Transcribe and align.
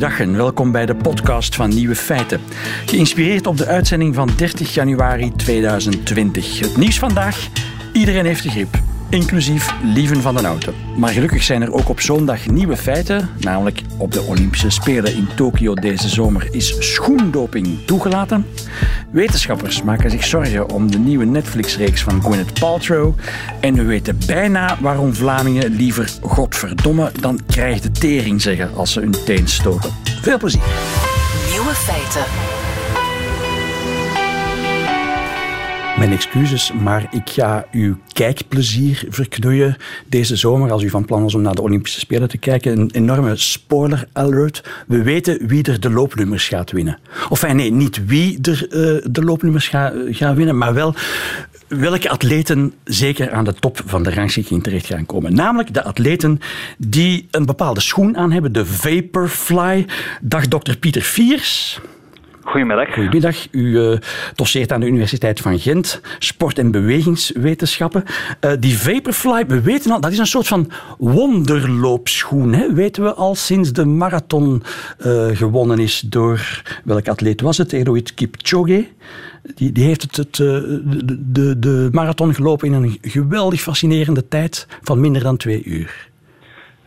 Goeiedag 0.00 0.26
en 0.26 0.36
welkom 0.36 0.72
bij 0.72 0.86
de 0.86 0.94
podcast 0.94 1.54
van 1.54 1.68
Nieuwe 1.68 1.94
Feiten. 1.94 2.40
Geïnspireerd 2.86 3.46
op 3.46 3.56
de 3.56 3.66
uitzending 3.66 4.14
van 4.14 4.30
30 4.36 4.74
januari 4.74 5.32
2020. 5.32 6.58
Het 6.58 6.76
nieuws 6.76 6.98
vandaag, 6.98 7.48
iedereen 7.92 8.24
heeft 8.24 8.42
de 8.42 8.50
griep 8.50 8.89
inclusief 9.10 9.74
Lieven 9.82 10.22
van 10.22 10.34
den 10.34 10.44
Auto. 10.44 10.72
Maar 10.96 11.10
gelukkig 11.10 11.42
zijn 11.42 11.62
er 11.62 11.72
ook 11.72 11.88
op 11.88 12.00
zondag 12.00 12.46
nieuwe 12.46 12.76
feiten, 12.76 13.28
namelijk 13.38 13.82
op 13.96 14.12
de 14.12 14.22
Olympische 14.22 14.70
Spelen 14.70 15.14
in 15.14 15.28
Tokio 15.36 15.74
deze 15.74 16.08
zomer 16.08 16.48
is 16.50 16.76
schoendoping 16.78 17.78
toegelaten. 17.86 18.46
Wetenschappers 19.10 19.82
maken 19.82 20.10
zich 20.10 20.24
zorgen 20.24 20.68
om 20.68 20.90
de 20.90 20.98
nieuwe 20.98 21.24
Netflix-reeks 21.24 22.02
van 22.02 22.22
Gwyneth 22.22 22.60
Paltrow 22.60 23.14
en 23.60 23.74
we 23.74 23.82
weten 23.82 24.18
bijna 24.26 24.76
waarom 24.80 25.14
Vlamingen 25.14 25.70
liever 25.70 26.10
godverdomme 26.22 27.12
dan 27.20 27.40
krijgt 27.46 27.82
de 27.82 27.90
tering 27.90 28.42
zeggen 28.42 28.74
als 28.74 28.92
ze 28.92 29.00
hun 29.00 29.14
teen 29.24 29.48
stoten. 29.48 29.90
Veel 30.22 30.38
plezier. 30.38 30.62
Nieuwe 31.50 31.74
feiten. 31.74 32.59
Mijn 36.00 36.12
excuses, 36.12 36.72
maar 36.72 37.06
ik 37.10 37.30
ga 37.30 37.66
uw 37.72 37.96
kijkplezier 38.12 39.04
verknoeien 39.08 39.76
deze 40.06 40.36
zomer 40.36 40.72
als 40.72 40.82
u 40.82 40.90
van 40.90 41.04
plan 41.04 41.22
was 41.22 41.34
om 41.34 41.42
naar 41.42 41.54
de 41.54 41.62
Olympische 41.62 42.00
Spelen 42.00 42.28
te 42.28 42.38
kijken. 42.38 42.78
Een 42.78 42.90
enorme 42.92 43.36
spoiler 43.36 44.08
alert. 44.12 44.64
We 44.86 45.02
weten 45.02 45.46
wie 45.46 45.62
er 45.64 45.80
de 45.80 45.90
loopnummers 45.90 46.48
gaat 46.48 46.70
winnen. 46.70 46.98
Of 47.28 47.52
nee, 47.52 47.70
niet 47.70 48.06
wie 48.06 48.38
er 48.42 48.62
uh, 48.62 49.04
de 49.10 49.24
loopnummers 49.24 49.68
gaat 49.68 49.94
gaan 50.10 50.34
winnen, 50.34 50.58
maar 50.58 50.74
wel 50.74 50.94
welke 51.68 52.10
atleten 52.10 52.74
zeker 52.84 53.32
aan 53.32 53.44
de 53.44 53.54
top 53.54 53.82
van 53.86 54.02
de 54.02 54.10
rangschikking 54.10 54.62
terecht 54.62 54.86
gaan 54.86 55.06
komen. 55.06 55.34
Namelijk 55.34 55.74
de 55.74 55.84
atleten 55.84 56.40
die 56.78 57.28
een 57.30 57.46
bepaalde 57.46 57.80
schoen 57.80 58.16
aan 58.16 58.32
hebben, 58.32 58.52
de 58.52 58.66
Vaporfly. 58.66 59.86
Dag 60.20 60.48
dokter 60.48 60.76
Pieter 60.76 61.02
Viers. 61.02 61.80
Goedemiddag. 62.50 62.94
Goedemiddag. 62.94 63.46
U 63.50 63.60
uh, 63.60 63.98
doseert 64.34 64.72
aan 64.72 64.80
de 64.80 64.86
Universiteit 64.86 65.40
van 65.40 65.58
Gent, 65.58 66.00
sport- 66.18 66.58
en 66.58 66.70
bewegingswetenschappen. 66.70 68.04
Uh, 68.40 68.52
die 68.60 68.78
Vaporfly, 68.78 69.46
we 69.46 69.60
weten 69.60 69.90
al, 69.90 70.00
dat 70.00 70.12
is 70.12 70.18
een 70.18 70.26
soort 70.26 70.46
van 70.46 70.70
wonderloopschoen. 70.98 72.52
Hè? 72.52 72.72
Weten 72.72 73.02
we 73.02 73.14
al 73.14 73.34
sinds 73.34 73.72
de 73.72 73.84
marathon 73.84 74.62
uh, 75.06 75.26
gewonnen 75.36 75.78
is 75.78 76.00
door, 76.00 76.62
welke 76.84 77.10
atleet 77.10 77.40
was 77.40 77.58
het? 77.58 77.72
Eroit 77.72 78.14
Kipchoge. 78.14 78.86
Die, 79.54 79.72
die 79.72 79.84
heeft 79.84 80.02
het, 80.02 80.16
het 80.16 80.34
de, 80.36 81.18
de, 81.32 81.58
de 81.58 81.88
marathon 81.92 82.34
gelopen 82.34 82.66
in 82.66 82.72
een 82.72 82.98
geweldig 83.02 83.60
fascinerende 83.60 84.28
tijd 84.28 84.66
van 84.82 85.00
minder 85.00 85.22
dan 85.22 85.36
twee 85.36 85.62
uur. 85.64 86.09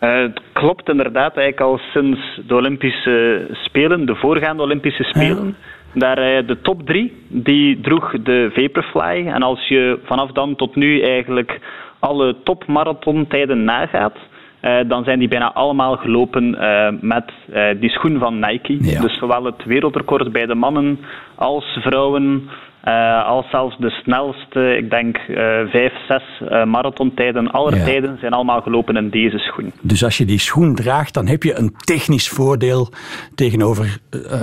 Uh, 0.03 0.21
het 0.21 0.41
klopt 0.53 0.89
inderdaad 0.89 1.37
eigenlijk 1.37 1.71
al 1.71 1.79
sinds 1.93 2.19
de 2.47 2.55
Olympische 2.55 3.47
Spelen, 3.51 4.05
de 4.05 4.15
voorgaande 4.15 4.63
Olympische 4.63 5.03
Spelen. 5.03 5.55
Daar 5.93 6.17
uh, 6.17 6.47
de 6.47 6.61
top 6.61 6.85
drie, 6.85 7.13
die 7.27 7.81
droeg 7.81 8.11
de 8.23 8.51
Vaporfly. 8.53 9.27
En 9.27 9.43
als 9.43 9.67
je 9.67 9.99
vanaf 10.03 10.31
dan 10.31 10.55
tot 10.55 10.75
nu 10.75 11.01
eigenlijk 11.01 11.59
alle 11.99 12.35
topmarathontijden 12.43 13.63
nagaat, 13.63 14.17
uh, 14.61 14.79
dan 14.87 15.03
zijn 15.03 15.19
die 15.19 15.27
bijna 15.27 15.53
allemaal 15.53 15.97
gelopen 15.97 16.57
met 17.01 17.31
die 17.79 17.89
schoen 17.89 18.19
van 18.19 18.39
Nike. 18.39 18.77
Dus 18.77 19.17
zowel 19.17 19.43
het 19.43 19.65
wereldrecord 19.65 20.31
bij 20.31 20.45
de 20.45 20.55
mannen 20.55 20.99
als 21.35 21.77
vrouwen 21.81 22.49
uh, 22.83 23.25
als 23.25 23.49
zelfs 23.49 23.77
de 23.77 23.89
snelste, 23.89 24.77
ik 24.77 24.89
denk 24.89 25.17
uh, 25.17 25.35
vijf, 25.65 25.93
zes 26.07 26.23
uh, 26.41 26.63
marathontijden 26.63 27.51
aller 27.51 27.83
tijden 27.83 28.17
zijn 28.19 28.33
allemaal 28.33 28.61
gelopen 28.61 28.95
in 28.95 29.09
deze 29.09 29.37
schoen. 29.37 29.71
Dus 29.81 30.03
als 30.03 30.17
je 30.17 30.25
die 30.25 30.39
schoen 30.39 30.75
draagt, 30.75 31.13
dan 31.13 31.27
heb 31.27 31.43
je 31.43 31.57
een 31.57 31.73
technisch 31.77 32.29
voordeel 32.29 32.89
tegenover 33.35 33.97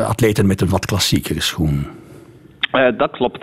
atleten 0.07 0.47
met 0.47 0.61
een 0.61 0.69
wat 0.69 0.87
klassiekere 0.87 1.41
schoen. 1.41 1.87
dat 2.97 3.11
klopt, 3.11 3.43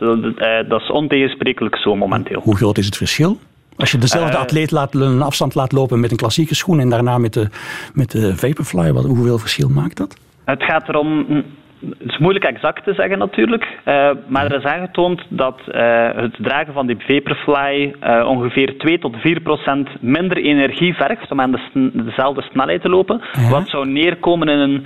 dat 0.68 0.82
is 0.82 0.92
ontegensprekelijk 0.92 1.78
zo 1.78 1.96
momenteel. 1.96 2.42
Hoe 2.44 2.56
groot 2.56 2.78
is 2.78 2.86
het 2.86 2.98
verschil? 2.98 3.38
Als 3.78 3.92
je 3.92 3.98
dezelfde 3.98 4.38
atleet 4.38 4.72
laat, 4.72 4.96
een 4.96 5.22
afstand 5.22 5.56
laat 5.56 5.72
lopen 5.72 6.00
met 6.00 6.12
een 6.12 6.18
klassieke 6.18 6.56
schoen 6.56 6.80
en 6.80 6.90
daarna 6.90 7.18
met 7.18 7.34
de, 7.34 7.48
met 7.94 8.12
de 8.12 8.38
Vaporfly, 8.38 8.94
wat, 8.94 9.06
hoeveel 9.06 9.38
verschil 9.38 9.70
maakt 9.70 9.98
dat? 9.98 10.18
Het 10.46 10.64
gaat 10.64 10.90
erom 10.90 11.44
het 11.80 12.10
is 12.12 12.18
moeilijk 12.18 12.46
exact 12.46 12.84
te 12.84 12.94
zeggen 12.94 13.18
natuurlijk, 13.18 13.80
uh, 13.86 14.10
maar 14.28 14.46
er 14.46 14.58
is 14.58 14.64
aangetoond 14.64 15.22
dat 15.30 15.62
uh, 15.68 16.10
het 16.16 16.36
dragen 16.40 16.74
van 16.74 16.88
die 16.88 16.98
Vaporfly 17.00 17.96
uh, 18.04 18.28
ongeveer 18.28 18.78
2 18.78 19.00
tot 19.00 19.16
4 19.20 19.42
procent 19.42 19.90
minder 20.02 20.38
energie 20.38 20.94
vergt 20.94 21.32
om 21.32 21.42
aan 21.42 21.52
de 21.52 21.92
dezelfde 21.94 22.42
snelheid 22.42 22.82
te 22.82 22.90
lopen. 22.90 23.22
Ja. 23.32 23.50
Wat 23.50 23.70
zou 23.70 23.90
neerkomen 23.90 24.48
in 24.48 24.60
een 24.60 24.86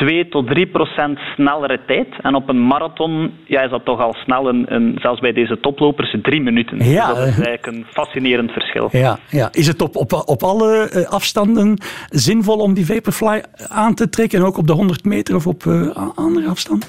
2 0.00 0.28
tot 0.28 0.46
3 0.46 0.66
procent 0.66 1.18
snellere 1.34 1.80
tijd. 1.86 2.08
En 2.22 2.34
op 2.34 2.48
een 2.48 2.66
marathon 2.66 3.32
ja, 3.44 3.62
is 3.62 3.70
dat 3.70 3.84
toch 3.84 4.00
al 4.00 4.14
snel, 4.14 4.48
een, 4.48 4.64
een, 4.74 4.98
zelfs 5.00 5.20
bij 5.20 5.32
deze 5.32 5.60
toplopers, 5.60 6.16
drie 6.22 6.40
minuten. 6.40 6.76
Ja. 6.84 7.06
Dus 7.06 7.16
dat 7.16 7.26
is 7.26 7.34
eigenlijk 7.34 7.66
een 7.66 7.86
fascinerend 7.90 8.50
verschil. 8.50 8.88
Ja, 8.92 9.18
ja. 9.30 9.48
Is 9.52 9.66
het 9.66 9.82
op, 9.82 9.96
op, 9.96 10.12
op 10.12 10.42
alle 10.42 10.88
eh, 10.88 11.12
afstanden 11.12 11.78
zinvol 12.08 12.58
om 12.58 12.74
die 12.74 12.86
Vaporfly 12.86 13.42
aan 13.68 13.94
te 13.94 14.08
trekken, 14.08 14.42
ook 14.42 14.58
op 14.58 14.66
de 14.66 14.72
100 14.72 15.04
meter 15.04 15.34
of 15.34 15.46
op 15.46 15.64
uh, 15.64 15.96
andere 16.14 16.48
afstanden? 16.48 16.88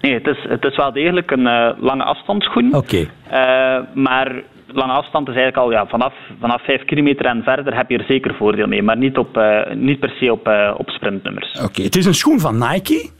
Nee, 0.00 0.14
het 0.14 0.26
is, 0.26 0.46
het 0.48 0.64
is 0.64 0.76
wel 0.76 0.92
degelijk 0.92 1.30
een 1.30 1.46
uh, 1.46 1.70
lange 1.78 2.04
afstandsschoen. 2.04 2.74
Oké. 2.74 3.06
Okay. 3.28 3.86
maar 3.94 4.42
lange 4.74 4.92
afstand 4.92 5.28
is 5.28 5.34
eigenlijk 5.34 5.64
al 5.64 5.72
ja, 5.72 5.86
vanaf, 5.86 6.14
vanaf 6.40 6.64
5 6.64 6.84
kilometer 6.84 7.26
en 7.26 7.42
verder 7.42 7.76
heb 7.76 7.90
je 7.90 7.98
er 7.98 8.04
zeker 8.04 8.34
voordeel 8.34 8.66
mee, 8.66 8.82
maar 8.82 8.96
niet, 8.96 9.18
op, 9.18 9.36
uh, 9.36 9.60
niet 9.74 10.00
per 10.00 10.14
se 10.20 10.32
op, 10.32 10.48
uh, 10.48 10.74
op 10.76 10.90
sprintnummers. 10.90 11.60
Oké, 11.62 11.82
het 11.82 11.96
is 11.96 12.06
een 12.06 12.14
schoen 12.14 12.40
van 12.40 12.58
Nike. 12.58 13.10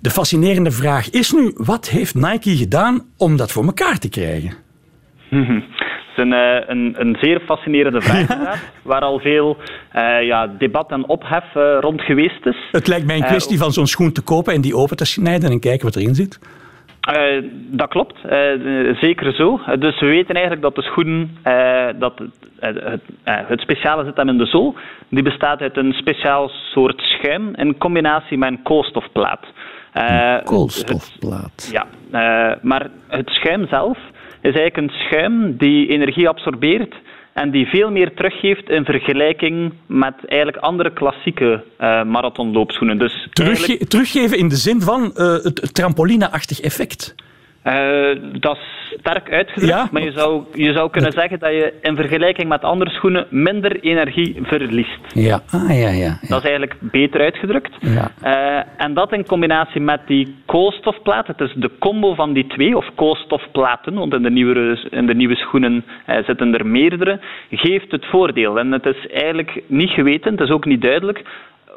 De 0.00 0.10
fascinerende 0.10 0.70
vraag 0.70 1.10
is 1.10 1.32
nu, 1.32 1.52
wat 1.54 1.88
heeft 1.88 2.14
Nike 2.14 2.56
gedaan 2.56 3.00
om 3.18 3.36
dat 3.36 3.52
voor 3.52 3.64
elkaar 3.64 3.98
te 3.98 4.08
krijgen? 4.08 4.52
Het 6.16 6.24
is 6.24 6.32
een, 6.32 6.38
uh, 6.40 6.68
een, 6.68 6.94
een, 6.98 7.16
zeer 7.20 7.40
fascinerende 7.40 8.00
vraag, 8.00 8.60
waar 8.82 9.00
al 9.00 9.18
veel 9.18 9.56
ja, 10.20 10.46
debat 10.46 10.90
en 10.90 11.08
ophef 11.08 11.44
rond 11.80 12.00
geweest 12.00 12.46
is. 12.46 12.56
Het 12.70 12.86
lijkt 12.86 13.06
mij 13.06 13.16
een 13.16 13.24
kwestie 13.24 13.58
van 13.58 13.72
zo'n 13.72 13.86
schoen 13.86 14.12
te 14.12 14.22
kopen 14.22 14.54
en 14.54 14.60
die 14.60 14.76
open 14.76 14.96
te 14.96 15.04
snijden 15.04 15.50
en 15.50 15.60
kijken 15.60 15.84
wat 15.84 15.96
erin 15.96 16.14
zit. 16.14 16.38
Uh, 17.06 17.50
dat 17.52 17.88
klopt, 17.88 18.16
uh, 18.24 18.32
zeker 19.00 19.34
zo. 19.34 19.60
Dus 19.78 20.00
we 20.00 20.06
weten 20.06 20.34
eigenlijk 20.34 20.62
dat 20.62 20.74
de 20.74 20.82
schoen, 20.82 21.38
uh, 21.44 21.88
dat 21.98 22.18
het, 22.58 22.80
het, 22.84 23.00
het, 23.48 23.60
speciale 23.60 24.04
zit 24.04 24.16
hem 24.16 24.28
in 24.28 24.38
de 24.38 24.46
zool. 24.46 24.74
Die 25.08 25.22
bestaat 25.22 25.60
uit 25.60 25.76
een 25.76 25.92
speciaal 25.92 26.48
soort 26.48 27.00
schuim 27.00 27.54
in 27.54 27.78
combinatie 27.78 28.38
met 28.38 28.48
een 28.48 28.62
koolstofplaat. 28.62 29.46
Een 29.92 30.42
koolstofplaat? 30.44 31.42
Het, 31.42 31.70
ja, 31.72 31.86
maar 32.62 32.90
het 33.08 33.28
schuim 33.28 33.66
zelf 33.68 33.98
is 34.40 34.54
eigenlijk 34.54 34.76
een 34.76 35.00
schuim 35.06 35.56
die 35.56 35.88
energie 35.88 36.28
absorbeert 36.28 36.94
en 37.36 37.50
die 37.50 37.66
veel 37.66 37.90
meer 37.90 38.14
teruggeeft 38.14 38.68
in 38.68 38.84
vergelijking 38.84 39.72
met 39.86 40.14
eigenlijk 40.26 40.62
andere 40.62 40.92
klassieke 40.92 41.64
uh, 41.80 42.04
marathonloopschoenen. 42.04 42.98
Dus 42.98 43.28
Teruggeven 43.88 44.38
in 44.38 44.48
de 44.48 44.56
zin 44.56 44.80
van 44.80 45.02
uh, 45.02 45.32
het 45.32 45.74
trampolineachtig 45.74 46.60
effect? 46.60 47.14
Uh, 47.66 48.40
dat 48.40 48.56
is 48.56 48.98
sterk 48.98 49.32
uitgedrukt, 49.32 49.90
maar 49.90 50.02
je 50.02 50.12
zou, 50.12 50.44
je 50.54 50.72
zou 50.72 50.90
kunnen 50.90 51.12
zeggen 51.12 51.38
dat 51.38 51.50
je 51.50 51.72
in 51.82 51.96
vergelijking 51.96 52.48
met 52.48 52.62
andere 52.62 52.90
schoenen 52.90 53.26
minder 53.30 53.80
energie 53.80 54.38
verliest. 54.42 55.00
Ja, 55.12 55.40
ah, 55.50 55.68
ja, 55.68 55.74
ja, 55.74 55.88
ja. 55.88 56.18
Dat 56.20 56.38
is 56.38 56.48
eigenlijk 56.48 56.76
beter 56.80 57.20
uitgedrukt. 57.20 57.76
Ja. 57.80 58.10
Uh, 58.24 58.62
en 58.76 58.94
dat 58.94 59.12
in 59.12 59.26
combinatie 59.26 59.80
met 59.80 60.00
die 60.06 60.36
koolstofplaat, 60.46 61.26
het 61.26 61.40
is 61.40 61.52
de 61.56 61.70
combo 61.78 62.14
van 62.14 62.32
die 62.32 62.46
twee, 62.46 62.76
of 62.76 62.86
koolstofplaten, 62.94 63.94
want 63.94 64.14
in 64.14 64.22
de 64.22 64.30
nieuwe, 64.30 64.88
in 64.90 65.06
de 65.06 65.14
nieuwe 65.14 65.36
schoenen 65.36 65.84
uh, 66.06 66.16
zitten 66.26 66.54
er 66.54 66.66
meerdere, 66.66 67.20
geeft 67.50 67.90
het 67.90 68.06
voordeel. 68.06 68.58
En 68.58 68.72
het 68.72 68.86
is 68.86 69.06
eigenlijk 69.06 69.62
niet 69.66 69.90
geweten, 69.90 70.32
het 70.32 70.40
is 70.40 70.50
ook 70.50 70.64
niet 70.64 70.82
duidelijk, 70.82 71.24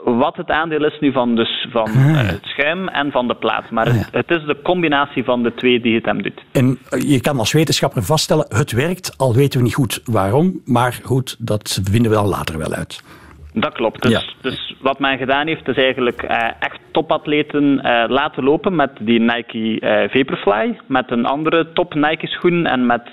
wat 0.04 0.36
het 0.36 0.50
aandeel 0.50 0.86
is 0.86 1.00
nu 1.00 1.12
van, 1.12 1.36
dus 1.36 1.68
van 1.72 1.84
ah, 1.84 2.20
eh, 2.20 2.28
het 2.28 2.44
schuim 2.44 2.88
en 2.88 3.12
van 3.12 3.28
de 3.28 3.36
plaat. 3.36 3.70
Maar 3.72 3.86
het, 3.86 4.08
het, 4.12 4.30
is 4.30 4.46
de 4.46 4.58
combinatie 4.64 5.24
van 5.24 5.44
de 5.44 5.54
twee 5.54 5.82
die 5.82 5.96
het 5.96 6.06
hem 6.06 6.22
doet. 6.22 6.44
En 6.52 6.80
eh, 6.90 7.10
je 7.10 7.22
kan 7.22 7.40
als 7.40 7.52
wetenschapper 7.52 8.04
vaststellen, 8.04 8.46
het 8.50 8.72
werkt, 8.72 9.18
al 9.18 9.34
weten 9.34 9.60
we 9.60 9.66
niet 9.66 9.76
goed 9.76 10.02
waarom. 10.06 10.62
Maar 10.66 11.00
goed, 11.04 11.36
dat 11.40 11.80
vinden 11.84 12.12
we 12.12 12.18
dan 12.18 12.28
later 12.28 12.58
wel 12.58 12.74
uit. 12.74 13.04
Dat 13.54 13.74
klopt. 13.74 14.02
Dus, 14.02 14.36
dus, 14.42 14.76
wat 14.82 15.00
men 15.00 15.18
gedaan 15.18 15.48
heeft, 15.48 15.68
is 15.68 15.76
eigenlijk 15.76 16.24
uh, 16.24 16.48
echt 16.60 16.80
topatleten 16.92 17.64
uh, 17.64 18.04
laten 18.08 18.44
lopen 18.44 18.76
met 18.76 18.92
die 19.00 19.20
Nike 19.20 19.58
uh, 19.58 20.10
Vaporfly, 20.10 20.80
met 20.86 21.12
een 21.12 21.26
andere 21.26 21.72
top 21.74 21.94
Nike 21.94 22.28
schoen 22.28 22.66
en 22.66 22.86
met 22.86 23.10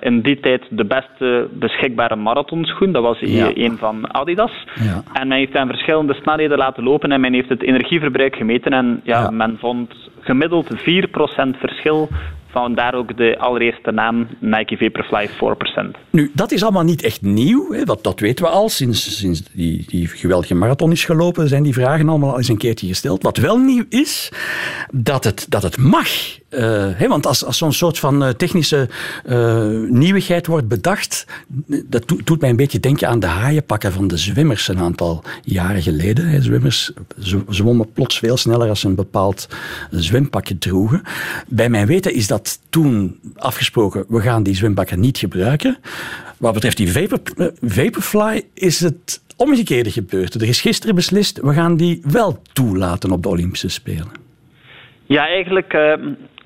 in 0.00 0.20
die 0.20 0.40
tijd 0.40 0.62
de 0.70 0.84
beste 0.84 1.48
beschikbare 1.52 2.16
marathonschoen. 2.16 2.92
Dat 2.92 3.02
was 3.02 3.18
ja. 3.20 3.50
een 3.54 3.76
van 3.78 4.12
Adidas. 4.14 4.52
Ja. 4.74 5.02
En 5.12 5.28
men 5.28 5.38
heeft 5.38 5.56
aan 5.56 5.68
verschillende 5.68 6.14
snelheden 6.14 6.58
laten 6.58 6.82
lopen 6.82 7.12
en 7.12 7.20
men 7.20 7.32
heeft 7.32 7.48
het 7.48 7.62
energieverbruik 7.62 8.36
gemeten 8.36 8.72
en 8.72 9.00
ja, 9.04 9.30
men 9.30 9.56
vond 9.58 9.94
gemiddeld 10.20 10.70
4% 10.76 10.80
verschil 11.58 12.08
vandaar 12.60 12.94
ook 12.94 13.16
de 13.16 13.38
allereerste 13.38 13.90
naam 13.90 14.26
Nike 14.40 14.76
Vaporfly 14.76 15.28
4%. 15.28 15.30
Nu, 16.10 16.30
dat 16.34 16.52
is 16.52 16.62
allemaal 16.62 16.82
niet 16.82 17.02
echt 17.02 17.22
nieuw. 17.22 17.72
Hè? 17.72 17.84
Dat, 17.84 18.02
dat 18.02 18.20
weten 18.20 18.44
we 18.44 18.50
al. 18.50 18.68
Sinds, 18.68 19.18
sinds 19.18 19.42
die, 19.52 19.84
die 19.86 20.06
geweldige 20.06 20.54
marathon 20.54 20.92
is 20.92 21.04
gelopen, 21.04 21.48
zijn 21.48 21.62
die 21.62 21.72
vragen 21.72 22.08
allemaal 22.08 22.30
al 22.30 22.36
eens 22.36 22.48
een 22.48 22.56
keertje 22.56 22.86
gesteld. 22.86 23.22
Wat 23.22 23.36
wel 23.36 23.58
nieuw 23.58 23.84
is, 23.88 24.32
dat 24.90 25.24
het, 25.24 25.46
dat 25.48 25.62
het 25.62 25.76
mag. 25.76 26.08
Uh, 26.50 27.00
want 27.00 27.26
als, 27.26 27.44
als 27.44 27.58
zo'n 27.58 27.72
soort 27.72 27.98
van 27.98 28.22
uh, 28.22 28.28
technische 28.28 28.88
uh, 29.26 29.90
nieuwigheid 29.90 30.46
wordt 30.46 30.68
bedacht, 30.68 31.26
dat 31.84 32.12
doet, 32.24 32.40
mij 32.40 32.50
een 32.50 32.56
beetje 32.56 32.80
denken 32.80 33.08
aan 33.08 33.20
de 33.20 33.26
haaienpakken 33.26 33.92
van 33.92 34.08
de 34.08 34.16
zwimmers 34.16 34.68
een 34.68 34.78
aantal 34.78 35.22
jaren 35.42 35.82
geleden. 35.82 36.42
Zwimmers 36.42 36.92
zwommen 37.48 37.92
plots 37.92 38.18
veel 38.18 38.36
sneller 38.36 38.68
als 38.68 38.80
ze 38.80 38.86
een 38.86 38.94
bepaald 38.94 39.48
zwempakje 39.90 40.58
droegen. 40.58 41.02
Bij 41.48 41.68
mijn 41.68 41.86
weten 41.86 42.14
is 42.14 42.26
dat 42.26 42.60
toen 42.70 43.20
afgesproken, 43.36 44.04
we 44.08 44.20
gaan 44.20 44.42
die 44.42 44.54
zwempakken 44.54 45.00
niet 45.00 45.18
gebruiken. 45.18 45.78
Wat 46.36 46.54
betreft 46.54 46.76
die 46.76 46.92
vapor, 46.92 47.20
Vaporfly 47.60 48.42
is 48.54 48.80
het 48.80 49.20
omgekeerde 49.36 49.90
gebeurd. 49.90 50.34
Er 50.34 50.48
is 50.48 50.60
gisteren 50.60 50.94
beslist, 50.94 51.40
we 51.40 51.52
gaan 51.52 51.76
die 51.76 52.00
wel 52.02 52.42
toelaten 52.52 53.10
op 53.10 53.22
de 53.22 53.28
Olympische 53.28 53.68
Spelen. 53.68 54.24
Ja, 55.06 55.26
eigenlijk 55.26 55.72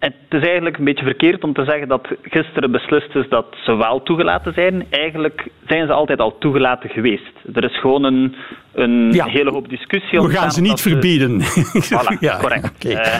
het 0.01 0.15
is 0.29 0.43
eigenlijk 0.43 0.79
een 0.79 0.85
beetje 0.85 1.05
verkeerd 1.05 1.45
om 1.45 1.53
te 1.53 1.65
zeggen 1.65 1.89
dat 1.89 2.09
gisteren 2.23 2.71
beslist 2.71 3.15
is 3.15 3.29
dat 3.29 3.47
ze 3.65 3.77
wel 3.77 4.03
toegelaten 4.03 4.53
zijn. 4.55 4.87
Eigenlijk 4.91 5.49
zijn 5.67 5.87
ze 5.87 5.93
altijd 5.93 6.21
al 6.21 6.39
toegelaten 6.39 6.91
geweest. 6.91 7.33
Er 7.55 7.65
is 7.65 7.81
gewoon 7.81 8.05
een, 8.05 8.35
een 8.73 9.23
hele 9.27 9.51
hoop 9.51 9.69
discussie 9.69 10.21
We 10.21 10.31
gaan 10.31 10.51
ze 10.51 10.61
niet 10.61 10.81
verbieden. 10.81 11.41
Voilà, 11.91 12.19
ja, 12.21 12.39
correct. 12.39 12.85
Uh, 12.85 13.15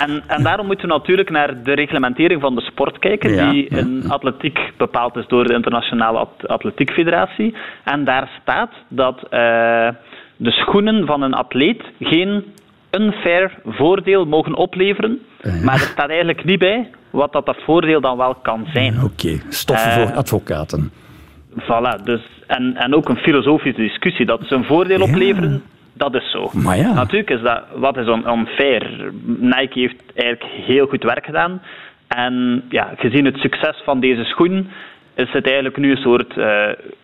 en, 0.00 0.22
en 0.26 0.42
daarom 0.42 0.66
moeten 0.66 0.88
we 0.88 0.94
natuurlijk 0.94 1.30
naar 1.30 1.62
de 1.62 1.72
reglementering 1.72 2.40
van 2.40 2.54
de 2.54 2.60
sport 2.60 2.98
kijken, 2.98 3.50
die 3.50 3.68
in 3.68 4.04
atletiek 4.08 4.58
bepaald 4.76 5.16
is 5.16 5.26
door 5.26 5.46
de 5.46 5.54
Internationale 5.54 6.28
Atletiek 6.46 6.90
Federatie. 6.90 7.54
En 7.84 8.04
daar 8.04 8.30
staat 8.40 8.72
dat 8.88 9.16
uh, 9.16 9.30
de 10.36 10.50
schoenen 10.50 11.06
van 11.06 11.22
een 11.22 11.34
atleet 11.34 11.82
geen 11.98 12.44
unfair 12.90 13.58
voordeel 13.64 14.26
mogen 14.26 14.54
opleveren. 14.54 15.18
Maar 15.62 15.74
er 15.74 15.80
staat 15.80 16.08
eigenlijk 16.08 16.44
niet 16.44 16.58
bij 16.58 16.90
wat 17.10 17.32
dat, 17.32 17.46
dat 17.46 17.56
voordeel 17.64 18.00
dan 18.00 18.16
wel 18.16 18.34
kan 18.34 18.66
zijn. 18.72 18.94
Oké, 18.94 19.04
okay. 19.04 19.42
stoffen 19.48 19.92
voor 19.92 20.10
eh, 20.10 20.16
advocaten. 20.16 20.90
Voilà, 21.58 22.04
dus, 22.04 22.20
en, 22.46 22.76
en 22.76 22.94
ook 22.94 23.08
een 23.08 23.16
filosofische 23.16 23.80
discussie. 23.80 24.26
Dat 24.26 24.40
ze 24.46 24.54
een 24.54 24.64
voordeel 24.64 25.02
opleveren, 25.02 25.62
dat 25.92 26.14
is 26.14 26.30
zo. 26.30 26.50
Maar 26.52 26.76
ja. 26.76 26.92
Natuurlijk 26.92 27.30
is 27.30 27.40
dat, 27.42 27.62
wat 27.74 27.96
is 27.96 28.06
unfair? 28.06 29.12
Nike 29.24 29.78
heeft 29.78 30.02
eigenlijk 30.14 30.52
heel 30.66 30.86
goed 30.86 31.02
werk 31.02 31.24
gedaan. 31.24 31.62
En 32.06 32.64
ja, 32.68 32.92
gezien 32.96 33.24
het 33.24 33.36
succes 33.36 33.82
van 33.84 34.00
deze 34.00 34.24
schoen 34.24 34.70
is 35.14 35.32
het 35.32 35.44
eigenlijk 35.44 35.76
nu 35.76 35.90
een 35.90 35.96
soort 35.96 36.36
uh, 36.36 36.44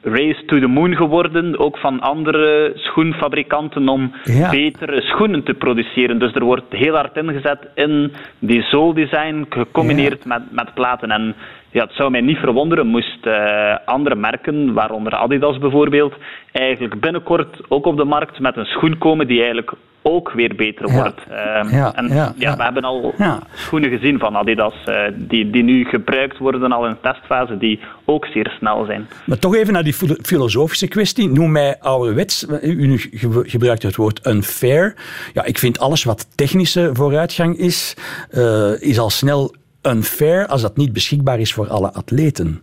race 0.03 0.45
to 0.47 0.59
the 0.59 0.67
moon 0.67 0.97
geworden, 0.97 1.59
ook 1.59 1.79
van 1.79 2.01
andere 2.01 2.73
schoenfabrikanten, 2.75 3.89
om 3.89 4.13
betere 4.51 5.03
schoenen 5.03 5.43
te 5.43 5.55
produceren. 5.55 6.19
Dus 6.19 6.35
er 6.35 6.45
wordt 6.45 6.73
heel 6.73 6.95
hard 6.95 7.17
ingezet 7.17 7.69
in 7.75 8.13
die 8.39 8.63
zooldesign, 8.63 9.47
gecombineerd 9.49 10.25
met, 10.25 10.43
met 10.51 10.75
platen. 10.75 11.11
En 11.11 11.35
ja, 11.71 11.85
het 11.85 11.93
zou 11.93 12.11
mij 12.11 12.21
niet 12.21 12.39
verwonderen 12.39 12.87
moest 12.87 13.27
uh, 13.27 13.77
andere 13.85 14.15
merken, 14.15 14.73
waaronder 14.73 15.15
Adidas 15.15 15.59
bijvoorbeeld, 15.59 16.15
eigenlijk 16.53 17.01
binnenkort 17.01 17.61
ook 17.69 17.87
op 17.87 17.97
de 17.97 18.05
markt 18.05 18.39
met 18.39 18.57
een 18.57 18.65
schoen 18.65 18.99
komen 18.99 19.27
die 19.27 19.39
eigenlijk 19.39 19.73
ook 20.07 20.33
weer 20.33 20.55
beter 20.57 20.93
wordt. 20.93 21.21
Uh, 21.31 21.73
ja, 21.73 21.95
en 21.95 22.09
ja, 22.09 22.33
ja, 22.37 22.57
we 22.57 22.63
hebben 22.63 22.83
al 22.83 23.15
schoenen 23.55 23.91
gezien 23.91 24.19
van 24.19 24.37
Adidas 24.37 24.75
uh, 24.89 24.97
die, 25.15 25.51
die 25.51 25.63
nu 25.63 25.85
gebruikt 25.85 26.39
worden 26.39 26.73
al 26.73 26.87
in 26.87 26.97
testfase, 27.03 27.59
die 27.59 27.81
ook 28.05 28.27
zeer 28.27 28.55
snel 28.59 28.85
zijn. 28.85 29.07
Maar 29.25 29.39
toch 29.39 29.55
even 29.55 29.73
naar 29.73 29.85
die 29.85 29.95
filosofische 30.23 30.89
kwestie. 30.89 31.29
Noem 31.29 31.53
mij 31.53 31.77
ouderwets, 31.81 32.47
u 32.63 32.99
gebruikt 33.47 33.83
het 33.83 33.97
woord 33.97 34.27
unfair. 34.27 34.95
Ja, 35.33 35.45
ik 35.45 35.59
vind 35.59 35.79
alles 35.79 36.05
wat 36.05 36.37
technische 36.37 36.91
vooruitgang 36.93 37.59
is, 37.59 37.97
uh, 38.33 38.83
is 38.83 38.99
al 38.99 39.11
snel 39.11 39.55
unfair 39.83 40.47
als 40.47 40.63
dat 40.63 40.77
niet 40.77 40.93
beschikbaar 40.93 41.41
is 41.41 41.53
voor 41.53 41.69
alle 41.69 41.93
atleten. 41.93 42.63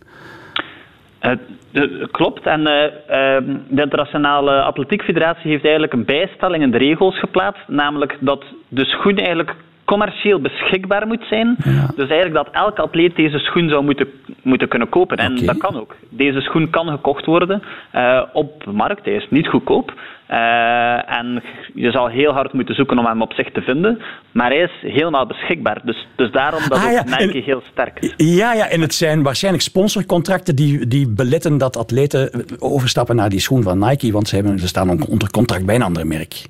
Uh, 1.24 1.30
de, 1.72 2.08
klopt. 2.10 2.46
En 2.46 2.60
uh, 2.60 2.66
de 3.68 3.82
Internationale 3.82 4.62
Atletiek 4.62 5.02
Federatie 5.02 5.50
heeft 5.50 5.62
eigenlijk 5.62 5.92
een 5.92 6.04
bijstelling 6.04 6.62
in 6.62 6.70
de 6.70 6.78
regels 6.78 7.18
geplaatst. 7.18 7.68
Namelijk 7.68 8.16
dat 8.20 8.44
de 8.68 8.84
schoen 8.84 9.16
eigenlijk 9.16 9.54
commercieel 9.84 10.40
beschikbaar 10.40 11.06
moet 11.06 11.24
zijn. 11.28 11.56
Dus 11.96 12.08
eigenlijk 12.08 12.34
dat 12.34 12.48
elke 12.50 12.82
atleet 12.82 13.16
deze 13.16 13.38
schoen 13.38 13.68
zou 13.68 13.84
moeten, 13.84 14.06
moeten 14.42 14.68
kunnen 14.68 14.88
kopen. 14.88 15.16
En 15.16 15.46
dat 15.46 15.58
kan 15.58 15.80
ook. 15.80 15.96
Deze 16.08 16.40
schoen 16.40 16.70
kan 16.70 16.88
gekocht 16.88 17.26
worden 17.26 17.62
uh, 17.94 18.22
op 18.32 18.64
de 18.64 18.72
markt. 18.72 19.04
Hij 19.04 19.14
is 19.14 19.26
niet 19.30 19.48
goedkoop. 19.48 19.92
Uh, 20.30 21.18
en 21.18 21.42
je 21.74 21.90
zal 21.90 22.08
heel 22.08 22.32
hard 22.32 22.52
moeten 22.52 22.74
zoeken 22.74 22.98
om 22.98 23.06
hem 23.06 23.22
op 23.22 23.32
zich 23.32 23.50
te 23.52 23.60
vinden. 23.60 24.02
Maar 24.32 24.50
hij 24.50 24.60
is 24.60 24.92
helemaal 24.92 25.26
beschikbaar. 25.26 25.80
Dus, 25.84 26.06
dus 26.16 26.30
daarom 26.32 26.62
dat 26.68 26.78
ah, 26.78 26.92
ja. 26.92 27.04
Nike 27.04 27.38
heel 27.38 27.62
sterk 27.72 28.00
is. 28.00 28.14
Ja, 28.16 28.52
ja, 28.52 28.68
en 28.68 28.80
het 28.80 28.94
zijn 28.94 29.22
waarschijnlijk 29.22 29.64
sponsorcontracten 29.64 30.56
die, 30.56 30.86
die 30.86 31.08
beletten 31.08 31.58
dat 31.58 31.76
atleten 31.76 32.44
overstappen 32.58 33.16
naar 33.16 33.28
die 33.28 33.40
schoen 33.40 33.62
van 33.62 33.78
Nike. 33.78 34.12
Want 34.12 34.28
ze, 34.28 34.34
hebben, 34.34 34.58
ze 34.58 34.66
staan 34.66 35.06
onder 35.08 35.30
contract 35.30 35.66
bij 35.66 35.74
een 35.74 35.82
ander 35.82 36.06
merk. 36.06 36.42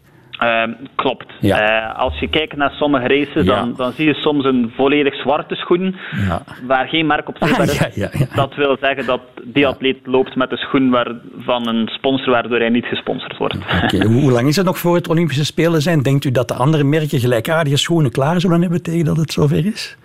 Uh, 0.45 0.75
klopt. 0.95 1.27
Uh, 1.41 1.99
als 1.99 2.19
je 2.19 2.29
kijkt 2.29 2.57
naar 2.57 2.71
sommige 2.71 3.07
races, 3.07 3.47
dan, 3.47 3.75
dan 3.77 3.93
zie 3.93 4.07
je 4.07 4.15
soms 4.15 4.45
een 4.45 4.73
volledig 4.77 5.15
zwarte 5.15 5.55
schoen 5.55 5.97
ja. 6.29 6.43
waar 6.67 6.89
geen 6.89 7.07
merk 7.07 7.29
op 7.29 7.37
zichtbaar 7.41 7.69
is. 7.69 8.09
Dat 8.35 8.55
wil 8.55 8.77
zeggen 8.81 9.07
dat 9.07 9.21
die 9.45 9.67
atleet 9.67 9.99
loopt 10.05 10.37
met 10.37 10.51
een 10.51 10.57
schoen 10.57 10.91
waar, 10.91 11.13
van 11.39 11.69
een 11.69 11.89
sponsor 11.89 12.33
waardoor 12.33 12.59
hij 12.59 12.69
niet 12.69 12.85
gesponsord 12.85 13.37
wordt. 13.37 13.57
Okay. 13.57 14.07
Hoe 14.07 14.31
lang 14.31 14.49
is 14.49 14.57
het 14.57 14.67
nog 14.67 14.79
voor 14.79 14.95
het 14.95 15.09
Olympische 15.09 15.45
Spelen 15.45 15.83
zijn? 15.83 16.03
Denkt 16.03 16.25
u 16.25 16.31
dat 16.31 16.49
de 16.49 16.55
andere 16.55 16.85
merken 16.85 17.21
gelijkaardige 17.21 17.77
schoenen 17.77 18.11
klaar 18.11 18.41
zullen 18.41 18.61
hebben 18.61 18.83
tegen 18.83 19.05
dat 19.05 19.17
het 19.17 19.33
zover 19.33 19.67
is? 19.67 19.97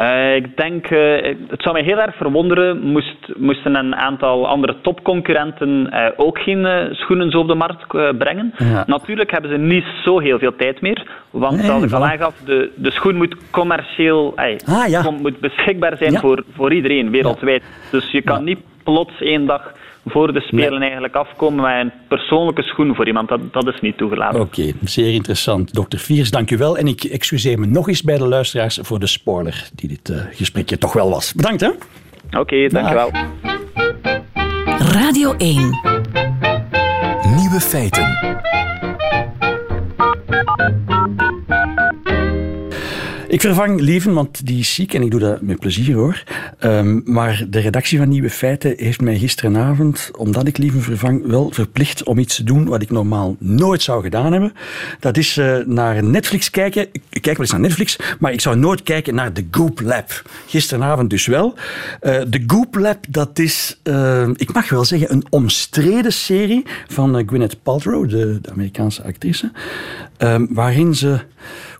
Uh, 0.00 0.34
ik 0.34 0.56
denk, 0.56 0.90
uh, 0.90 1.22
het 1.48 1.62
zou 1.62 1.74
mij 1.74 1.84
heel 1.84 2.00
erg 2.00 2.16
verwonderen 2.16 2.80
moest, 2.80 3.16
moesten 3.36 3.74
een 3.74 3.96
aantal 3.96 4.48
andere 4.48 4.76
topconcurrenten 4.80 5.90
uh, 5.92 6.06
ook 6.16 6.38
geen 6.38 6.88
schoenen 6.90 7.30
zo 7.30 7.38
op 7.38 7.48
de 7.48 7.54
markt 7.54 7.86
brengen. 8.18 8.54
Natuurlijk 8.86 9.30
hebben 9.30 9.50
ze 9.50 9.56
niet 9.56 9.84
zo 10.04 10.18
heel 10.18 10.38
veel 10.38 10.56
tijd 10.56 10.80
meer, 10.80 11.06
want 11.30 11.60
zoals 11.60 11.82
ik 11.82 11.92
al 11.92 12.06
aangaf, 12.06 12.34
de, 12.44 12.70
de 12.74 12.90
schoen 12.90 13.16
moet 13.16 13.36
commercieel 13.50 14.34
ah, 14.36 14.88
ja. 14.88 15.10
moet 15.10 15.40
beschikbaar 15.40 15.96
zijn 15.96 16.18
voor, 16.18 16.44
voor 16.52 16.72
iedereen 16.72 17.10
wereldwijd. 17.10 17.62
Dus 17.90 18.10
je 18.10 18.22
kan 18.22 18.44
niet 18.44 18.60
plots 18.84 19.20
één 19.20 19.46
dag 19.46 19.72
voor 20.06 20.32
de 20.32 20.40
Spelen 20.40 20.82
eigenlijk 20.82 21.14
afkomen 21.14 21.64
met 21.64 21.84
een 21.84 21.92
persoonlijke 22.08 22.62
schoen 22.62 22.94
voor 22.94 23.06
iemand. 23.06 23.28
Dat, 23.28 23.40
dat 23.52 23.66
is 23.66 23.80
niet 23.80 23.96
toegelaten. 23.96 24.40
Oké, 24.40 24.72
zeer 24.84 25.14
interessant. 25.14 25.74
Dokter 25.74 25.98
Viers, 25.98 26.30
dank 26.30 26.50
u 26.50 26.56
wel. 26.56 26.78
En 26.78 26.86
ik 26.86 27.04
excuseer 27.04 27.58
me 27.58 27.66
nog 27.66 27.88
eens 27.88 28.02
bij 28.02 28.18
de 28.18 28.28
luisteraars 28.28 28.78
voor 28.82 28.98
de 28.98 29.06
spoiler 29.06 29.68
die 29.74 29.88
dit 29.88 30.08
uh, 30.08 30.16
gesprekje 30.30 30.78
toch 30.78 30.92
wel 30.92 31.10
was. 31.10 31.32
Bedankt 31.32 31.60
hè. 31.60 31.68
Oké, 31.68 32.38
okay, 32.38 32.68
dank 32.68 32.90
u 32.90 32.94
wel. 32.94 33.10
Radio 34.78 35.34
1 35.36 35.54
Nieuwe 37.36 37.60
feiten. 37.60 38.36
Ik 43.28 43.40
vervang 43.40 43.80
Lieven, 43.80 44.12
want 44.12 44.46
die 44.46 44.58
is 44.58 44.74
ziek 44.74 44.94
en 44.94 45.02
ik 45.02 45.10
doe 45.10 45.20
dat 45.20 45.40
met 45.40 45.58
plezier 45.58 45.94
hoor. 45.94 46.22
Um, 46.60 47.02
maar 47.04 47.46
de 47.48 47.60
redactie 47.60 47.98
van 47.98 48.08
Nieuwe 48.08 48.30
Feiten 48.30 48.74
heeft 48.76 49.00
mij 49.00 49.18
gisteravond, 49.18 50.10
omdat 50.16 50.46
ik 50.46 50.58
Lieven 50.58 50.82
vervang, 50.82 51.26
wel 51.26 51.50
verplicht 51.50 52.04
om 52.04 52.18
iets 52.18 52.36
te 52.36 52.44
doen 52.44 52.64
wat 52.64 52.82
ik 52.82 52.90
normaal 52.90 53.36
nooit 53.38 53.82
zou 53.82 54.02
gedaan 54.02 54.32
hebben. 54.32 54.52
Dat 55.00 55.16
is 55.16 55.36
uh, 55.36 55.56
naar 55.66 56.04
Netflix 56.04 56.50
kijken. 56.50 56.88
Ik 56.92 57.22
kijk 57.22 57.24
wel 57.24 57.36
eens 57.38 57.50
naar 57.50 57.60
Netflix, 57.60 57.98
maar 58.18 58.32
ik 58.32 58.40
zou 58.40 58.56
nooit 58.56 58.82
kijken 58.82 59.14
naar 59.14 59.32
The 59.32 59.46
Goop 59.50 59.80
Lab. 59.80 60.22
Gisteravond 60.46 61.10
dus 61.10 61.26
wel. 61.26 61.54
Uh, 62.02 62.20
The 62.20 62.44
Goop 62.46 62.74
Lab, 62.74 63.04
dat 63.08 63.38
is, 63.38 63.80
uh, 63.84 64.28
ik 64.36 64.52
mag 64.52 64.68
wel 64.68 64.84
zeggen, 64.84 65.12
een 65.12 65.26
omstreden 65.30 66.12
serie 66.12 66.64
van 66.88 67.22
Gwyneth 67.26 67.62
Paltrow, 67.62 68.08
de, 68.08 68.38
de 68.40 68.50
Amerikaanse 68.50 69.02
actrice. 69.02 69.50
Um, 70.18 70.48
waarin 70.50 70.94
ze 70.94 71.20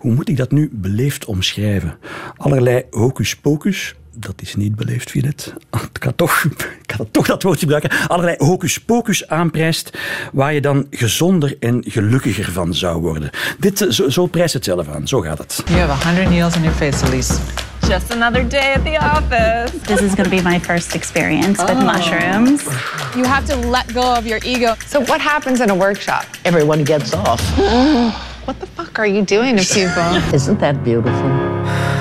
hoe 0.07 0.15
moet 0.15 0.29
ik 0.29 0.37
dat 0.37 0.51
nu 0.51 0.69
beleefd 0.73 1.25
omschrijven? 1.25 1.99
Allerlei 2.37 2.83
hocus 2.91 3.37
pocus, 3.37 3.95
dat 4.15 4.35
is 4.43 4.57
niet 4.57 4.77
beleefd, 4.77 5.11
Filet. 5.11 5.55
Ik 5.93 6.01
kan 6.01 6.15
toch, 6.15 6.45
ik 6.81 6.97
kan 6.97 7.09
toch 7.11 7.27
dat 7.27 7.43
woord 7.43 7.59
gebruiken. 7.59 7.91
Allerlei 8.09 8.37
hocus 8.39 8.81
pocus 8.81 9.29
aanprijst, 9.29 9.99
waar 10.33 10.53
je 10.53 10.61
dan 10.61 10.87
gezonder 10.91 11.57
en 11.61 11.85
gelukkiger 11.87 12.53
van 12.53 12.75
zou 12.75 13.01
worden. 13.01 13.31
Dit, 13.59 13.81
eh, 13.81 13.91
zo, 13.91 14.09
zo 14.09 14.27
prijst 14.27 14.55
het 14.55 14.65
zelf 14.65 14.89
aan. 14.89 15.09
Zo 15.09 15.21
gaat 15.21 15.39
het. 15.39 15.63
You 15.67 15.79
have 15.79 16.05
100 16.05 16.29
needles 16.29 16.57
in 16.57 16.63
your 16.63 16.77
face, 16.77 17.07
Elise. 17.07 17.35
Just 17.89 18.13
another 18.13 18.49
day 18.49 18.75
at 18.75 18.85
the 18.85 18.99
office. 18.99 19.79
This 19.81 20.01
is 20.01 20.15
going 20.15 20.29
to 20.29 20.37
be 20.37 20.43
my 20.43 20.61
first 20.61 20.95
experience 20.95 21.63
with 21.65 21.77
oh. 21.77 21.95
mushrooms. 21.95 22.63
You 23.15 23.27
have 23.27 23.47
to 23.47 23.69
let 23.69 23.93
go 23.93 24.01
of 24.01 24.25
your 24.25 24.45
ego. 24.45 24.75
So, 24.89 25.01
what 25.01 25.21
happens 25.21 25.61
in 25.61 25.71
a 25.71 25.75
workshop? 25.75 26.25
Everyone 26.43 26.85
gets 26.85 27.13
off. 27.15 27.43
What 28.47 28.61
the 28.61 28.67
fuck 28.75 28.99
are 28.99 29.09
you 29.09 29.25
doing 29.25 29.59
to 29.59 29.65
people? 29.75 30.33
Isn't 30.33 30.59
that 30.59 30.85
beautiful? 30.85 31.31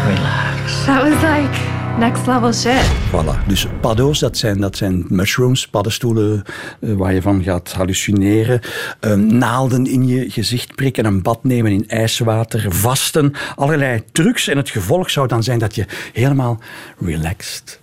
Relax. 0.08 0.86
That 0.86 1.02
was 1.02 1.22
like 1.24 1.60
next 2.00 2.28
level 2.28 2.54
shit. 2.54 2.86
Voilà. 3.12 3.48
Dus 3.48 3.68
paddo's, 3.82 4.20
dat 4.20 4.38
zijn, 4.38 4.60
dat 4.60 4.78
zijn 4.78 5.06
mushrooms, 5.08 5.68
paddenstoelen 5.68 6.44
eh, 6.82 6.94
waar 6.94 7.14
je 7.14 7.22
van 7.22 7.44
gaat 7.44 7.72
hallucineren. 7.72 8.62
Eh, 9.00 9.14
naalden 9.14 9.86
in 9.86 10.08
je 10.08 10.30
gezicht 10.30 10.75
prikken, 10.75 11.06
een 11.06 11.22
bad 11.22 11.44
nemen 11.44 11.72
in 11.72 11.88
ijswater, 11.88 12.72
vasten. 12.72 13.34
Allerlei 13.56 14.04
trucs. 14.12 14.48
En 14.48 14.58
het 14.58 14.70
gevolg 14.70 15.10
zou 15.10 15.28
dan 15.28 15.44
zijn 15.44 15.60
dat 15.60 15.75
je 15.75 15.86
helemaal 16.14 16.60
relaxed, 17.00 17.80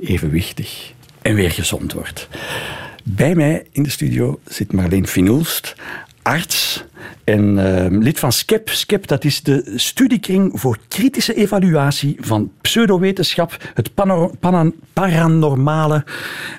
evenwichtig 0.00 0.92
en 1.22 1.34
weer 1.34 1.50
gezond 1.50 1.92
wordt. 1.92 2.28
Bij 3.04 3.34
mij 3.34 3.66
in 3.72 3.82
de 3.82 3.90
studio 3.90 4.40
zit 4.46 4.72
Marleen 4.72 5.06
Finoelst, 5.06 5.74
arts 6.22 6.84
en 7.24 7.58
uh, 7.58 7.86
lid 8.00 8.18
van 8.18 8.32
SCEP. 8.32 8.68
SCEP, 8.68 9.06
dat 9.06 9.24
is 9.24 9.42
de 9.42 9.72
studiekring 9.76 10.60
voor 10.60 10.78
kritische 10.88 11.34
evaluatie 11.34 12.16
van 12.20 12.52
pseudowetenschap, 12.60 13.56
het 13.74 13.90
paranormale 14.92 16.04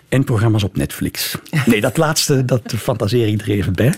en 0.09 0.23
programma's 0.23 0.63
op 0.63 0.77
Netflix. 0.77 1.35
Nee, 1.65 1.81
dat 1.81 1.97
laatste, 1.97 2.45
dat 2.45 2.73
fantaseer 2.77 3.27
ik 3.27 3.41
er 3.41 3.49
even 3.49 3.73
bij. 3.73 3.93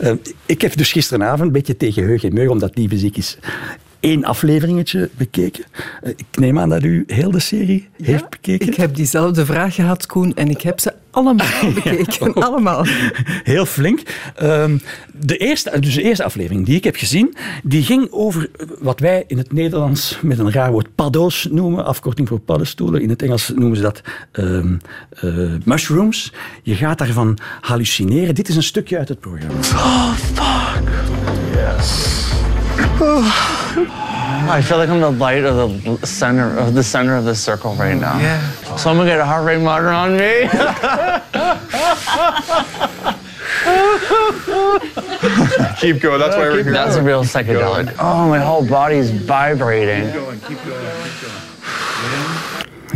Uh, 0.00 0.12
ik 0.46 0.60
heb 0.60 0.76
dus 0.76 0.92
gisteravond, 0.92 1.40
een 1.40 1.52
beetje 1.52 1.76
tegen 1.76 2.04
heug 2.04 2.24
en 2.24 2.34
meug, 2.34 2.48
omdat 2.48 2.74
die 2.74 2.88
muziek 2.88 3.16
is 3.16 3.38
één 4.00 4.24
afleveringetje 4.24 5.10
bekeken. 5.16 5.64
Eh, 6.02 6.10
ik 6.10 6.26
neem 6.38 6.58
aan 6.58 6.68
dat 6.68 6.82
u 6.82 7.04
heel 7.06 7.30
de 7.30 7.40
serie 7.40 7.88
heeft 8.02 8.28
bekeken. 8.30 8.66
Ik 8.66 8.74
heb 8.74 8.94
diezelfde 8.94 9.44
vraag 9.44 9.74
gehad, 9.74 10.06
Koen, 10.06 10.34
en 10.34 10.50
ik 10.50 10.60
heb 10.60 10.80
ze 10.80 10.92
allemaal 11.16 11.72
bekeken. 11.74 12.34
allemaal. 12.46 12.84
Heel 13.42 13.66
flink. 13.66 14.00
Um, 14.42 14.80
de, 15.12 15.36
eerste, 15.36 15.80
dus 15.80 15.94
de 15.94 16.02
eerste 16.02 16.24
aflevering 16.24 16.66
die 16.66 16.76
ik 16.76 16.84
heb 16.84 16.96
gezien, 16.96 17.36
die 17.62 17.82
ging 17.82 18.08
over 18.10 18.50
wat 18.78 19.00
wij 19.00 19.24
in 19.26 19.38
het 19.38 19.52
Nederlands 19.52 20.18
met 20.22 20.38
een 20.38 20.52
raar 20.52 20.70
woord 20.70 20.94
paddo's 20.94 21.48
noemen, 21.50 21.84
afkorting 21.84 22.28
voor 22.28 22.40
paddenstoelen. 22.40 23.02
In 23.02 23.08
het 23.08 23.22
Engels 23.22 23.52
noemen 23.54 23.76
ze 23.76 23.82
dat 23.82 24.00
um, 24.32 24.78
uh, 25.24 25.52
mushrooms. 25.64 26.32
Je 26.62 26.74
gaat 26.74 26.98
daarvan 26.98 27.38
hallucineren. 27.60 28.34
Dit 28.34 28.48
is 28.48 28.56
een 28.56 28.62
stukje 28.62 28.98
uit 28.98 29.08
het 29.08 29.20
programma. 29.20 29.58
Oh, 29.58 30.12
fuck. 30.12 31.15
Yes. 32.98 34.48
I 34.48 34.62
feel 34.62 34.78
like 34.78 34.88
I'm 34.88 35.00
the 35.00 35.10
light 35.10 35.44
of 35.44 35.82
the 35.84 36.06
center 36.06 36.56
of 36.58 36.74
the 36.74 36.82
center 36.82 37.16
of 37.16 37.24
the 37.24 37.34
circle 37.34 37.74
right 37.74 37.94
now. 37.94 38.18
Yeah. 38.18 38.76
Someone 38.76 39.06
get 39.06 39.20
a 39.20 39.24
heart 39.24 39.44
rate 39.44 39.62
monitor 39.62 39.90
on 39.90 40.16
me. 40.16 40.48
keep 45.78 46.00
going. 46.00 46.20
That's 46.20 46.36
why 46.36 46.48
we're 46.48 46.62
here. 46.62 46.72
That's 46.72 46.96
a 46.96 47.02
real 47.02 47.24
psychedelic. 47.24 47.94
Oh, 47.98 48.28
my 48.28 48.38
whole 48.38 48.66
body's 48.66 49.10
vibrating. 49.10 50.06
Keep 50.06 50.14
going. 50.14 50.40
Keep 50.40 50.64
going. 50.64 51.10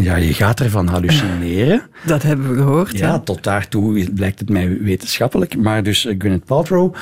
Ja, 0.03 0.17
je 0.17 0.35
gaat 0.35 0.61
ervan 0.61 0.89
hallucineren. 0.89 1.83
Dat 2.07 2.23
hebben 2.23 2.49
we 2.51 2.57
gehoord. 2.57 2.99
Ja, 2.99 3.19
tot 3.19 3.43
daartoe 3.43 4.11
blijkt 4.15 4.39
het 4.39 4.49
mij 4.49 4.79
wetenschappelijk. 4.81 5.57
Maar 5.57 5.83
dus 5.83 6.07
Gwyneth 6.19 6.45
Paltrow 6.45 6.95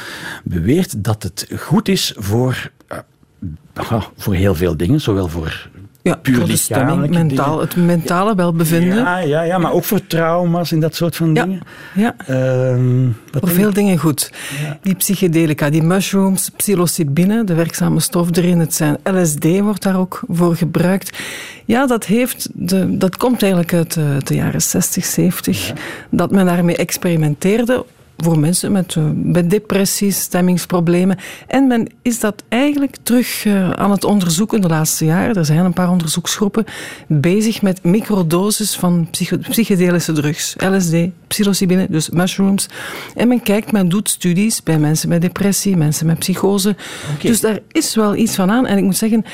beweert 0.45 1.05
dat 1.05 1.23
het 1.23 1.49
goed 1.57 1.89
is 1.89 2.15
voor 2.17 2.71
uh, 2.93 4.03
voor 4.17 4.35
heel 4.35 4.55
veel 4.55 4.77
dingen, 4.77 5.01
zowel 5.01 5.29
voor 5.29 5.69
ja, 6.09 6.17
puur 6.17 6.47
de 6.47 6.57
stemming, 6.57 7.11
mentaal, 7.11 7.61
het 7.61 7.77
mentale 7.77 8.35
welbevinden. 8.35 8.97
Ja, 8.97 9.19
ja, 9.19 9.43
ja, 9.43 9.59
maar 9.59 9.73
ook 9.73 9.85
voor 9.85 10.07
trauma's 10.07 10.73
en 10.73 10.81
dat 10.81 10.95
soort 10.95 11.17
van 11.17 11.35
dingen. 11.35 11.61
Ja, 11.95 12.15
uh, 12.31 13.09
voor 13.31 13.49
veel 13.49 13.73
dingen 13.73 13.99
goed. 13.99 14.33
Ja. 14.63 14.79
Die 14.83 14.95
psychedelica, 14.95 15.71
die 15.71 15.83
mushrooms, 15.83 16.51
psilocybine, 16.57 17.45
de 17.45 17.55
werkzame 17.55 18.01
stof 18.01 18.37
erin, 18.37 18.59
het 18.59 18.75
zijn 18.75 18.97
LSD 19.05 19.61
wordt 19.61 19.83
daar 19.83 19.99
ook 19.99 20.23
voor 20.29 20.57
gebruikt. 20.57 21.19
Ja, 21.65 21.87
dat, 21.87 22.05
heeft 22.05 22.49
de, 22.53 22.97
dat 22.97 23.17
komt 23.17 23.43
eigenlijk 23.43 23.75
uit 23.75 23.95
de, 23.95 24.01
eh, 24.01 24.25
de 24.25 24.35
jaren 24.35 24.63
60, 24.63 25.05
70, 25.05 25.73
dat 26.11 26.31
men 26.31 26.47
daarmee 26.47 26.77
experimenteerde 26.77 27.85
voor 28.25 28.39
mensen 28.39 28.73
met, 28.73 28.95
uh, 28.95 29.05
met 29.15 29.51
depressies, 29.51 30.21
stemmingsproblemen. 30.21 31.19
En 31.47 31.67
men 31.67 31.89
is 32.03 32.21
dat 32.21 32.43
eigenlijk 32.49 32.97
terug 33.03 33.45
uh, 33.45 33.71
aan 33.71 33.91
het 33.91 34.05
onderzoeken 34.05 34.61
de 34.61 34.69
laatste 34.69 35.05
jaren. 35.05 35.35
Er 35.35 35.45
zijn 35.45 35.65
een 35.65 35.73
paar 35.73 35.91
onderzoeksgroepen 35.91 36.65
bezig 37.07 37.63
met 37.63 37.85
microdoses 37.85 38.77
van 38.77 39.09
psychedelische 39.51 40.13
drugs. 40.13 40.57
LSD, 40.59 40.95
psilocybine, 41.27 41.87
dus 41.91 42.11
mushrooms. 42.11 42.69
En 43.15 43.29
men 43.29 43.43
kijkt, 43.43 43.73
men 43.73 43.89
doet 43.89 44.09
studies 44.09 44.63
bij 44.63 44.79
mensen 44.79 45.09
met 45.09 45.21
depressie, 45.21 45.77
mensen 45.77 46.07
met 46.07 46.19
psychose. 46.19 46.77
Okay. 47.15 47.31
Dus 47.31 47.41
daar 47.41 47.59
is 47.73 47.95
wel 47.95 48.17
iets 48.17 48.35
van 48.35 48.51
aan. 48.51 48.67
En 48.67 48.79
ik 48.79 48.85
moet 48.85 48.97
zeggen, 48.97 49.25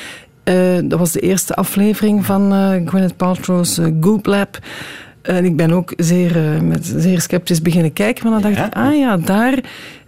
uh, 0.43 0.77
dat 0.83 0.99
was 0.99 1.11
de 1.11 1.19
eerste 1.19 1.53
aflevering 1.55 2.25
van 2.25 2.51
Gwyneth 2.85 3.17
Paltrow's 3.17 3.79
Goop 4.01 4.25
Lab. 4.25 4.59
En 5.25 5.45
ik 5.45 5.55
ben 5.55 5.71
ook 5.71 5.93
zeer, 5.97 6.53
uh, 6.53 6.59
met 6.61 6.93
zeer 6.97 7.21
sceptisch 7.21 7.61
beginnen 7.61 7.93
kijken. 7.93 8.29
Maar 8.29 8.41
dan 8.41 8.51
dacht 8.51 8.67
ik, 8.67 8.75
ah 8.75 8.97
ja, 8.97 9.17
daar 9.17 9.59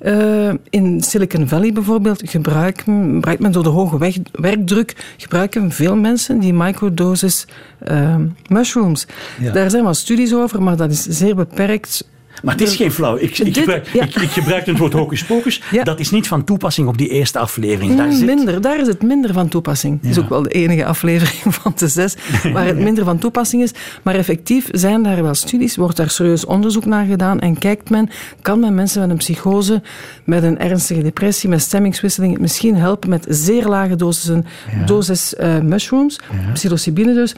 uh, 0.02 0.54
in 0.70 1.02
Silicon 1.02 1.48
Valley 1.48 1.74
bijvoorbeeld 1.74 2.30
gebruikt 2.30 2.86
men 2.86 3.52
door 3.52 3.64
de 3.64 3.70
hoge 3.70 3.98
weg, 3.98 4.18
werkdruk 4.32 4.96
gebruiken 5.18 5.72
veel 5.72 5.96
mensen 5.96 6.40
die 6.40 6.54
microdoses 6.54 7.48
uh, 7.92 8.16
mushrooms. 8.48 9.08
Ja. 9.40 9.52
Daar 9.52 9.70
zijn 9.70 9.84
wel 9.84 9.94
studies 9.94 10.34
over, 10.34 10.64
maar 10.64 10.78
dat 10.78 10.92
is 10.92 11.04
zeer 11.04 11.36
beperkt 11.36 12.08
maar 12.44 12.54
het 12.54 12.64
is 12.64 12.76
geen 12.76 12.92
flauw. 12.92 13.18
Ik, 13.18 13.38
ik, 13.38 13.58
gebruik, 13.58 13.88
ik, 13.88 14.16
ik 14.16 14.30
gebruik 14.30 14.66
het 14.66 14.78
woord 14.78 14.94
hocus 14.94 15.24
pocus. 15.24 15.62
Ja. 15.72 15.84
Dat 15.84 16.00
is 16.00 16.10
niet 16.10 16.28
van 16.28 16.44
toepassing 16.44 16.88
op 16.88 16.98
die 16.98 17.10
eerste 17.10 17.40
aflevering. 17.40 17.98
Daar, 17.98 18.12
zit... 18.12 18.26
minder, 18.26 18.62
daar 18.62 18.80
is 18.80 18.88
het 18.88 19.02
minder 19.02 19.34
van 19.34 19.48
toepassing. 19.48 20.02
Het 20.02 20.10
is 20.10 20.20
ook 20.20 20.30
wel 20.30 20.42
de 20.42 20.50
enige 20.50 20.86
aflevering 20.86 21.56
van 21.62 21.74
de 21.76 21.88
zes 21.88 22.16
waar 22.54 22.66
het 22.66 22.80
minder 22.80 23.04
van 23.04 23.18
toepassing 23.18 23.64
is. 23.64 23.72
Maar 24.04 24.16
effectief 24.16 24.68
zijn 24.72 25.04
daar 25.04 25.24
wel 25.24 25.34
studies, 25.34 25.76
wordt 25.76 25.98
daar 25.98 26.10
serieus 26.10 26.46
onderzoek 26.46 26.86
naar 26.86 27.06
gedaan 27.06 27.40
en 27.40 27.58
kijkt 27.58 27.90
men, 27.90 28.10
kan 28.42 28.60
men 28.60 28.76
mensen 28.76 29.02
met 29.02 29.10
een 29.10 29.18
psychose, 29.18 29.82
met 30.24 30.44
een 30.44 30.60
ernstige 30.60 31.02
depressie, 31.02 31.50
met 31.50 31.62
stemmingswisseling 31.62 32.40
misschien 32.40 32.76
helpen 32.76 33.10
met 33.10 33.26
zeer 33.30 33.68
lage 33.68 33.96
dosissen, 33.96 34.46
dosis 34.86 35.34
uh, 35.40 35.60
mushrooms, 35.60 36.20
psilocybine 36.54 37.14
dus. 37.14 37.36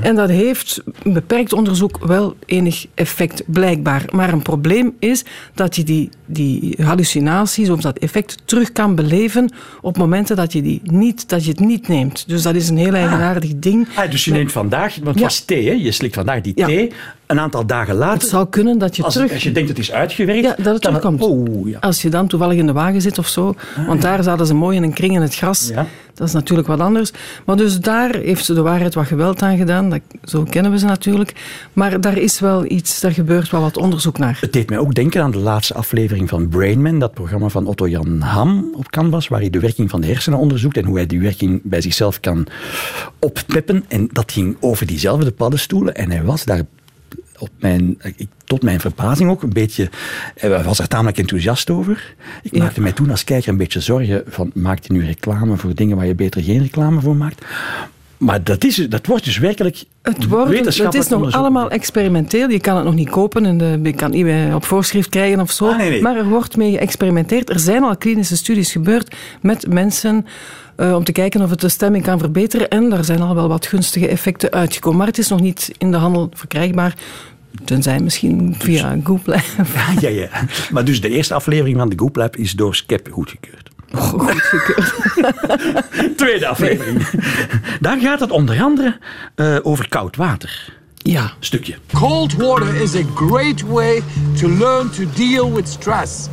En 0.00 0.14
dat 0.14 0.28
heeft 0.28 0.82
een 1.02 1.12
beperkt 1.12 1.52
onderzoek 1.52 2.06
wel 2.06 2.36
enig 2.46 2.86
effect, 2.94 3.42
blijkbaar. 3.46 4.04
Maar 4.10 4.29
een 4.32 4.42
probleem 4.42 4.94
is 4.98 5.24
dat 5.54 5.76
je 5.76 5.82
die, 5.82 6.08
die 6.26 6.76
hallucinaties 6.82 7.70
of 7.70 7.80
dat 7.80 7.98
effect 7.98 8.36
terug 8.44 8.72
kan 8.72 8.94
beleven 8.94 9.52
op 9.80 9.96
momenten 9.96 10.36
dat 10.36 10.52
je, 10.52 10.62
die 10.62 10.80
niet, 10.84 11.28
dat 11.28 11.44
je 11.44 11.50
het 11.50 11.60
niet 11.60 11.88
neemt. 11.88 12.28
Dus 12.28 12.42
dat 12.42 12.54
is 12.54 12.68
een 12.68 12.76
heel 12.76 12.92
ah. 12.92 13.00
eigenaardig 13.00 13.50
ding. 13.56 13.88
Ah, 13.94 14.10
dus 14.10 14.24
je 14.24 14.32
neemt 14.32 14.52
vandaag, 14.52 14.94
want 14.94 15.14
het 15.14 15.20
was 15.20 15.40
thee, 15.40 15.66
hè? 15.66 15.72
je 15.72 15.92
slikt 15.92 16.14
vandaag 16.14 16.40
die 16.40 16.54
thee. 16.54 16.92
Een 17.26 17.40
aantal 17.40 17.66
dagen 17.66 17.94
later. 17.94 18.20
Het 18.20 18.28
zou 18.28 18.48
kunnen 18.48 18.78
dat 18.78 18.96
je 18.96 19.02
als, 19.02 19.14
terug. 19.14 19.32
Als 19.32 19.42
je 19.42 19.52
denkt 19.52 19.68
het 19.68 19.78
is 19.78 19.92
uitgewerkt. 19.92 20.42
Ja, 20.42 20.54
dat 20.56 20.72
het 20.72 20.82
terugkomt. 20.82 21.20
Oh, 21.20 21.68
ja. 21.68 21.78
Als 21.78 22.02
je 22.02 22.08
dan 22.08 22.26
toevallig 22.26 22.58
in 22.58 22.66
de 22.66 22.72
wagen 22.72 23.00
zit 23.00 23.18
of 23.18 23.28
zo. 23.28 23.54
Ah, 23.76 23.86
want 23.86 24.02
daar 24.02 24.22
zaten 24.22 24.46
ze 24.46 24.54
mooi 24.54 24.76
in 24.76 24.82
een 24.82 24.92
kring 24.92 25.14
in 25.14 25.20
het 25.20 25.34
gras. 25.34 25.70
Dat 26.20 26.28
is 26.28 26.34
natuurlijk 26.34 26.68
wat 26.68 26.80
anders. 26.80 27.12
Maar 27.44 27.56
dus 27.56 27.80
daar 27.80 28.16
heeft 28.16 28.44
ze 28.44 28.54
de 28.54 28.62
waarheid 28.62 28.94
wat 28.94 29.06
geweld 29.06 29.42
aan 29.42 29.56
gedaan. 29.56 29.90
Dat, 29.90 30.00
zo 30.24 30.42
kennen 30.42 30.72
we 30.72 30.78
ze 30.78 30.86
natuurlijk. 30.86 31.34
Maar 31.72 32.00
daar 32.00 32.18
is 32.18 32.40
wel 32.40 32.70
iets, 32.70 33.00
daar 33.00 33.12
gebeurt 33.12 33.50
wel 33.50 33.60
wat 33.60 33.76
onderzoek 33.76 34.18
naar. 34.18 34.38
Het 34.40 34.52
deed 34.52 34.68
mij 34.68 34.78
ook 34.78 34.94
denken 34.94 35.22
aan 35.22 35.30
de 35.30 35.38
laatste 35.38 35.74
aflevering 35.74 36.28
van 36.28 36.48
Brainman, 36.48 36.98
dat 36.98 37.14
programma 37.14 37.48
van 37.48 37.66
Otto 37.66 37.88
Jan 37.88 38.20
Ham 38.20 38.74
op 38.76 38.90
Canvas, 38.90 39.28
waar 39.28 39.40
hij 39.40 39.50
de 39.50 39.60
werking 39.60 39.90
van 39.90 40.00
de 40.00 40.06
hersenen 40.06 40.38
onderzoekt 40.38 40.76
en 40.76 40.84
hoe 40.84 40.96
hij 40.96 41.06
die 41.06 41.20
werking 41.20 41.60
bij 41.64 41.80
zichzelf 41.80 42.20
kan 42.20 42.46
oppeppen. 43.18 43.84
En 43.88 44.08
dat 44.12 44.32
ging 44.32 44.56
over 44.60 44.86
diezelfde 44.86 45.30
paddenstoelen 45.30 45.94
en 45.94 46.10
hij 46.10 46.22
was 46.22 46.44
daar 46.44 46.62
op 47.40 47.50
mijn, 47.58 47.98
ik, 48.16 48.28
tot 48.44 48.62
mijn 48.62 48.80
verbazing 48.80 49.30
ook 49.30 49.42
een 49.42 49.52
beetje, 49.52 49.90
hij 50.34 50.62
was 50.62 50.78
er 50.78 50.88
tamelijk 50.88 51.18
enthousiast 51.18 51.70
over. 51.70 52.14
Ik 52.42 52.58
maakte 52.58 52.80
mij 52.80 52.92
toen 52.92 53.10
als 53.10 53.24
kijker 53.24 53.48
een 53.48 53.56
beetje 53.56 53.80
zorgen 53.80 54.22
van, 54.26 54.50
maakt 54.54 54.88
hij 54.88 54.96
nu 54.96 55.04
reclame 55.04 55.56
voor 55.56 55.74
dingen 55.74 55.96
waar 55.96 56.06
je 56.06 56.14
beter 56.14 56.42
geen 56.42 56.62
reclame 56.62 57.00
voor 57.00 57.16
maakt? 57.16 57.44
Maar 58.20 58.44
dat, 58.44 58.64
is, 58.64 58.76
dat 58.76 59.06
wordt 59.06 59.24
dus 59.24 59.38
werkelijk 59.38 59.84
het, 60.02 60.26
wordt, 60.26 60.78
het 60.78 60.94
is 60.94 61.08
nog 61.08 61.32
allemaal 61.32 61.70
experimenteel. 61.70 62.48
Je 62.48 62.60
kan 62.60 62.76
het 62.76 62.84
nog 62.84 62.94
niet 62.94 63.10
kopen 63.10 63.46
en 63.46 63.58
de, 63.58 63.80
je 63.82 63.92
kan 63.92 64.12
het 64.12 64.24
niet 64.24 64.54
op 64.54 64.64
voorschrift 64.64 65.08
krijgen 65.08 65.40
of 65.40 65.50
zo. 65.50 65.68
Ah, 65.68 65.76
nee, 65.76 65.90
nee. 65.90 66.02
Maar 66.02 66.16
er 66.16 66.28
wordt 66.28 66.56
mee 66.56 66.72
geëxperimenteerd. 66.72 67.50
Er 67.50 67.58
zijn 67.58 67.82
al 67.82 67.96
klinische 67.96 68.36
studies 68.36 68.72
gebeurd 68.72 69.16
met 69.40 69.66
mensen 69.68 70.26
uh, 70.76 70.94
om 70.94 71.04
te 71.04 71.12
kijken 71.12 71.42
of 71.42 71.50
het 71.50 71.60
de 71.60 71.68
stemming 71.68 72.04
kan 72.04 72.18
verbeteren. 72.18 72.68
En 72.68 72.90
daar 72.90 73.04
zijn 73.04 73.20
al 73.20 73.34
wel 73.34 73.48
wat 73.48 73.66
gunstige 73.66 74.08
effecten 74.08 74.50
uitgekomen. 74.50 74.98
Maar 74.98 75.06
het 75.06 75.18
is 75.18 75.28
nog 75.28 75.40
niet 75.40 75.72
in 75.78 75.90
de 75.90 75.96
handel 75.96 76.30
verkrijgbaar. 76.34 76.94
Tenzij 77.64 78.00
misschien 78.00 78.54
via 78.58 78.94
dus, 78.94 79.04
Google. 79.04 79.38
ja, 80.00 80.08
ja, 80.08 80.08
ja. 80.08 80.28
Maar 80.70 80.84
dus 80.84 81.00
de 81.00 81.08
eerste 81.08 81.34
aflevering 81.34 81.78
van 81.78 81.88
de 81.88 81.98
Google 81.98 82.22
Lab 82.22 82.36
is 82.36 82.52
door 82.52 82.74
Skep 82.74 83.08
goedgekeurd. 83.10 83.69
Oh. 83.94 84.30
Tweede 86.16 86.46
aflevering. 86.46 87.06
Daar 87.80 87.98
gaat 88.00 88.20
het 88.20 88.30
onder 88.30 88.62
andere 88.62 88.98
uh, 89.36 89.56
over 89.62 89.88
koud 89.88 90.16
water. 90.16 90.72
Ja. 90.96 91.32
Stukje. 91.38 91.74
Cold 91.92 92.34
water 92.34 92.74
is 92.74 92.94
a 92.94 93.02
great 93.14 93.62
way 93.62 94.02
to 94.40 94.48
learn 94.48 94.90
to 94.90 95.04
deal 95.14 95.52
with 95.52 95.68
stress. 95.68 96.28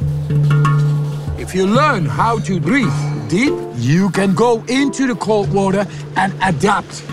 If 1.36 1.54
you 1.54 1.68
learn 1.68 2.06
how 2.06 2.44
to 2.44 2.60
breathe 2.60 2.94
deep, 3.28 3.54
you 3.76 4.10
can 4.10 4.36
go 4.36 4.62
into 4.66 5.06
the 5.06 5.16
cold 5.18 5.52
water 5.52 5.86
and 6.14 6.34
adapt. 6.40 7.04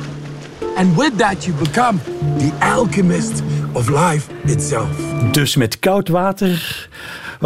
And 0.77 0.97
with 0.97 1.17
that, 1.19 1.45
you 1.45 1.57
become 1.57 2.01
the 2.39 2.53
alchemist 2.61 3.43
of 3.73 3.89
life 3.89 4.29
itself. 4.45 4.89
Dus 5.33 5.57
met 5.57 5.79
koud 5.79 6.09
water. 6.09 6.89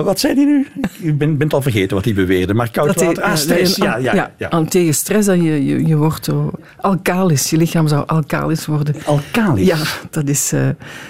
Wat 0.05 0.21
zei 0.21 0.35
hij 0.35 0.45
nu? 0.45 0.67
Ik 0.99 1.19
ben, 1.19 1.37
ben 1.37 1.47
het 1.47 1.55
al 1.55 1.63
vergeten 1.63 1.97
wat 1.97 2.05
hij 2.05 2.15
beweerde. 2.15 2.55
Maar 2.55 2.71
koud 2.71 2.87
Dat 2.87 2.95
hij- 2.97 3.07
water. 3.07 3.23
Ah, 3.23 3.31
eh, 3.31 3.37
stress. 3.37 3.77
Ja, 3.77 3.97
ja, 3.97 4.15
ja. 4.15 4.31
ja, 4.37 4.51
aan 4.51 4.69
tegen 4.69 4.95
stress, 4.95 5.27
dat 5.27 5.37
je, 5.37 5.65
je, 5.65 5.87
je 5.87 5.97
wordt 5.97 6.29
alkalisch. 6.77 7.51
Je 7.51 7.57
lichaam 7.57 7.89
zou 7.89 8.07
alkalisch 8.07 8.67
worden. 8.67 8.95
Alkalisch? 9.07 9.67
Ja, 9.67 9.77
dat 10.11 10.29
is 10.29 10.53
eh 10.53 10.69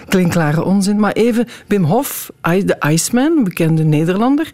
klinkklare 0.08 0.64
onzin. 0.64 1.00
Maar 1.00 1.12
even, 1.12 1.46
Wim 1.66 1.84
Hof, 1.84 2.30
de 2.42 2.76
Iceman, 2.88 3.44
bekende 3.44 3.84
Nederlander, 3.84 4.50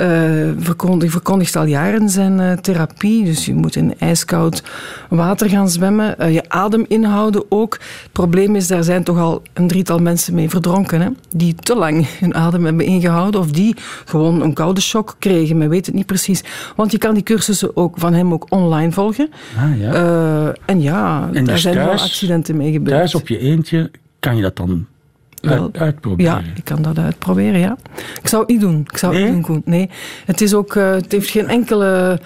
eh 0.00 0.48
verkondigt, 0.58 1.12
verkondigt 1.12 1.56
al 1.56 1.64
jaren 1.64 2.08
zijn 2.08 2.40
eh, 2.40 2.52
therapie. 2.52 3.24
Dus 3.24 3.44
je 3.46 3.54
moet 3.54 3.76
in 3.76 3.94
ijskoud 3.98 4.62
water 5.08 5.48
gaan 5.48 5.68
zwemmen. 5.68 6.18
eh, 6.18 6.34
je 6.34 6.48
adem 6.48 6.84
inhouden 6.88 7.44
ook. 7.48 7.72
Het 8.02 8.12
probleem 8.12 8.56
is, 8.56 8.66
daar 8.66 8.84
zijn 8.84 9.04
toch 9.04 9.18
al 9.18 9.42
een 9.52 9.68
drietal 9.68 9.98
mensen 9.98 10.34
mee 10.34 10.50
verdronken. 10.50 11.00
Hè, 11.00 11.08
die 11.36 11.54
te 11.54 11.76
lang 11.76 12.06
hun 12.20 12.34
adem 12.34 12.64
hebben 12.64 12.86
ingehouden. 12.86 13.40
Of 13.40 13.50
die 13.50 13.74
gewoon 14.04 14.42
een 14.42 14.52
koude 14.54 14.80
shock 14.80 15.16
kregen. 15.18 15.58
Men 15.58 15.68
weet 15.68 15.86
het 15.86 15.94
niet 15.94 16.06
precies. 16.06 16.44
Want 16.76 16.92
je 16.92 16.98
kan 16.98 17.14
die 17.14 17.22
cursussen 17.22 17.76
ook 17.76 17.98
van 17.98 18.14
hem 18.14 18.32
ook 18.32 18.46
online 18.48 18.92
volgen. 18.92 19.30
Ah, 19.58 19.80
ja. 19.80 20.54
En 20.66 20.82
ja, 20.82 21.28
En 21.32 21.44
daar 21.44 21.54
dus 21.54 21.62
zijn 21.62 21.74
wel 21.74 21.90
accidenten 21.90 22.56
mee 22.56 22.72
gebeurd. 22.72 22.96
Thuis 22.96 23.14
op 23.14 23.28
je 23.28 23.38
eentje 23.38 23.90
kan 24.18 24.36
je 24.36 24.42
dat 24.42 24.56
dan 24.56 24.86
uit, 25.40 25.76
uitproberen. 25.78 26.32
Ja, 26.32 26.42
ik 26.54 26.64
kan 26.64 26.82
dat 26.82 26.98
uitproberen, 26.98 27.60
ja. 27.60 27.76
Ik 28.22 28.28
zou 28.28 28.42
het 28.42 28.50
niet 28.50 28.60
doen. 28.60 28.80
Ik 28.90 28.96
zou 28.98 29.14
het 29.14 29.22
Nee? 29.24 29.32
niet 29.32 29.46
doen. 29.46 29.62
Nee. 29.64 29.90
Het, 30.26 30.40
is 30.40 30.54
ook, 30.54 30.76
eh, 30.76 30.90
het 30.90 31.12
heeft 31.12 31.30
geen 31.30 31.48
enkele 31.48 32.20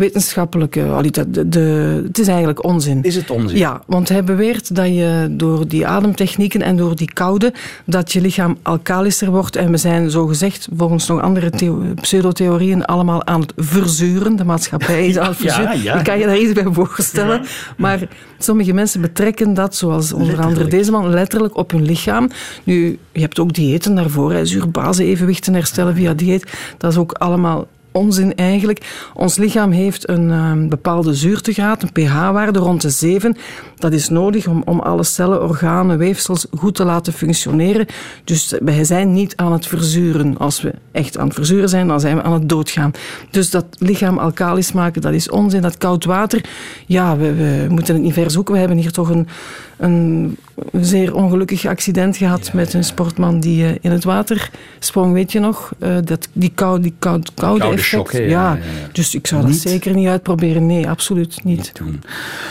wetenschappelijke... 0.00 0.84
allee, 0.84 1.10
dat- 1.10 1.34
De, 1.34 1.48
de, 1.48 2.02
het 2.06 2.18
is 2.18 2.26
eigenlijk 2.28 2.64
onzin. 2.64 3.02
Is 3.02 3.14
het 3.16 3.30
onzin? 3.30 3.58
Ja, 3.58 3.82
want 3.86 4.08
hij 4.08 4.24
beweert 4.24 4.74
dat 4.74 4.86
je 4.86 5.26
door 5.30 5.68
die 5.68 5.86
ademtechnieken 5.86 6.62
en 6.62 6.76
door 6.76 6.96
die 6.96 7.12
koude, 7.12 7.52
dat 7.84 8.12
je 8.12 8.20
lichaam 8.20 8.58
alkalischer 8.62 9.30
wordt. 9.30 9.56
En 9.56 9.70
we 9.70 9.76
zijn 9.76 10.10
zogezegd, 10.10 10.68
volgens 10.76 11.06
nog 11.08 11.20
andere 11.20 11.50
theo- 11.50 11.82
pseudotheorieën, 12.00 12.84
allemaal 12.84 13.26
aan 13.26 13.40
het 13.40 13.52
verzuren. 13.56 14.36
De 14.36 14.44
maatschappij 14.44 15.06
is 15.06 15.18
aan 15.18 15.28
het 15.28 15.36
verzuren. 15.36 15.82
ja. 15.82 15.96
Je 15.96 16.02
kan 16.02 16.18
je 16.18 16.26
daar 16.26 16.38
iets 16.38 16.52
bij 16.52 16.66
voorstellen. 16.72 17.42
Maar 17.76 18.08
sommige 18.38 18.72
mensen 18.72 19.00
betrekken 19.00 19.54
dat, 19.54 19.74
zoals 19.76 20.12
onder 20.12 20.40
andere 20.40 20.66
deze 20.68 20.90
man, 20.90 21.08
letterlijk 21.10 21.56
op 21.56 21.70
hun 21.70 21.82
lichaam. 21.82 22.28
Nu, 22.64 22.98
je 23.12 23.20
hebt 23.20 23.38
ook 23.38 23.52
diëten 23.52 23.94
daarvoor, 23.94 24.32
hè, 24.32 24.46
zuurbase-evenwichten 24.46 25.54
herstellen 25.54 25.94
via 25.94 26.14
dieet. 26.14 26.52
Dat 26.78 26.90
is 26.92 26.98
ook 26.98 27.12
allemaal 27.12 27.66
onzin 27.92 28.34
eigenlijk. 28.34 29.08
Ons 29.14 29.36
lichaam 29.36 29.70
heeft 29.70 30.08
een 30.08 30.30
eh, 30.30 30.68
bepaalde 30.68 31.14
zuurtegraad, 31.14 31.82
een 31.82 31.92
pH-waarde 31.92 32.58
rond 32.58 32.82
de 32.82 32.90
7. 32.90 33.36
Dat 33.76 33.92
is 33.92 34.08
nodig 34.08 34.46
om, 34.46 34.62
om 34.64 34.80
alle 34.80 35.02
cellen, 35.02 35.42
organen, 35.42 35.98
weefsels 35.98 36.46
goed 36.56 36.74
te 36.74 36.84
laten 36.84 37.12
functioneren. 37.12 37.86
Dus 38.24 38.54
wij 38.60 38.84
zijn 38.84 39.12
niet 39.12 39.36
aan 39.36 39.52
het 39.52 39.66
verzuren. 39.66 40.38
Als 40.38 40.62
we 40.62 40.74
echt 40.92 41.18
aan 41.18 41.26
het 41.26 41.34
verzuren 41.34 41.68
zijn, 41.68 41.88
dan 41.88 42.00
zijn 42.00 42.16
we 42.16 42.22
aan 42.22 42.32
het 42.32 42.48
doodgaan. 42.48 42.92
Dus 43.30 43.50
dat 43.50 43.64
lichaam 43.78 44.18
alkalisch 44.18 44.72
maken, 44.72 45.02
dat 45.02 45.12
is 45.12 45.30
onzin. 45.30 45.60
Dat 45.60 45.78
koud 45.78 46.04
water, 46.04 46.44
ja, 46.86 47.16
we, 47.16 47.34
we 47.34 47.66
moeten 47.68 47.94
het 47.94 48.02
niet 48.02 48.12
ver 48.12 48.30
zoeken. 48.30 48.54
We 48.54 48.60
hebben 48.60 48.78
hier 48.78 48.92
toch 48.92 49.08
een, 49.08 49.28
een 49.76 50.36
zeer 50.72 51.14
ongelukkig 51.14 51.66
accident 51.66 52.16
gehad 52.16 52.52
met 52.52 52.74
een 52.74 52.84
sportman 52.84 53.40
die 53.40 53.64
eh, 53.64 53.74
in 53.80 53.90
het 53.90 54.04
water 54.04 54.50
sprong, 54.78 55.12
weet 55.12 55.32
je 55.32 55.40
nog? 55.40 55.72
Eh, 55.78 55.96
dat, 56.04 56.28
die 56.32 56.52
kou, 56.54 56.80
die 56.80 56.94
koud, 56.98 57.34
koude, 57.34 57.60
Koude 57.60 57.79
shock, 57.82 58.12
ja. 58.12 58.58
Dus 58.92 59.14
ik 59.14 59.26
zou 59.26 59.40
dat 59.42 59.50
Niet- 59.50 59.60
zeker 59.60 59.94
niet 59.94 60.06
uitproberen. 60.08 60.66
Nee, 60.66 60.88
absoluut 60.88 61.44
niet. 61.44 61.70
doen. 61.74 62.00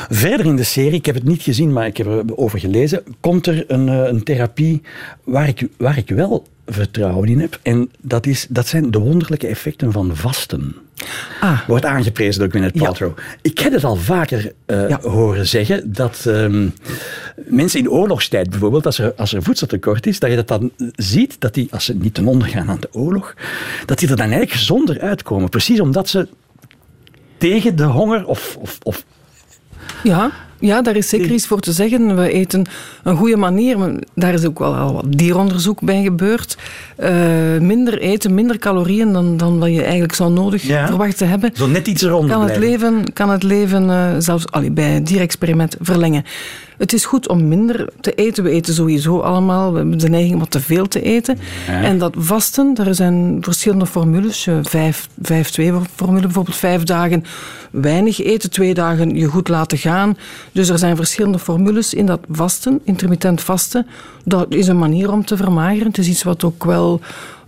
Verder 0.10 0.46
in 0.46 0.56
de 0.56 0.64
serie, 0.64 0.92
ik 0.98 1.06
heb 1.06 1.16
het 1.16 1.24
niet 1.24 1.42
gezien, 1.42 1.74
maar 1.74 1.86
ik 1.86 1.98
heb 1.98 2.08
erover 2.08 2.60
gelezen, 2.60 3.04
komt 3.20 3.48
er 3.48 3.64
een, 3.68 3.90
eh, 3.90 4.08
een 4.08 4.24
therapie 4.24 4.82
waar 5.24 5.48
ik, 5.48 5.68
waar 5.78 5.98
ik 5.98 6.10
wel 6.10 6.46
vertrouwen 6.70 7.30
in 7.30 7.40
heb. 7.40 7.60
En 7.62 7.92
dat, 8.02 8.26
is, 8.26 8.46
dat 8.50 8.68
zijn 8.68 8.92
de 8.92 9.00
wonderlijke 9.00 9.48
effecten 9.48 9.92
van 9.92 10.16
vasten. 10.16 10.76
Ah. 11.42 11.60
Wordt 11.68 11.86
aangeprezen 11.86 12.40
door 12.40 12.50
Gwyneth 12.50 12.74
Ja. 12.76 12.84
Paltrow. 12.84 13.18
Ik 13.42 13.60
heb 13.60 13.74
het 13.74 13.84
al 13.84 13.96
vaker 13.96 14.54
eh, 14.66 14.90
Ja. 14.90 15.00
horen 15.02 15.48
zeggen 15.48 15.94
dat 15.94 16.26
ehm, 16.26 16.68
mensen 17.36 17.80
in 17.80 17.90
oorlogstijd 17.90 18.50
bijvoorbeeld, 18.50 18.86
als 18.86 19.00
er, 19.00 19.14
als 19.16 19.34
er 19.34 19.44
voedseltekort 19.44 20.08
is, 20.08 20.20
dat 20.20 20.30
je 20.30 20.36
dat 20.36 20.48
dan 20.48 20.72
ziet, 20.96 21.36
dat 21.40 21.54
die, 21.54 21.68
als 21.72 21.86
ze 21.86 21.96
niet 21.96 22.14
ten 22.14 22.28
onder 22.28 22.48
gaan 22.48 22.70
aan 22.70 22.80
de 22.80 22.90
oorlog, 22.92 23.34
dat 23.86 24.00
die 24.00 24.10
er 24.10 24.16
dan 24.16 24.26
eigenlijk 24.26 24.58
gezonder 24.58 25.00
uitkomen. 25.02 25.50
Precies 25.50 25.80
omdat 25.80 26.10
ze 26.10 26.28
tegen 27.38 27.76
de 27.76 27.84
honger 27.84 28.26
of, 28.26 28.58
of, 28.60 28.78
of 28.84 29.04
Ja, 30.04 30.32
ja, 30.60 30.82
daar 30.82 30.96
is 30.96 31.10
zeker 31.10 31.32
iets 31.32 31.48
voor 31.48 31.60
te 31.60 31.72
zeggen. 31.72 32.16
We 32.16 32.32
eten 32.32 32.66
een 33.04 33.16
goede 33.16 33.38
manier, 33.38 33.78
daar 34.16 34.34
is 34.34 34.46
ook 34.46 34.60
wel 34.60 34.76
al 34.76 34.94
wat 34.94 35.06
dieronderzoek 35.08 35.82
bij 35.82 36.04
gebeurd. 36.04 36.58
Eh, 36.96 37.12
minder 37.60 38.00
eten, 38.00 38.34
minder 38.34 38.58
calorieën 38.58 39.14
dan, 39.14 39.38
dan 39.38 39.60
wat 39.60 39.70
je 39.74 39.82
eigenlijk 39.84 40.14
zou 40.14 40.32
nodig 40.32 40.64
Ja. 40.64 40.88
verwachten 40.88 41.30
hebben. 41.30 41.52
Zo 41.54 41.68
net 41.68 41.88
iets 41.88 42.02
eronder 42.04 42.32
Kan 42.38 42.44
het 42.48 42.58
leven, 42.58 43.14
kan 43.14 43.30
het 43.30 43.44
leven 43.44 43.90
eh, 43.90 44.08
zelfs 44.18 44.52
allee, 44.52 44.72
bij 44.72 44.90
het 44.90 45.08
dierexperiment 45.08 45.76
verlengen. 45.82 46.24
Het 46.78 46.94
is 46.94 47.06
goed 47.06 47.28
om 47.28 47.48
minder 47.48 47.90
te 48.02 48.14
eten. 48.14 48.44
We 48.44 48.50
eten 48.50 48.74
sowieso 48.74 49.20
allemaal. 49.20 49.72
We 49.72 49.78
hebben 49.78 49.98
de 49.98 50.10
neiging 50.10 50.34
om 50.34 50.40
wat 50.40 50.52
te 50.52 50.60
veel 50.60 50.88
te 50.88 51.02
eten. 51.02 51.38
Ja. 51.68 51.82
En 51.82 51.98
dat 51.98 52.14
vasten, 52.18 52.74
daar 52.74 52.96
zijn 52.96 53.38
verschillende 53.42 53.86
formules. 53.86 54.48
Eh, 54.48 54.56
Vijf, 54.64 55.08
vijf, 55.22 55.50
twee 55.50 55.74
formule 55.96 56.22
bijvoorbeeld. 56.22 56.56
Vijf 56.56 56.84
dagen 56.84 57.24
weinig 57.72 58.22
eten, 58.24 58.50
twee 58.52 58.74
dagen 58.74 59.16
je 59.16 59.26
goed 59.26 59.48
laten 59.48 59.78
gaan. 59.78 60.18
Dus 60.52 60.70
er 60.70 60.78
zijn 60.78 60.96
verschillende 60.96 61.40
formules 61.40 61.94
in 61.94 62.06
dat 62.06 62.20
vasten, 62.32 62.80
intermittent 62.84 63.42
vasten. 63.42 63.88
Dat 64.24 64.54
is 64.54 64.68
een 64.68 64.78
manier 64.78 65.12
om 65.12 65.26
te 65.26 65.38
vermageren. 65.38 65.88
Het 65.88 65.98
is 65.98 66.08
iets 66.08 66.24
wat 66.24 66.44
ook 66.44 66.64
wel 66.64 67.02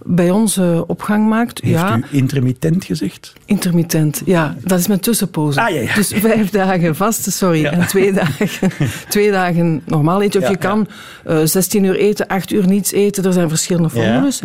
bij 0.05 0.29
ons 0.29 0.57
eh, 0.57 0.81
opgang 0.87 1.27
maakt. 1.27 1.61
Heeft 1.61 1.79
ja. 1.79 1.97
u 1.97 2.03
intermittent 2.09 2.85
gezegd? 2.85 3.33
Intermittent, 3.45 4.21
ja. 4.25 4.55
Dat 4.63 4.79
is 4.79 4.87
met 4.87 5.03
tussenpozen. 5.03 5.63
Ah, 5.63 5.73
ja, 5.73 5.81
ja. 5.81 5.93
Dus 5.93 6.13
vijf 6.15 6.49
dagen 6.49 6.95
vasten, 6.95 7.31
sorry. 7.31 7.65
En 7.65 7.87
twee 7.87 8.13
dagen, 8.13 8.47
twee 9.09 9.31
dagen 9.31 9.81
normaal 9.85 10.21
eten. 10.21 10.41
Of 10.41 10.49
je 10.49 10.57
kan 10.57 10.87
eh 11.23 11.39
16 11.43 11.83
uur 11.83 11.95
eten, 11.95 12.27
8 12.27 12.51
uur 12.51 12.67
niets 12.67 12.91
eten. 12.91 13.23
Er 13.23 13.33
zijn 13.33 13.49
verschillende 13.49 13.89
formules. 13.89 14.41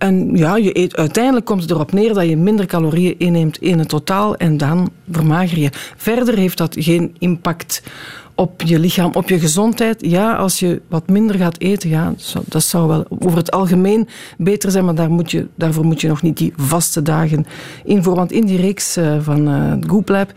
En 0.00 0.36
ja, 0.36 0.56
je 0.56 0.78
eet, 0.78 0.96
uiteindelijk 0.96 1.46
komt 1.46 1.62
het 1.62 1.70
erop 1.70 1.92
neer 1.92 2.14
dat 2.14 2.28
je 2.28 2.36
minder 2.36 2.66
calorieën 2.66 3.14
inneemt 3.18 3.58
in 3.58 3.78
het 3.78 3.88
totaal 3.88 4.36
en 4.36 4.56
dan 4.56 4.90
vermager 5.10 5.58
je. 5.58 5.70
Verder 5.96 6.36
heeft 6.36 6.58
dat 6.58 6.76
geen 6.78 7.14
impact 7.18 7.82
op 8.34 8.62
je 8.62 8.78
lichaam, 8.78 9.10
op 9.12 9.28
je 9.28 9.38
gezondheid. 9.38 10.00
Ja, 10.00 10.34
als 10.36 10.58
je 10.58 10.82
wat 10.88 11.08
minder 11.08 11.36
gaat 11.36 11.58
eten, 11.58 11.88
ja, 11.88 12.14
dat 12.44 12.62
zou, 12.62 12.88
wel 12.88 13.04
over 13.08 13.36
het 13.36 13.50
algemeen 13.50 14.08
beter 14.38 14.70
zijn, 14.70 14.84
maar 14.84 14.94
daar 14.94 15.10
moet 15.10 15.30
je, 15.30 15.46
daarvoor 15.54 15.84
moet 15.84 16.00
je 16.00 16.08
nog 16.08 16.22
niet 16.22 16.36
die 16.36 16.52
vaste 16.56 17.02
dagen 17.02 17.46
invoeren. 17.84 18.20
Want 18.20 18.32
in 18.32 18.46
die 18.46 18.60
reeks 18.60 18.96
eh, 18.96 19.16
van 19.20 19.48
eh 19.48 19.72
Goop 19.90 20.08
Lab, 20.08 20.32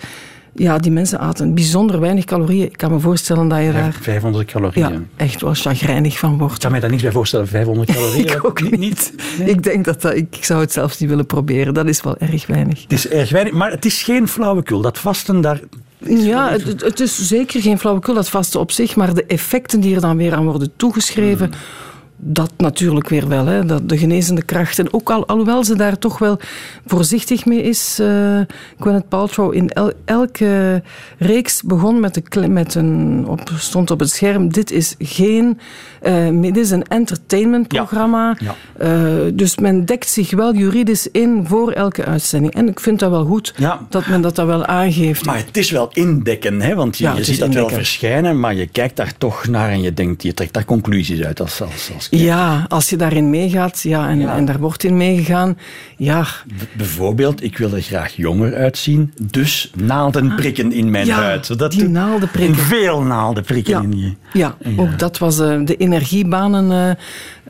ja, 0.56 0.78
die 0.78 0.92
mensen 0.92 1.20
aten 1.20 1.54
bijzonder 1.54 2.00
weinig 2.00 2.26
calorieën. 2.26 2.66
Ik 2.66 2.78
kan 2.78 2.92
me 2.92 3.00
voorstellen 3.00 3.48
dat 3.48 3.64
je 3.64 3.72
daar 3.72 3.98
500 4.02 4.46
calorieën. 4.52 4.90
ja, 4.92 5.00
echt 5.16 5.42
wel 5.42 5.54
chagrijnig 5.54 6.18
van 6.20 6.38
wordt. 6.38 6.54
Ik 6.54 6.60
kan 6.60 6.72
mij 6.72 6.80
daar 6.80 6.90
niks 6.90 7.02
bij 7.02 7.12
voorstellen, 7.12 7.48
500 7.48 7.92
calorieën. 7.94 8.26
Ik 8.28 8.46
ook 8.46 8.78
niet. 8.78 9.14
Ik 9.46 9.64
denk 9.64 9.86
dat, 9.86 10.02
dat 10.02 10.16
ik 10.16 10.38
zou 10.42 10.62
het 10.62 10.72
zelfs 10.72 11.00
niet 11.00 11.10
willen 11.10 11.26
proberen. 11.26 11.74
Dat 11.74 11.88
is 11.88 12.02
wel 12.02 12.18
erg 12.18 12.48
weinig. 12.48 12.82
Het 12.82 12.92
is 12.92 13.08
erg 13.08 13.30
weinig, 13.30 13.54
maar 13.54 13.72
het 13.72 13.86
is 13.86 14.04
geen 14.04 14.28
flauwekul. 14.28 14.82
Dat 14.82 14.98
vasten 14.98 15.42
daar... 15.42 15.60
Ja, 16.06 16.50
het, 16.52 16.82
het- 16.82 17.00
is 17.00 17.28
zeker 17.28 17.62
geen 17.62 17.80
flauwekul, 17.80 18.14
dat 18.14 18.30
vaste 18.30 18.60
op 18.60 18.72
zich, 18.72 18.96
maar 18.96 19.14
de 19.14 19.26
effecten 19.26 19.80
die 19.80 19.96
er 19.96 20.02
dan 20.02 20.18
weer 20.18 20.34
aan 20.34 20.46
worden 20.46 20.72
toegeschreven, 20.76 21.52
dat 22.18 22.52
natuurlijk 22.58 23.10
weer 23.10 23.28
wel. 23.28 23.46
Hè. 23.46 23.66
Dat 23.66 23.90
de 23.90 23.98
genezende 23.98 24.44
kracht. 24.44 24.80
En 24.80 24.94
ook 24.94 25.10
al, 25.12 25.28
alhoewel 25.28 25.64
ze 25.64 25.76
daar 25.76 25.98
toch 25.98 26.18
wel 26.20 26.40
voorzichtig 26.86 27.46
mee 27.46 27.62
is, 27.64 27.98
eh 28.02 28.40
Gwyneth 28.80 29.08
Paltrow, 29.10 29.54
in 29.54 29.70
el- 29.70 29.94
elke 30.06 30.82
reeks 31.18 31.62
begon 31.62 32.00
met, 32.00 32.14
de, 32.30 32.48
met 32.48 32.76
een, 32.76 33.24
op, 33.28 33.50
stond 33.58 33.92
op 33.92 34.00
het 34.00 34.10
scherm, 34.10 34.52
dit 34.54 34.72
is 34.72 34.96
geen, 35.00 35.60
eh, 36.02 36.42
dit 36.42 36.58
is 36.58 36.72
een 36.72 36.84
entertainmentprogramma. 36.84 38.38
Ja. 38.40 38.56
Eh, 38.78 39.32
dus 39.34 39.58
men 39.58 39.86
dekt 39.86 40.10
zich 40.10 40.32
wel 40.32 40.56
juridisch 40.56 41.08
in 41.12 41.44
voor 41.48 41.72
elke 41.72 42.06
uitzending. 42.06 42.54
En 42.54 42.68
ik 42.68 42.80
vind 42.80 43.00
dat 43.00 43.10
wel 43.10 43.26
goed, 43.26 43.54
Ja. 43.58 43.86
dat 43.90 44.08
men 44.08 44.22
dat, 44.22 44.36
dat 44.36 44.46
wel 44.46 44.66
aangeeft. 44.66 45.26
Maar 45.26 45.38
het 45.38 45.58
is 45.58 45.72
wel 45.72 45.90
indekken, 45.94 46.62
hè? 46.62 46.76
want 46.76 46.98
je, 46.98 47.12
ziet 47.22 47.40
dat 47.40 47.54
wel 47.54 47.70
verschijnen, 47.70 48.40
maar 48.40 48.56
je 48.56 48.68
kijkt 48.68 48.96
daar 48.96 49.14
toch 49.18 49.48
naar 49.48 49.70
en 49.70 49.82
je 49.82 49.94
denkt, 49.94 50.24
je 50.24 50.34
trekt 50.34 50.54
daar 50.54 50.66
conclusies 50.66 51.24
uit 51.24 51.42
als, 51.42 51.62
als, 51.62 51.92
als 51.96 52.03
kijker. 52.10 52.28
Ja, 52.28 52.66
als 52.70 52.90
je 52.90 52.96
daarin 52.98 53.30
meegaat 53.30 53.82
ja, 53.82 54.10
en, 54.10 54.20
Ja. 54.20 54.36
en 54.36 54.46
daar 54.46 54.60
wordt 54.60 54.84
in 54.84 54.98
meegegaan, 54.98 55.58
ja, 55.98 56.22
B- 56.48 56.78
Bijvoorbeeld, 56.78 57.44
ik 57.44 57.58
wil 57.58 57.74
er 57.74 57.82
graag 57.82 58.16
jonger 58.16 58.56
uitzien, 58.56 59.14
dus 59.22 59.72
naalden 59.76 60.36
prikken 60.36 60.72
in 60.72 60.90
mijn 60.92 61.02
Ah. 61.04 61.10
Ja, 61.18 61.22
huid. 61.24 61.46
Zodat 61.46 61.72
die 61.72 61.88
naalden 61.88 62.30
prikken. 62.30 62.56
Veel 62.56 63.02
naalden 63.02 63.44
prikken 63.44 63.74
Ja. 63.74 63.82
in 63.82 63.98
je. 64.00 64.14
Ja, 64.34 64.56
ook 64.78 65.00
dat 65.00 65.18
was 65.18 65.40
uh, 65.40 65.66
de 65.66 65.76
energiebanen 65.76 66.98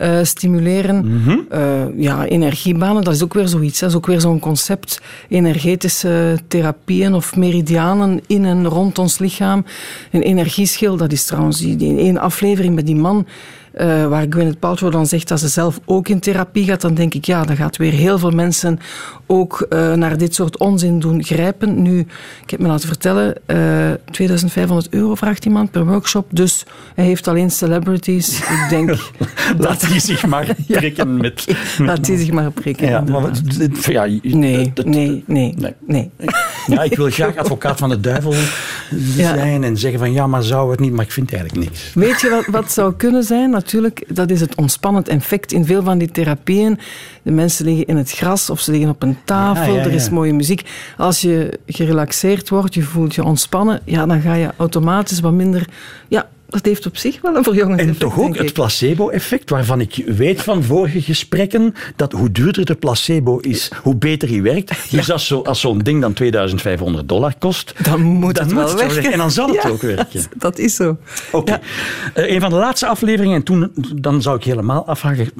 uh, 0.02 0.18
uh, 0.18 0.24
stimuleren. 0.24 0.96
Mhm. 0.96 1.30
Mm 1.30 1.46
-hmm. 1.50 2.02
ja, 2.02 2.26
energiebanen, 2.26 3.04
dat 3.04 3.13
is 3.13 3.24
ook 3.24 3.34
weer 3.34 3.48
zoiets. 3.48 3.80
Dat 3.80 3.89
is 3.89 3.96
ook 3.96 4.06
weer 4.06 4.22
zo'n 4.22 4.39
concept. 4.39 5.02
Energetische 5.30 6.39
therapieën 6.48 7.13
of 7.13 7.36
meridianen 7.36 8.22
in 8.28 8.46
en 8.46 8.66
rond 8.68 9.00
ons 9.00 9.20
lichaam. 9.20 9.66
Een 10.12 10.22
energieschil, 10.22 10.98
dat 10.98 11.12
is 11.12 11.26
trouwens 11.26 11.60
die, 11.60 11.76
die 11.76 11.98
één 11.98 12.18
aflevering 12.18 12.76
met 12.76 12.86
die 12.86 12.96
man 12.96 13.26
uh, 13.82 14.08
waar 14.08 14.26
Gwyneth 14.30 14.60
Paltrow 14.60 14.92
dan 14.92 15.06
zegt 15.06 15.28
dat 15.28 15.40
ze 15.40 15.48
zelf 15.48 15.80
ook 15.86 16.08
in 16.08 16.20
therapie 16.20 16.66
gaat, 16.66 16.82
dan 16.82 16.94
denk 16.94 17.14
ik, 17.14 17.26
ja, 17.26 17.44
dan 17.44 17.56
gaat 17.56 17.78
weer 17.78 17.92
heel 17.92 18.20
veel 18.20 18.32
mensen 18.32 18.80
ook 19.26 19.66
uh, 19.70 19.94
naar 19.94 20.18
dit 20.18 20.36
soort 20.36 20.58
onzin 20.58 21.00
doen 21.00 21.24
grijpen. 21.24 21.82
Nu, 21.82 22.00
ik 22.44 22.50
heb 22.50 22.60
me 22.60 22.68
laten 22.68 22.88
vertellen, 22.88 23.36
uh, 23.48 23.92
2500 24.12 24.94
euro 24.94 25.16
vraagt 25.16 25.46
iemand 25.46 25.72
per 25.72 25.86
workshop, 25.86 26.28
dus 26.30 26.66
hij 26.96 27.06
heeft 27.06 27.28
alleen 27.28 27.52
celebrities. 27.52 28.40
Ik 28.40 28.66
denk... 28.70 28.90
Laat 29.58 29.82
hij 29.82 30.00
zich 30.00 30.26
maar 30.26 30.56
prikken 30.68 31.18
met... 31.18 31.46
met 31.48 31.88
Laat 31.88 32.08
hij 32.08 32.18
zich 32.18 32.32
maar 32.32 32.52
prikken. 32.52 32.88
Ja, 32.88 33.02
maar, 33.02 33.32
ja, 33.82 34.08
nee, 34.22 34.72
dat, 34.74 34.86
nee, 34.86 35.24
nee, 35.28 35.54
nee, 35.58 35.74
nee. 35.86 36.12
Ja, 36.68 36.84
ik 36.84 36.96
wil 36.96 37.10
graag 37.10 37.38
advocaat 37.38 37.80
van 37.80 37.90
de 37.90 38.00
duivel 38.00 38.34
zijn 39.16 39.62
ja. 39.62 39.68
en 39.68 39.78
zeggen 39.78 40.00
van 40.00 40.14
ja, 40.14 40.28
maar 40.28 40.44
zou 40.44 40.72
het 40.72 40.80
niet, 40.80 40.92
maar 40.92 41.06
ik 41.06 41.12
vind 41.12 41.34
eigenlijk 41.34 41.70
niks. 41.70 41.92
Weet 41.94 42.22
je 42.22 42.30
wat, 42.30 42.46
wat 42.46 42.72
zou 42.72 42.94
kunnen 42.94 43.24
zijn? 43.24 43.52
Natuurlijk, 43.63 44.04
dat 44.15 44.30
is 44.30 44.41
het 44.41 44.56
ontspannend 44.56 45.08
effect 45.08 45.52
in 45.52 45.65
veel 45.65 45.84
van 45.84 45.97
die 45.97 46.12
therapieën. 46.12 46.80
De 47.21 47.32
mensen 47.32 47.65
liggen 47.65 47.86
in 47.86 47.97
het 47.97 48.12
gras 48.12 48.49
of 48.49 48.60
ze 48.60 48.71
liggen 48.71 48.89
op 48.89 49.04
een 49.04 49.17
tafel, 49.26 49.73
ja, 49.73 49.80
ja, 49.80 49.86
er 49.86 49.93
is 49.93 50.10
mooie 50.10 50.34
muziek. 50.34 50.69
Als 50.97 51.21
je 51.21 51.60
gerelaxeerd 51.67 52.49
wordt, 52.49 52.73
je 52.73 52.82
voelt 52.82 53.15
je 53.15 53.23
ontspannen, 53.23 53.82
ja, 53.86 54.06
dan 54.06 54.21
ga 54.21 54.34
je 54.34 54.49
automatisch 54.58 55.19
wat 55.19 55.34
minder... 55.34 55.69
Ja, 56.08 56.30
dat 56.54 56.66
heeft 56.66 56.86
op 56.86 56.98
zich 56.98 57.22
wel 57.22 57.36
een 57.36 57.44
verjongend 57.44 57.80
En 57.80 57.86
effect, 57.89 58.00
toch 58.00 58.20
ook 58.20 58.38
het 58.38 58.54
placebo-effect, 58.54 59.50
waarvan 59.50 59.82
ik 59.82 60.04
weet 60.06 60.42
van 60.42 60.63
vorige 60.63 61.02
gesprekken 61.02 61.74
dat 61.96 62.12
hoe 62.12 62.32
duurder 62.32 62.66
de 62.66 62.76
placebo 62.76 63.38
is, 63.38 63.72
hoe 63.82 63.96
beter 63.96 64.30
hij 64.30 64.42
werkt. 64.42 64.72
Dus 64.92 65.12
als, 65.12 65.28
zo, 65.28 65.42
als 65.42 65.60
zo'n 65.60 65.80
ding 65.80 66.02
dan 66.02 66.13
2500 66.13 67.10
dollar 67.10 67.34
kost, 67.39 67.74
dan 67.84 68.02
moet 68.02 68.36
dan 68.36 68.44
het 68.46 68.54
moet 68.54 68.63
wel 68.63 68.86
het 68.86 68.94
werken. 68.94 69.12
En 69.12 69.18
dan 69.18 69.32
zal 69.32 69.48
het 69.48 69.63
Ja, 69.63 69.70
ook 69.70 69.82
werken. 69.82 70.24
Dat 70.38 70.58
is 70.58 70.76
zo. 70.76 70.98
Oké. 71.32 71.52
Ja. 71.52 71.60
Uh, 72.24 72.32
een 72.32 72.42
van 72.42 72.50
de 72.50 72.56
laatste 72.56 72.88
afleveringen, 72.88 73.36
en 73.36 73.44
toen 73.44 73.72
dan 73.96 74.22
zou 74.22 74.38
ik 74.38 74.44
helemaal 74.44 74.88
afvragen, 74.88 75.32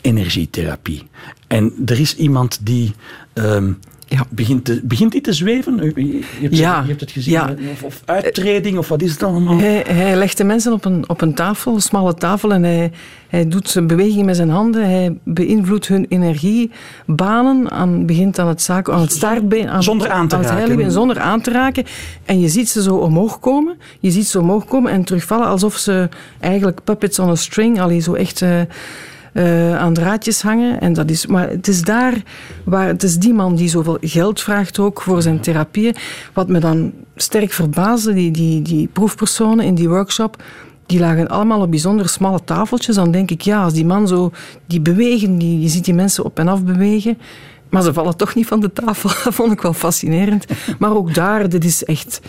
energietherapie. 0.00 1.02
En 1.46 1.72
er 1.86 2.00
is 2.00 2.16
iemand 2.16 2.58
die... 2.62 2.94
Um, 3.34 3.78
ja. 4.08 4.24
begint, 4.30 4.64
te, 4.64 4.80
begint 4.84 5.12
hij 5.12 5.20
te 5.22 5.32
zweven? 5.32 5.92
Je 5.94 6.22
hebt, 6.40 6.56
Ja. 6.56 6.80
je 6.80 6.88
hebt 6.88 7.00
het 7.00 7.10
gezien. 7.10 7.32
Ja. 7.32 7.54
Of, 7.72 7.82
of 7.82 8.02
uittreding, 8.04 8.78
of 8.78 8.88
wat 8.88 9.02
is 9.02 9.10
het 9.12 9.22
allemaal? 9.22 9.58
Hij, 9.58 9.84
hij 9.88 10.16
legt 10.16 10.36
de 10.36 10.44
mensen 10.44 10.72
op 10.72 10.84
een, 10.84 11.04
op 11.08 11.20
een 11.20 11.34
tafel, 11.34 11.74
een 11.74 11.80
smalle 11.80 12.14
tafel, 12.14 12.52
en 12.52 12.62
hij, 12.62 12.90
hij 13.28 13.48
doet 13.48 13.68
zijn 13.68 13.86
beweging 13.86 14.24
met 14.24 14.36
zijn 14.36 14.50
handen. 14.50 14.84
Hij 14.90 15.18
beïnvloedt 15.24 15.88
hun 15.88 16.06
energiebanen, 16.08 17.70
aan, 17.70 18.06
begint 18.06 18.38
aan 18.38 18.48
het, 18.48 18.62
zaak, 18.62 18.88
aan 18.90 19.00
het 19.00 19.12
staartbeen. 19.12 19.68
Aan, 19.68 19.82
Zonder 19.82 20.10
aan 20.10 20.28
te 20.28 20.34
aan 20.36 20.40
het 20.44 20.50
raken. 20.50 20.92
zonder 20.92 21.18
aan 21.20 21.40
te 21.40 21.50
raken. 21.50 21.84
En 22.24 22.40
je 22.40 22.48
ziet 22.48 22.68
ze 22.68 22.82
zo 22.82 22.94
omhoog 22.96 23.40
komen. 23.40 23.78
Je 24.00 24.10
ziet 24.10 24.26
ze 24.26 24.40
omhoog 24.40 24.64
komen 24.64 24.92
en 24.92 25.04
terugvallen 25.04 25.46
alsof 25.46 25.76
ze 25.76 26.08
eigenlijk 26.40 26.84
puppets 26.84 27.18
on 27.18 27.28
a 27.30 27.34
string, 27.34 27.80
allee, 27.80 28.00
zo 28.00 28.14
echt... 28.14 28.40
Uh, 28.40 28.60
uh, 29.36 29.78
aan 29.78 29.94
draadjes 29.94 30.42
hangen. 30.42 30.80
En 30.80 30.92
dat 30.92 31.10
is, 31.10 31.26
maar 31.26 31.48
het 31.48 31.68
is 31.68 31.82
daar 31.82 32.22
waar 32.64 32.86
het 32.86 33.02
is 33.02 33.18
die 33.18 33.34
man 33.34 33.54
die 33.54 33.68
zoveel 33.68 33.98
geld 34.00 34.40
vraagt 34.40 34.78
ook 34.78 35.02
voor 35.02 35.22
zijn 35.22 35.40
therapieën. 35.40 35.94
Wat 36.32 36.48
me 36.48 36.58
dan 36.58 36.92
sterk 37.16 37.52
verbaasde, 37.52 38.12
die, 38.12 38.30
die, 38.30 38.62
die 38.62 38.88
proefpersonen 38.92 39.64
in 39.64 39.74
die 39.74 39.88
workshop. 39.88 40.42
Die 40.86 40.98
lagen 40.98 41.28
allemaal 41.28 41.60
op 41.60 41.70
bijzonder 41.70 42.08
smalle 42.08 42.44
tafeltjes. 42.44 42.94
Dan 42.94 43.10
denk 43.10 43.30
ik, 43.30 43.40
ja, 43.40 43.62
als 43.62 43.72
die 43.72 43.86
man 43.86 44.08
zo... 44.08 44.30
Die 44.66 44.80
bewegen, 44.80 45.38
die, 45.38 45.60
je 45.60 45.68
ziet 45.68 45.84
die 45.84 45.94
mensen 45.94 46.24
op 46.24 46.38
en 46.38 46.48
af 46.48 46.64
bewegen. 46.64 47.18
Maar 47.68 47.82
ze 47.82 47.92
vallen 47.92 48.16
toch 48.16 48.34
niet 48.34 48.46
van 48.46 48.60
de 48.60 48.72
tafel. 48.72 49.10
Dat 49.24 49.34
vond 49.34 49.52
ik 49.52 49.60
wel 49.60 49.72
fascinerend. 49.72 50.46
Maar 50.78 50.96
ook 50.96 51.14
daar, 51.14 51.48
dit 51.48 51.64
is 51.64 51.84
echt... 51.84 52.20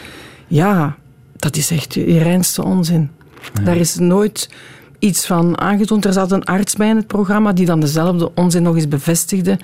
Ja, 0.47 0.95
dat 1.35 1.55
is 1.55 1.71
echt 1.71 1.93
je 1.93 2.17
reinste 2.17 2.63
onzin. 2.63 3.09
Ja. 3.53 3.63
Daar 3.63 3.77
is 3.77 3.95
nooit 3.95 4.49
iets 4.99 5.25
van 5.25 5.59
aangetoond. 5.59 6.05
Er 6.05 6.13
zat 6.13 6.31
een 6.31 6.45
arts 6.45 6.75
bij 6.75 6.89
in 6.89 6.95
het 6.95 7.07
programma 7.07 7.53
die 7.53 7.65
dan 7.65 7.79
dezelfde 7.79 8.31
onzin 8.35 8.63
nog 8.63 8.75
eens 8.75 8.87
bevestigde. 8.87 9.59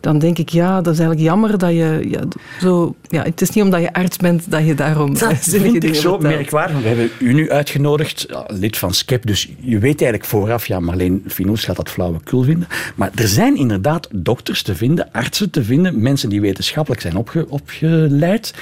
Dan 0.00 0.18
denk 0.18 0.38
ik, 0.38 0.48
ja, 0.48 0.80
dat 0.80 0.92
is 0.92 0.98
eigenlijk 0.98 1.28
jammer 1.28 1.58
dat 1.58 1.70
je 1.70 2.06
ja, 2.08 2.20
zo... 2.60 2.94
Ja, 3.08 3.22
het 3.22 3.40
is 3.40 3.50
niet 3.50 3.64
omdat 3.64 3.80
je 3.80 3.92
arts 3.92 4.16
bent 4.16 4.50
dat 4.50 4.66
je 4.66 4.74
daarom 4.74 5.14
dat 5.18 5.34
vind 5.62 5.84
ik 5.84 5.94
zo 5.94 6.18
merkwaardig. 6.18 6.80
We 6.82 6.88
hebben 6.88 7.10
u 7.18 7.32
nu 7.32 7.50
uitgenodigd, 7.50 8.26
lid 8.46 8.78
van 8.78 8.94
SCEP, 8.94 9.26
dus 9.26 9.48
je 9.60 9.78
weet 9.78 10.02
eigenlijk 10.02 10.24
vooraf, 10.24 10.66
ja, 10.66 10.80
Marleen 10.80 11.24
Finoes 11.26 11.64
gaat 11.64 11.76
dat 11.76 11.90
flauwekul 11.90 12.42
vinden. 12.42 12.68
Maar 12.94 13.10
er 13.14 13.28
zijn 13.28 13.56
inderdaad 13.56 14.08
dokters 14.12 14.62
te 14.62 14.74
vinden, 14.74 15.08
artsen 15.12 15.50
te 15.50 15.64
vinden, 15.64 16.02
mensen 16.02 16.28
die 16.28 16.40
wetenschappelijk 16.40 17.02
zijn 17.02 17.16
opge 17.16 17.46
opgeleid, 17.48 18.54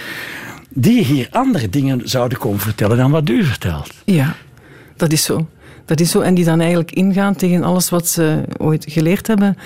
die 0.69 1.05
hier 1.05 1.29
andere 1.31 1.69
dingen 1.69 2.01
zouden 2.05 2.39
komen 2.39 2.61
vertellen 2.61 2.97
dan 2.97 3.11
wat 3.11 3.29
u 3.29 3.45
vertelt. 3.45 3.91
Ja, 4.05 4.37
dat 4.97 5.13
is 5.13 5.25
zo. 5.25 5.47
Dat 5.88 6.01
is 6.01 6.11
zo. 6.11 6.20
En 6.20 6.35
die 6.35 6.44
dan 6.44 6.61
eigenlijk 6.61 6.92
ingaan 6.92 7.35
tegen 7.35 7.62
alles 7.62 7.90
wat 7.90 8.07
ze 8.07 8.42
ooit 8.57 8.85
geleerd 8.88 9.27
hebben 9.27 9.57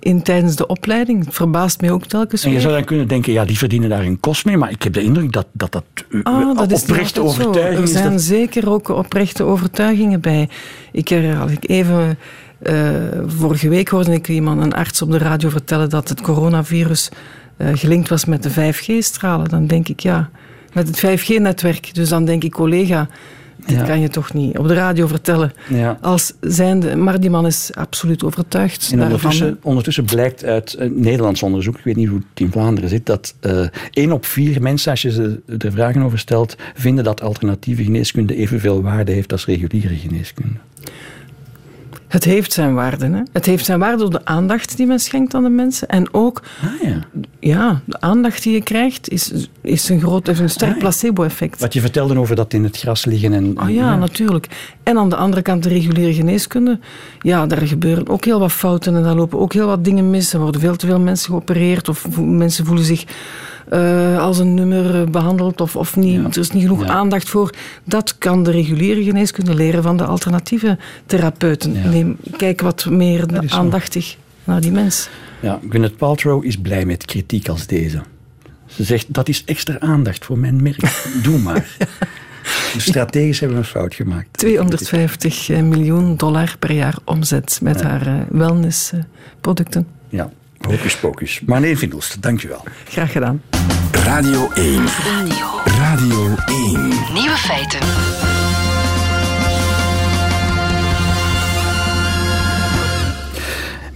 in, 0.00 0.22
tijdens 0.22 0.56
de 0.56 0.66
opleiding. 0.66 1.24
Het 1.24 1.34
verbaast 1.34 1.80
mij 1.80 1.90
ook 1.90 2.06
telkens 2.06 2.42
En 2.42 2.48
je 2.48 2.54
weer. 2.54 2.64
zou 2.64 2.74
dan 2.74 2.84
kunnen 2.84 3.08
denken, 3.08 3.32
ja, 3.32 3.44
die 3.44 3.58
verdienen 3.58 3.88
daar 3.88 4.04
een 4.04 4.20
kost 4.20 4.44
mee, 4.44 4.56
maar 4.56 4.70
ik 4.70 4.82
heb 4.82 4.92
de 4.92 5.02
indruk 5.02 5.32
dat 5.32 5.46
dat, 5.52 5.72
dat, 5.72 5.84
Ah, 6.22 6.56
dat 6.56 6.70
is 6.70 6.82
oprechte 6.82 7.20
zo. 7.20 7.26
overtuiging 7.26 7.80
Er 7.80 7.88
zijn 7.88 8.12
Dat... 8.12 8.20
zeker 8.20 8.70
ook 8.70 8.88
oprechte 8.88 9.42
overtuigingen 9.42 10.20
bij. 10.20 10.48
Ik 10.92 11.12
als 11.40 11.50
ik 11.50 11.68
even... 11.68 12.18
Uh, 12.62 12.90
vorige 13.26 13.68
week 13.68 13.88
hoorde 13.88 14.12
ik 14.12 14.28
iemand, 14.28 14.62
een 14.62 14.72
arts 14.72 15.02
op 15.02 15.10
de 15.10 15.18
radio, 15.18 15.48
vertellen 15.48 15.88
dat 15.90 16.08
het 16.08 16.20
coronavirus 16.20 17.08
uh, 17.56 17.68
gelinkt 17.72 18.08
was 18.08 18.24
met 18.24 18.42
de 18.42 18.74
5G-stralen. 18.74 19.48
Dan 19.48 19.66
denk 19.66 19.88
ik, 19.88 20.00
ja, 20.00 20.30
met 20.72 20.88
het 20.88 21.20
5G-netwerk. 21.20 21.94
Dus 21.94 22.08
dan 22.08 22.24
denk 22.24 22.44
ik, 22.44 22.52
collega, 22.52 23.08
dit 23.66 23.76
Ja. 23.76 23.84
kan 23.84 24.00
je 24.00 24.08
toch 24.08 24.32
niet 24.32 24.58
op 24.58 24.68
de 24.68 24.74
radio 24.74 25.06
vertellen. 25.06 25.52
Ja. 25.68 25.98
Als 26.00 26.32
zijnde, 26.40 26.96
maar 26.96 27.20
die 27.20 27.30
man 27.30 27.46
is 27.46 27.70
absoluut 27.74 28.24
overtuigd 28.24 28.90
En 28.92 29.02
ondertussen, 29.02 29.58
ondertussen 29.62 30.04
blijkt 30.04 30.44
uit 30.44 30.74
een 30.78 31.00
Nederlands 31.00 31.42
onderzoek, 31.42 31.78
ik 31.78 31.84
weet 31.84 31.96
niet 31.96 32.08
hoe 32.08 32.18
het 32.30 32.40
in 32.40 32.50
Vlaanderen 32.50 32.90
zit, 32.90 33.06
dat 33.06 33.34
uh, 33.40 33.66
één 33.92 34.12
op 34.12 34.24
vier 34.26 34.62
mensen, 34.62 34.90
als 34.90 35.02
je 35.02 35.10
ze 35.10 35.40
er 35.58 35.72
vragen 35.72 36.02
over 36.02 36.18
stelt, 36.18 36.56
vinden 36.74 37.04
dat 37.04 37.22
alternatieve 37.22 37.84
geneeskunde 37.84 38.36
evenveel 38.36 38.82
waarde 38.82 39.12
heeft 39.12 39.32
als 39.32 39.46
reguliere 39.46 39.96
geneeskunde. 39.96 40.58
Het 42.10 42.24
heeft 42.24 42.52
zijn 42.52 42.74
waarde. 42.74 43.06
Hè? 43.06 43.22
Het 43.32 43.46
heeft 43.46 43.64
zijn 43.64 43.78
waarde 43.78 43.96
door 43.96 44.10
de 44.10 44.24
aandacht 44.24 44.76
die 44.76 44.86
men 44.86 44.98
schenkt 44.98 45.34
aan 45.34 45.42
de 45.42 45.48
mensen. 45.48 45.88
En 45.88 46.14
ook, 46.14 46.42
ah, 46.62 46.88
ja. 46.88 46.98
ja. 47.40 47.80
de 47.84 48.00
aandacht 48.00 48.42
die 48.42 48.52
je 48.52 48.62
krijgt 48.62 49.08
is, 49.08 49.32
is 49.60 49.88
een 49.88 50.00
groot, 50.00 50.26
heeft 50.26 50.40
een 50.40 50.50
sterk 50.50 50.70
ah, 50.70 50.76
ja. 50.76 50.82
placebo-effect. 50.82 51.60
Wat 51.60 51.72
je 51.72 51.80
vertelde 51.80 52.18
over 52.18 52.36
dat 52.36 52.52
in 52.52 52.64
het 52.64 52.78
gras 52.78 53.04
liggen. 53.04 53.32
En, 53.32 53.60
oh 53.60 53.68
ja, 53.68 53.74
ja, 53.74 53.96
natuurlijk. 53.96 54.46
En 54.82 54.98
aan 54.98 55.08
de 55.08 55.16
andere 55.16 55.42
kant 55.42 55.62
de 55.62 55.68
reguliere 55.68 56.14
geneeskunde. 56.14 56.78
Ja, 57.20 57.46
daar 57.46 57.66
gebeuren 57.66 58.08
ook 58.08 58.24
heel 58.24 58.38
wat 58.40 58.52
fouten 58.52 58.96
en 58.96 59.02
daar 59.02 59.14
lopen 59.14 59.38
ook 59.38 59.52
heel 59.52 59.66
wat 59.66 59.84
dingen 59.84 60.10
mis. 60.10 60.32
Er 60.32 60.40
worden 60.40 60.60
veel 60.60 60.76
te 60.76 60.86
veel 60.86 61.00
mensen 61.00 61.30
geopereerd 61.30 61.88
of 61.88 62.20
mensen 62.20 62.66
voelen 62.66 62.84
zich 62.84 63.04
uh, 63.70 64.18
als 64.18 64.38
een 64.38 64.54
nummer 64.54 65.10
behandeld 65.10 65.60
of, 65.60 65.76
of 65.76 65.96
niet. 65.96 66.20
Ja. 66.20 66.28
Er 66.28 66.38
is 66.38 66.50
niet 66.50 66.62
genoeg 66.62 66.84
ja. 66.84 66.90
aandacht 66.90 67.28
voor. 67.28 67.54
Dat 67.84 68.18
kan 68.18 68.42
de 68.42 68.50
reguliere 68.50 69.04
geneeskunde 69.04 69.54
leren 69.54 69.82
van 69.82 69.96
de 69.96 70.04
alternatieve 70.04 70.78
therapeuten. 71.06 71.72
Ja. 71.72 71.88
Neem, 71.88 72.16
kijk 72.36 72.60
wat 72.60 72.86
meer 72.86 73.26
aandachtig 73.48 74.16
naar 74.44 74.60
die 74.60 74.72
mens. 74.72 75.08
Ja, 75.40 75.60
Gwyneth 75.68 75.96
Paltrow 75.96 76.44
is 76.44 76.56
blij 76.56 76.84
met 76.84 77.04
kritiek 77.04 77.48
als 77.48 77.66
deze. 77.66 78.02
Ze 78.66 78.84
zegt, 78.84 79.06
dat 79.08 79.28
is 79.28 79.44
extra 79.44 79.78
aandacht 79.78 80.24
voor 80.24 80.38
mijn 80.38 80.62
merk. 80.62 81.02
Doe 81.22 81.38
maar. 81.38 81.76
Dus 82.74 82.84
strategisch 82.84 83.40
hebben 83.40 83.58
we 83.58 83.64
een 83.64 83.70
fout 83.70 83.94
gemaakt. 83.94 84.38
250 84.38 85.48
miljoen 85.48 86.16
dollar 86.16 86.54
per 86.58 86.72
jaar 86.72 86.96
omzet 87.04 87.58
met 87.62 87.82
haar 87.82 88.06
uh, 88.06 88.20
wellnessproducten. 88.28 89.86
Ja, 90.08 90.30
Hocus 90.68 90.96
pocus. 90.96 91.40
Marleen 91.46 91.76
Vindelst, 91.76 92.22
dankjewel. 92.22 92.64
Graag 92.88 93.12
gedaan. 93.12 93.42
Radio 93.92 94.50
1. 94.54 94.86
Radio. 94.86 95.46
Radio 95.64 96.34
1. 96.46 96.88
Nieuwe 97.12 97.36
feiten. 97.36 98.19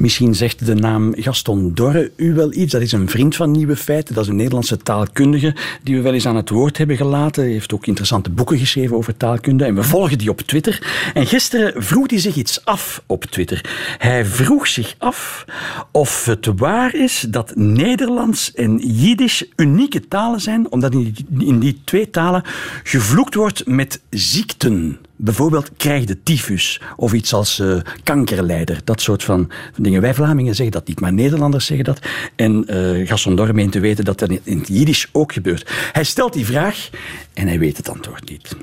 Misschien 0.05 0.35
zegt 0.35 0.67
de 0.67 0.75
naam 0.75 1.15
Gaston 1.17 1.75
Dorre 1.75 2.13
u 2.17 2.35
wel 2.35 2.53
iets. 2.53 2.73
Dat 2.73 2.81
is 2.81 2.93
een 2.93 3.09
vriend 3.09 3.37
van 3.37 3.51
Nieuwe 3.51 3.77
Feiten. 3.77 4.15
Dat 4.15 4.25
is 4.25 4.31
een 4.31 4.37
Nederlandse 4.37 4.77
taalkundige 4.77 5.55
die 5.83 5.97
we 5.97 6.03
wel 6.03 6.13
eens 6.13 6.27
aan 6.27 6.37
het 6.37 6.51
woord 6.51 6.79
hebben 6.79 6.97
gelaten. 6.97 7.43
Hij 7.43 7.53
heeft 7.53 7.73
ook 7.73 7.87
interessante 7.87 8.31
boeken 8.31 8.59
geschreven 8.59 8.97
over 8.97 9.17
taalkunde. 9.17 9.65
En 9.65 9.75
we 9.75 9.83
volgen 9.83 10.19
die 10.19 10.31
op 10.31 10.41
Twitter. 10.41 11.11
En 11.15 11.27
gisteren 11.27 11.83
vroeg 11.83 12.11
hij 12.11 12.19
zich 12.19 12.37
iets 12.37 12.65
af 12.65 13.03
op 13.07 13.25
Twitter. 13.25 13.61
Hij 13.99 14.25
vroeg 14.25 14.67
zich 14.67 14.95
af 14.99 15.45
of 15.91 16.25
het 16.25 16.49
waar 16.57 16.95
is 16.95 17.27
dat 17.29 17.57
Nederlands 17.57 18.53
en 18.53 18.77
Jiddisch 18.77 19.45
unieke 19.57 20.09
talen 20.09 20.41
zijn, 20.41 20.71
omdat 20.71 20.93
in 20.93 21.15
die, 21.29 21.47
in 21.47 21.59
die 21.59 21.81
twee 21.85 22.11
talen 22.11 22.43
gevloekt 22.83 23.35
wordt 23.35 23.67
met 23.67 24.01
ziekten. 24.11 24.99
Bijvoorbeeld 25.17 25.71
krijg 25.77 26.05
de 26.05 26.23
tyfus 26.23 26.81
of 26.97 27.13
iets 27.13 27.35
als 27.35 27.59
uh, 27.59 27.81
kankerleider. 28.03 28.81
Dat 28.85 29.01
soort 29.01 29.25
van 29.25 29.51
dingen. 29.77 30.01
Wij 30.01 30.15
Vlamingen 30.15 30.55
zeggen 30.55 30.75
dat 30.75 30.87
niet, 30.87 31.01
maar 31.01 31.13
Nederlanders 31.13 31.67
zeggen 31.67 31.85
dat. 31.85 31.99
En 32.37 32.65
uh, 32.75 33.09
Gaston 33.09 33.37
Dorre 33.37 33.53
meent 33.53 33.73
te 33.73 33.81
weten 33.81 34.05
dat 34.05 34.19
dat 34.19 34.31
in 34.31 34.59
het 34.59 34.69
Jiddisch 34.69 35.09
ook 35.13 35.33
gebeurt. 35.33 35.71
Hij 35.93 36.05
stelt 36.05 36.33
die 36.33 36.47
vraag 36.47 36.89
en 37.33 37.47
hij 37.47 37.59
weet 37.59 37.77
het 37.77 37.89
antwoord 37.89 38.31
niet. 38.31 38.57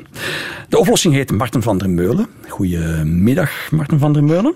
De 0.70 0.78
oplossing 0.78 1.14
heet 1.14 1.32
Marten 1.32 1.62
van 1.62 1.78
der 1.78 1.90
Meulen. 1.90 2.28
Goedemiddag, 2.48 3.52
Marten 3.72 4.00
van 4.00 4.14
der 4.14 4.24
Meulen. 4.24 4.56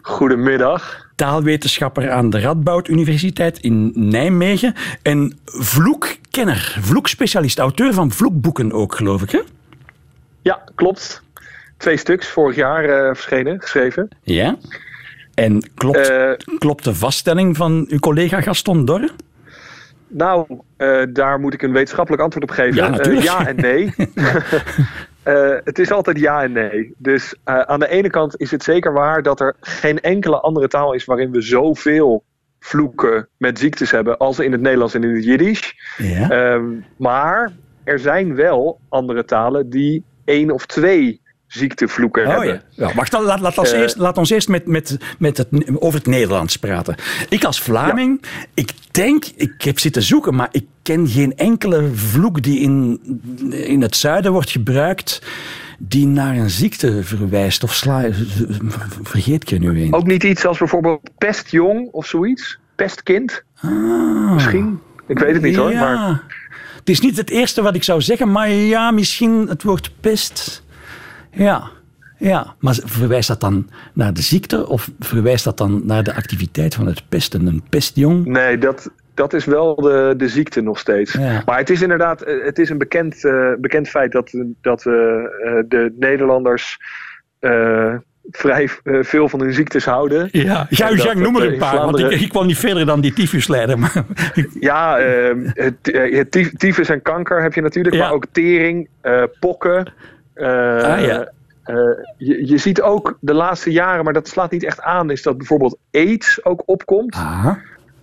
Goedemiddag. 0.00 1.06
Taalwetenschapper 1.14 2.10
aan 2.10 2.30
de 2.30 2.40
Radboud 2.40 2.88
Universiteit 2.88 3.58
in 3.58 3.92
Nijmegen. 3.94 4.74
En 5.02 5.38
vloekkenner, 5.44 6.78
vloekspecialist, 6.80 7.58
auteur 7.58 7.94
van 7.94 8.10
vloekboeken 8.10 8.72
ook, 8.72 8.94
geloof 8.94 9.22
ik, 9.22 9.30
hè? 9.30 9.40
Ja, 10.42 10.62
klopt. 10.74 11.22
Twee 11.76 11.96
stuks 11.96 12.28
vorig 12.28 12.56
jaar 12.56 12.84
uh, 12.84 13.14
verschenen, 13.14 13.60
geschreven. 13.60 14.08
Ja. 14.22 14.56
En 15.34 15.70
klopt, 15.74 16.10
uh, 16.10 16.32
klopt 16.58 16.84
de 16.84 16.94
vaststelling 16.94 17.56
van 17.56 17.86
uw 17.88 17.98
collega 17.98 18.40
Gaston 18.40 18.84
Dorre? 18.84 19.10
Nou, 20.08 20.46
uh, 20.78 21.02
daar 21.12 21.40
moet 21.40 21.54
ik 21.54 21.62
een 21.62 21.72
wetenschappelijk 21.72 22.22
antwoord 22.22 22.44
op 22.44 22.50
geven. 22.50 22.74
Ja, 22.74 22.88
natuurlijk. 22.88 23.24
ja 23.24 23.46
en 23.46 23.56
nee. 23.56 23.94
Uh, 25.24 25.56
het 25.64 25.78
is 25.78 25.90
altijd 25.90 26.18
ja 26.18 26.42
en 26.42 26.52
nee. 26.52 26.94
Dus 26.98 27.34
aan 27.44 27.80
de 27.80 27.88
ene 27.88 28.10
kant 28.10 28.40
is 28.40 28.50
het 28.50 28.62
zeker 28.62 28.92
waar 28.92 29.22
dat 29.22 29.40
er 29.40 29.56
geen 29.60 30.00
enkele 30.00 30.40
andere 30.40 30.68
taal 30.68 30.92
is 30.92 31.04
waarin 31.04 31.30
we 31.30 31.40
zoveel 31.40 32.24
vloeken 32.60 33.28
met 33.36 33.58
ziektes 33.58 33.90
hebben 33.90 34.18
als 34.18 34.38
in 34.38 34.52
het 34.52 34.60
Nederlands 34.60 34.94
en 34.94 35.04
in 35.04 35.14
het 35.14 35.24
Jiddisch. 35.24 35.74
Ja. 35.96 36.52
Um, 36.52 36.84
maar 36.96 37.52
er 37.84 37.98
zijn 37.98 38.34
wel 38.34 38.80
andere 38.88 39.24
talen 39.24 39.70
die 39.70 40.04
één 40.24 40.50
of 40.50 40.66
twee 40.66 41.20
ziektevloeken 41.46 42.26
oh, 42.26 42.30
hebben. 42.30 42.62
Ja. 42.70 42.88
Ja, 42.88 42.94
wacht, 42.94 43.12
laat, 43.12 43.40
laat, 43.40 43.58
ons 43.58 43.72
Uh, 43.72 43.80
eerst, 43.80 43.96
laat 43.96 44.18
ons 44.18 44.30
eerst 44.30 44.48
met, 44.48 44.66
met, 44.66 44.98
met 45.18 45.36
het, 45.36 45.48
over 45.74 45.98
het 45.98 46.08
Nederlands 46.08 46.56
praten. 46.56 46.94
Ik 47.28 47.44
als 47.44 47.62
Vlaming, 47.62 48.22
ik 48.54 48.72
denk, 48.90 49.24
ik 49.36 49.62
heb 49.62 49.78
zitten 49.78 50.02
zoeken, 50.02 50.34
maar 50.34 50.48
ik 50.50 50.64
ken 50.82 51.08
geen 51.08 51.36
enkele 51.36 51.94
vloek 51.94 52.42
die 52.42 52.60
in, 52.60 53.00
in 53.50 53.82
het 53.82 53.96
zuiden 53.96 54.32
wordt 54.32 54.50
gebruikt 54.50 55.22
die 55.78 56.06
naar 56.06 56.36
een 56.36 56.50
ziekte 56.50 57.04
verwijst. 57.04 57.62
Of 57.62 57.74
sla, 57.74 58.08
vergeet 59.02 59.50
je 59.50 59.58
nu 59.58 59.82
een? 59.82 59.94
Ook 59.94 60.06
niet 60.06 60.24
iets 60.24 60.46
als 60.46 60.58
bijvoorbeeld 60.58 61.10
pestjong 61.18 61.88
of 61.90 62.06
zoiets? 62.06 62.58
Pestkind? 62.74 63.44
Ah, 63.60 64.32
Misschien? 64.32 64.80
Ik 65.06 65.18
weet 65.18 65.34
het 65.34 65.42
niet 65.42 65.56
hoor. 65.56 65.72
ja. 65.72 65.94
Maar 65.94 66.22
Het 66.82 66.90
is 66.90 67.00
niet 67.00 67.16
het 67.16 67.30
eerste 67.30 67.62
wat 67.62 67.74
ik 67.74 67.82
zou 67.82 68.00
zeggen, 68.00 68.32
maar 68.32 68.50
ja, 68.50 68.90
misschien 68.90 69.48
het 69.48 69.62
woord 69.62 69.90
pest. 70.00 70.64
Ja, 71.30 71.70
ja. 72.18 72.54
Maar 72.58 72.78
verwijst 72.84 73.28
dat 73.28 73.40
dan 73.40 73.70
naar 73.92 74.14
de 74.14 74.22
ziekte 74.22 74.68
of 74.68 74.90
verwijst 75.00 75.44
dat 75.44 75.58
dan 75.58 75.82
naar 75.84 76.02
de 76.02 76.14
activiteit 76.14 76.74
van 76.74 76.86
het 76.86 77.02
pesten? 77.08 77.46
Een 77.46 77.62
pestjong? 77.68 78.26
nee, 78.26 78.58
dat, 78.58 78.90
dat 79.14 79.32
is 79.32 79.44
wel 79.44 79.74
de, 79.74 80.14
de 80.16 80.28
ziekte 80.28 80.60
nog 80.60 80.78
steeds. 80.78 81.12
Ja. 81.12 81.42
Maar 81.46 81.58
het 81.58 81.70
is 81.70 81.82
inderdaad 81.82 82.22
eh, 82.22 82.44
het 82.44 82.58
is 82.58 82.70
een 82.70 82.78
bekend, 82.78 83.24
eh, 83.24 83.52
bekend 83.58 83.88
feit 83.88 84.12
dat, 84.12 84.30
dat 84.60 84.78
eh, 84.78 84.92
de 85.68 85.94
Nederlanders 85.98 86.78
vrij 88.30 88.68
eh, 88.84 88.98
veel 89.02 89.28
van 89.28 89.40
hun 89.40 89.52
ziektes 89.54 89.84
houden. 89.84 90.28
Ja, 90.32 90.66
Jean, 90.70 91.18
noem 91.22 91.36
er 91.36 91.52
een 91.52 91.58
paar, 91.58 91.76
want 91.76 91.98
ik, 91.98 92.10
ik 92.10 92.28
kwam 92.28 92.46
niet 92.46 92.58
verder 92.58 92.86
dan 92.86 93.00
die 93.00 93.12
tyfusleider. 93.12 93.78
Maar, 93.78 94.04
Ja, 94.60 94.98
eh, 94.98 95.36
het, 95.46 95.90
eh, 95.90 96.16
het 96.16 96.54
tyfus 96.58 96.88
en 96.88 97.02
kanker 97.02 97.42
heb 97.42 97.54
je 97.54 97.60
natuurlijk, 97.60 97.94
Ja. 97.94 98.00
maar 98.00 98.12
ook 98.12 98.26
tering, 98.32 98.88
eh, 99.00 99.22
pokken. 99.40 99.92
Ah, 100.34 101.04
ja. 101.04 101.32
je, 102.16 102.46
je 102.48 102.58
ziet 102.58 102.82
ook 102.82 103.18
de 103.20 103.34
laatste 103.34 103.70
jaren, 103.72 104.04
maar 104.04 104.12
dat 104.12 104.28
slaat 104.28 104.50
niet 104.50 104.64
echt 104.64 104.80
aan, 104.80 105.10
is 105.10 105.22
dat 105.22 105.36
bijvoorbeeld 105.36 105.78
aids 105.90 106.44
ook 106.44 106.62
opkomt. 106.66 107.14
ah, 107.14 107.46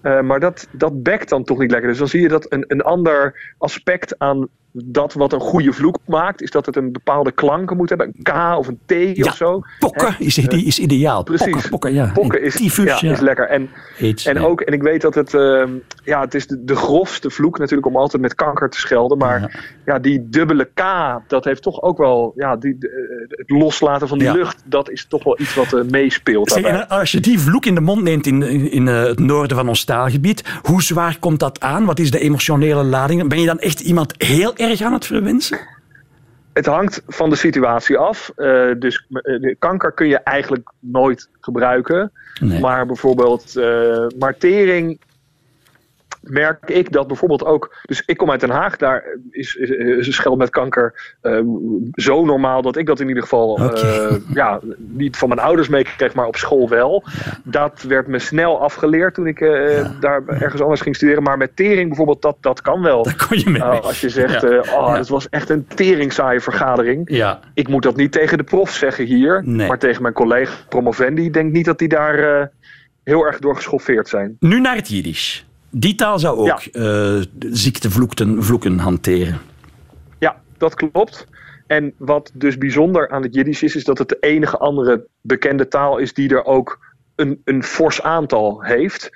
Eh, 0.01 0.21
maar 0.21 0.39
dat, 0.39 0.67
dat 0.71 1.03
bekt 1.03 1.29
dan 1.29 1.43
toch 1.43 1.59
niet 1.59 1.71
lekker. 1.71 1.89
Dus 1.89 1.97
dan 1.97 2.07
zie 2.07 2.21
je 2.21 2.27
dat 2.27 2.45
een, 2.49 2.63
een 2.67 2.81
ander 2.81 3.35
aspect 3.57 4.15
aan 4.19 4.47
dat 4.71 5.13
wat 5.13 5.33
een 5.33 5.39
goede 5.39 5.73
vloek 5.73 5.97
maakt, 6.05 6.41
is 6.41 6.51
dat 6.51 6.65
het 6.65 6.75
een 6.75 6.91
bepaalde 6.91 7.31
klanken 7.31 7.77
moet 7.77 7.89
hebben. 7.89 8.07
Een 8.07 8.23
K 8.23 8.57
of 8.57 8.67
een 8.67 8.79
T 8.85 8.91
Ja, 9.17 9.25
of 9.25 9.35
zo. 9.35 9.61
pokken 9.79 10.15
is, 10.19 10.35
die 10.35 10.65
is 10.65 10.79
ideaal. 10.79 11.23
Precies. 11.23 11.49
Pokken, 11.51 11.69
pokken, 11.69 11.93
ja. 11.93 12.11
Pokken 12.13 12.39
En 12.39 12.45
is, 12.45 12.55
tyfus, 12.55 12.99
ja, 12.99 13.07
ja. 13.07 13.13
is 13.13 13.19
lekker. 13.19 13.47
En, 13.49 13.69
en 14.25 14.39
ook, 14.39 14.61
en 14.61 14.73
ik 14.73 14.81
weet 14.81 15.01
dat 15.01 15.15
het, 15.15 15.33
ehm, 15.33 15.69
ja, 16.03 16.21
het 16.21 16.33
is 16.33 16.47
de, 16.47 16.63
de 16.63 16.75
grofste 16.75 17.29
vloek 17.29 17.57
natuurlijk 17.59 17.87
om 17.87 17.95
altijd 17.97 18.21
met 18.21 18.35
kanker 18.35 18.69
te 18.69 18.79
schelden. 18.79 19.17
Maar 19.17 19.63
ja, 19.85 19.99
die 19.99 20.29
dubbele 20.29 20.69
K, 20.73 20.81
dat 21.27 21.45
heeft 21.45 21.61
toch 21.61 21.81
ook 21.81 21.97
wel, 21.97 22.33
ja, 22.35 22.55
die, 22.55 22.77
de- 22.79 22.87
eh, 23.29 23.37
het 23.37 23.49
loslaten 23.49 24.07
van 24.07 24.17
die 24.17 24.31
lucht, 24.31 24.61
dat 24.65 24.89
is 24.89 25.05
toch 25.05 25.23
wel 25.23 25.39
iets 25.39 25.55
wat 25.55 25.73
eh, 25.73 25.83
meespeelt. 25.89 26.51
Zeg, 26.51 26.63
en 26.63 26.87
als 26.89 27.11
je 27.11 27.19
die 27.19 27.39
vloek 27.39 27.65
in 27.65 27.75
de 27.75 27.81
mond 27.81 28.01
neemt 28.03 28.27
in, 28.27 28.43
in, 28.43 28.71
in, 28.71 28.87
eh, 28.87 29.03
het 29.03 29.19
noorden 29.19 29.57
van 29.57 29.67
ons 29.67 29.83
taalgebied, 29.83 30.43
hoe 30.61 30.81
zwaar 30.83 31.17
komt 31.19 31.39
dat 31.39 31.59
aan? 31.59 31.85
Wat 31.85 31.99
is 31.99 32.11
de 32.11 32.19
emotionele 32.19 32.83
lading? 32.83 33.27
Ben 33.29 33.39
je 33.39 33.45
dan 33.45 33.59
echt 33.59 33.79
iemand 33.79 34.13
heel 34.17 34.53
erg 34.59 34.81
aan 34.81 34.93
het 34.93 35.05
verwensen? 35.05 35.59
Het 36.53 36.65
hangt 36.65 37.01
van 37.07 37.29
de 37.29 37.35
situatie 37.35 37.97
af. 37.97 38.31
Eh, 38.35 38.71
dus 38.79 39.05
eh, 39.09 39.41
de 39.41 39.55
kanker 39.59 39.91
kun 39.91 40.07
je 40.07 40.17
eigenlijk 40.17 40.71
nooit 40.79 41.29
gebruiken. 41.39 42.11
Nee. 42.41 42.59
Maar 42.59 42.85
bijvoorbeeld 42.85 43.55
eh 43.55 44.07
martering 44.19 44.99
merk 46.21 46.69
ik 46.69 46.91
dat 46.91 47.07
bijvoorbeeld 47.07 47.45
ook. 47.45 47.75
Dus 47.85 48.03
ik 48.05 48.17
kom 48.17 48.31
uit 48.31 48.39
Den 48.39 48.49
Haag, 48.49 48.77
daar 48.77 49.03
is, 49.31 49.55
is, 49.55 49.69
is 49.69 50.07
een 50.07 50.13
scheld 50.13 50.37
met 50.37 50.49
kanker 50.49 51.15
eh, 51.21 51.39
zo 51.93 52.25
normaal 52.25 52.61
dat 52.61 52.77
ik 52.77 52.85
dat 52.85 52.99
in 52.99 53.07
ieder 53.07 53.23
geval 53.23 53.57
eh, 53.73 54.15
ja, 54.33 54.59
niet 54.77 55.17
van 55.17 55.27
mijn 55.27 55.39
ouders 55.41 55.67
meekreeg, 55.67 56.13
maar 56.13 56.27
op 56.27 56.35
school 56.35 56.69
wel. 56.69 57.03
Dat 57.43 57.81
werd 57.87 58.07
me 58.07 58.19
snel 58.19 58.61
afgeleerd 58.61 59.13
toen 59.13 59.27
ik 59.27 59.41
eh, 59.41 59.89
daar 59.99 60.23
ergens 60.27 60.61
anders 60.61 60.81
ging 60.81 60.95
studeren. 60.95 61.23
Maar 61.23 61.37
met 61.37 61.55
tering 61.55 61.87
bijvoorbeeld, 61.87 62.21
dat, 62.21 62.37
dat 62.41 62.61
kan 62.61 62.81
wel. 62.81 63.03
Daar 63.03 63.25
kon 63.27 63.37
je 63.39 63.49
mee 63.49 63.61
Uh, 63.61 63.69
weg. 63.69 63.81
als 63.81 64.01
je 64.01 64.09
zegt, 64.09 64.41
Ja. 64.41 64.47
eh, 64.47 64.73
oh, 64.79 64.87
Ja. 64.87 64.97
het 64.97 65.07
was 65.09 65.29
echt 65.29 65.49
een 65.49 65.67
teringzaaie 65.67 66.41
vergadering. 66.41 67.01
Ja. 67.11 67.39
Ik 67.53 67.67
moet 67.67 67.83
dat 67.83 67.95
niet 67.95 68.11
tegen 68.11 68.37
de 68.37 68.43
prof 68.43 68.71
zeggen 68.71 69.05
hier, 69.05 69.41
Nee. 69.45 69.67
maar 69.67 69.79
tegen 69.79 70.01
mijn 70.01 70.13
collega 70.13 70.53
promovendi. 70.69 71.23
Ik 71.25 71.33
denk 71.33 71.51
niet 71.51 71.65
dat 71.65 71.79
die 71.79 71.87
daar 71.87 72.39
eh, 72.39 72.45
heel 73.03 73.25
erg 73.25 73.39
door 73.39 73.55
geschoffeerd 73.55 74.07
zijn. 74.07 74.35
Nu 74.39 74.59
naar 74.59 74.75
het 74.75 74.89
Jiddisch. 74.89 75.47
Die 75.71 75.95
taal 75.95 76.19
zou 76.19 76.37
ook 76.37 76.59
eh 76.59 77.21
ziektevloeken 77.39 78.43
vloeken 78.43 78.77
hanteren. 78.77 79.39
Ja, 80.19 80.41
dat 80.57 80.75
klopt. 80.75 81.27
En 81.67 81.93
wat 81.97 82.31
dus 82.33 82.57
bijzonder 82.57 83.09
aan 83.09 83.21
het 83.21 83.35
Jiddisch 83.35 83.63
is, 83.63 83.75
is 83.75 83.83
dat 83.83 83.97
het 83.97 84.09
de 84.09 84.17
enige 84.19 84.57
andere 84.57 85.07
bekende 85.21 85.67
taal 85.67 85.97
is 85.97 86.13
die 86.13 86.29
er 86.29 86.45
ook 86.45 86.79
een, 87.15 87.41
een 87.43 87.63
fors 87.63 88.01
aantal 88.01 88.63
heeft. 88.63 89.09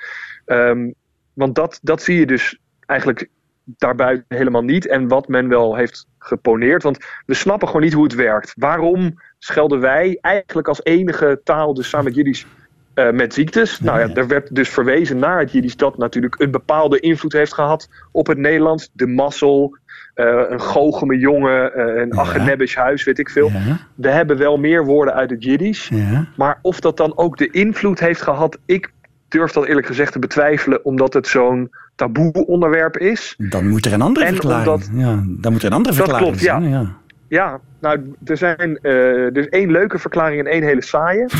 Ehm, 0.45 0.91
want 1.33 1.55
dat, 1.55 1.79
dat 1.81 2.01
zie 2.01 2.19
je 2.19 2.25
dus 2.25 2.59
eigenlijk 2.85 3.29
daarbuiten 3.63 4.25
helemaal 4.27 4.61
niet. 4.61 4.87
En 4.87 5.07
wat 5.07 5.27
men 5.27 5.47
wel 5.47 5.75
heeft 5.75 6.07
geponeerd. 6.17 6.83
Want 6.83 6.97
we 7.25 7.33
snappen 7.33 7.67
gewoon 7.67 7.83
niet 7.83 7.93
hoe 7.93 8.03
het 8.03 8.15
werkt. 8.15 8.53
Waarom 8.55 9.13
schelden 9.39 9.79
wij 9.79 10.17
eigenlijk 10.21 10.67
als 10.67 10.83
enige 10.83 11.41
taal, 11.43 11.73
dus 11.73 11.89
samen 11.89 12.05
met 12.05 12.15
Jiddisch, 12.15 12.45
eh, 12.93 13.11
met 13.11 13.33
ziektes? 13.33 13.79
Nou 13.79 13.99
ja, 13.99 14.09
er 14.13 14.27
werd 14.27 14.55
dus 14.55 14.69
verwezen 14.69 15.17
naar 15.19 15.39
het 15.39 15.51
Jiddisch 15.51 15.75
dat 15.77 15.97
natuurlijk 15.97 16.35
een 16.41 16.51
bepaalde 16.51 16.99
invloed 16.99 17.33
heeft 17.33 17.53
gehad 17.53 17.89
op 18.11 18.27
het 18.27 18.37
Nederlands. 18.37 18.89
De 18.93 19.07
mazzel, 19.07 19.77
eh, 20.13 20.41
een 20.49 20.61
goocheme 20.61 21.17
jongen, 21.17 21.73
eh, 21.73 22.01
een 22.01 22.19
agenebbisch 22.19 22.75
huis, 22.75 23.03
weet 23.03 23.19
ik 23.19 23.29
veel. 23.29 23.49
Ja. 23.49 23.77
We 23.95 24.09
hebben 24.09 24.37
wel 24.37 24.57
meer 24.57 24.85
woorden 24.85 25.13
uit 25.13 25.29
het 25.29 25.43
Jiddisch. 25.43 25.87
Ja. 25.93 26.27
Maar 26.37 26.59
of 26.61 26.79
dat 26.79 26.97
dan 26.97 27.17
ook 27.17 27.37
de 27.37 27.49
invloed 27.49 27.99
heeft 27.99 28.21
gehad, 28.21 28.57
ik 28.65 28.91
durf 29.27 29.51
dat 29.51 29.65
eerlijk 29.65 29.87
gezegd 29.87 30.11
te 30.11 30.19
betwijfelen, 30.19 30.85
omdat 30.85 31.13
het 31.13 31.27
zo'n 31.27 31.71
taboe 31.95 32.45
onderwerp 32.45 32.97
is. 32.97 33.35
Dan 33.37 33.67
moet 33.69 33.85
er 33.85 33.93
een 33.93 34.01
andere 34.01 34.25
En 34.25 34.33
verklaring 34.33 34.67
omdat- 34.67 34.89
ja, 34.93 35.23
Dan 35.27 35.51
moet 35.51 35.61
er 35.61 35.67
een 35.67 35.77
andere 35.77 35.95
Dat 35.95 36.05
verklaring 36.05 36.27
klopt, 36.27 36.41
ja. 36.43 36.59
zijn. 36.59 36.69
Ja. 36.71 37.01
Ja, 37.33 37.59
nou, 37.81 38.15
er 38.25 38.37
zijn 38.37 38.79
uh, 38.81 39.31
dus 39.31 39.49
één 39.49 39.71
leuke 39.71 39.99
verklaring 39.99 40.39
en 40.39 40.51
één 40.51 40.63
hele 40.63 40.83
saaie. 40.83 41.25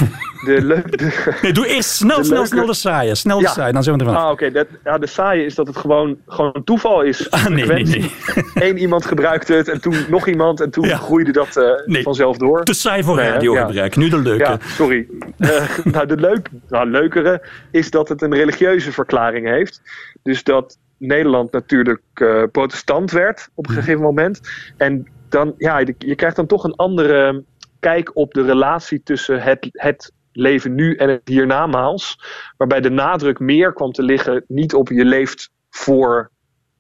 De 0.46 0.82
de, 0.90 1.36
Nee, 1.42 1.52
doe 1.54 1.68
eerst 1.68 1.90
snel, 1.90 2.18
De 2.18 2.24
snel, 2.24 2.36
leuke- 2.38 2.48
snel 2.54 2.66
de 2.66 2.74
saaie. 2.74 3.16
Snel 3.16 3.38
de 3.38 3.44
Ja. 3.44 3.50
saaie, 3.50 3.74
dan 3.74 3.84
zijn 3.84 3.98
we 3.98 4.04
ervan. 4.06 4.22
Ah, 4.24 4.32
oké. 4.32 4.52
dat- 4.52 4.68
Ja, 4.84 4.98
de 4.98 5.08
saaie 5.08 5.46
is 5.46 5.56
dat 5.56 5.68
het 5.68 5.78
gewoon, 5.78 6.18
gewoon 6.28 6.62
toeval 6.64 7.02
is. 7.02 7.32
Ah, 7.32 7.48
nee. 7.48 8.12
Eén 8.54 8.78
iemand 8.78 9.06
gebruikte 9.06 9.54
het 9.54 9.68
en 9.70 9.82
toen 9.82 9.96
nog 10.10 10.28
iemand 10.28 10.62
en 10.62 10.70
toen 10.72 10.88
Ja. 10.88 10.98
groeide 10.98 11.32
dat 11.32 11.58
eh, 11.58 11.64
Nee. 11.86 12.04
vanzelf 12.04 12.38
door. 12.38 12.64
Te 12.64 12.74
saai 12.74 13.04
voor 13.04 13.18
radiogebruik. 13.20 13.96
Nu 13.96 14.10
de 14.10 14.18
leuke. 14.22 14.44
Ja, 14.44 14.58
sorry. 14.62 15.08
Eh, 15.38 15.64
nou, 15.94 16.06
de 16.08 16.16
leuk, 16.18 16.50
nou, 16.70 16.90
leukere 16.90 17.42
is 17.72 17.90
dat 17.92 18.10
het 18.10 18.22
een 18.22 18.34
religieuze 18.36 18.92
verklaring 18.92 19.48
heeft. 19.48 19.82
Dus 20.24 20.44
dat 20.44 20.78
Nederland 20.98 21.52
natuurlijk 21.52 22.02
eh, 22.14 22.44
protestant 22.52 23.12
werd 23.12 23.50
op 23.54 23.68
een 23.68 23.74
gegeven 23.76 24.02
moment. 24.02 24.40
En 24.78 25.08
dan, 25.34 25.54
ja, 25.58 25.78
je, 25.98 26.16
krijgt 26.16 26.36
dan 26.36 26.48
toch 26.48 26.64
een 26.64 26.76
andere 26.76 27.44
kijk 27.80 28.16
op 28.16 28.34
de 28.34 28.46
relatie 28.46 29.04
tussen 29.04 29.42
het, 29.42 29.70
het 29.72 30.12
leven 30.32 30.76
nu 30.76 30.96
en 30.96 31.10
het 31.10 31.22
hiernamaals. 31.28 32.20
Waarbij 32.58 32.82
de 32.82 32.90
nadruk 32.90 33.40
meer 33.40 33.74
kwam 33.74 33.92
te 33.92 34.04
liggen 34.04 34.44
niet 34.48 34.74
op 34.74 34.90
je 34.90 35.06
leeft 35.06 35.50
voor 35.70 36.32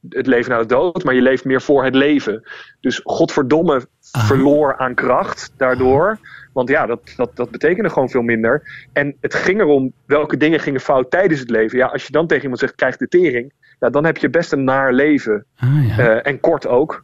het 0.10 0.28
leven 0.28 0.52
na 0.52 0.60
de 0.60 0.66
dood, 0.66 1.04
maar 1.04 1.14
je 1.14 1.22
leeft 1.22 1.46
meer 1.46 1.62
voor 1.62 1.84
het 1.84 1.96
leven. 1.96 2.44
Dus 2.80 3.02
godverdomme 3.04 3.88
verloor 4.02 4.78
aan 4.78 4.94
kracht 4.94 5.54
daardoor. 5.58 6.20
Want 6.54 6.70
ja, 6.70 6.86
dat, 6.86 7.14
dat, 7.16 7.36
dat 7.36 7.52
betekende 7.52 7.90
gewoon 7.90 8.10
veel 8.10 8.22
minder. 8.22 8.88
En 8.94 9.16
het 9.22 9.34
ging 9.34 9.60
erom 9.60 9.94
welke 10.06 10.38
dingen 10.38 10.60
gingen 10.60 10.82
fout 10.82 11.12
tijdens 11.12 11.40
het 11.40 11.50
leven. 11.50 11.78
Ja, 11.78 11.86
als 11.86 12.06
je 12.06 12.12
dan 12.12 12.28
tegen 12.28 12.44
iemand 12.44 12.60
zegt, 12.60 12.76
krijg 12.76 12.98
de 12.98 13.08
tering. 13.08 13.54
Ja, 13.80 13.90
dan 13.90 14.06
heb 14.06 14.18
je 14.18 14.30
best 14.30 14.52
een 14.52 14.64
naar 14.64 14.94
leven. 14.94 15.46
Ah, 15.56 15.98
Eh, 15.98 16.28
en 16.28 16.40
kort 16.40 16.68
ook. 16.68 17.04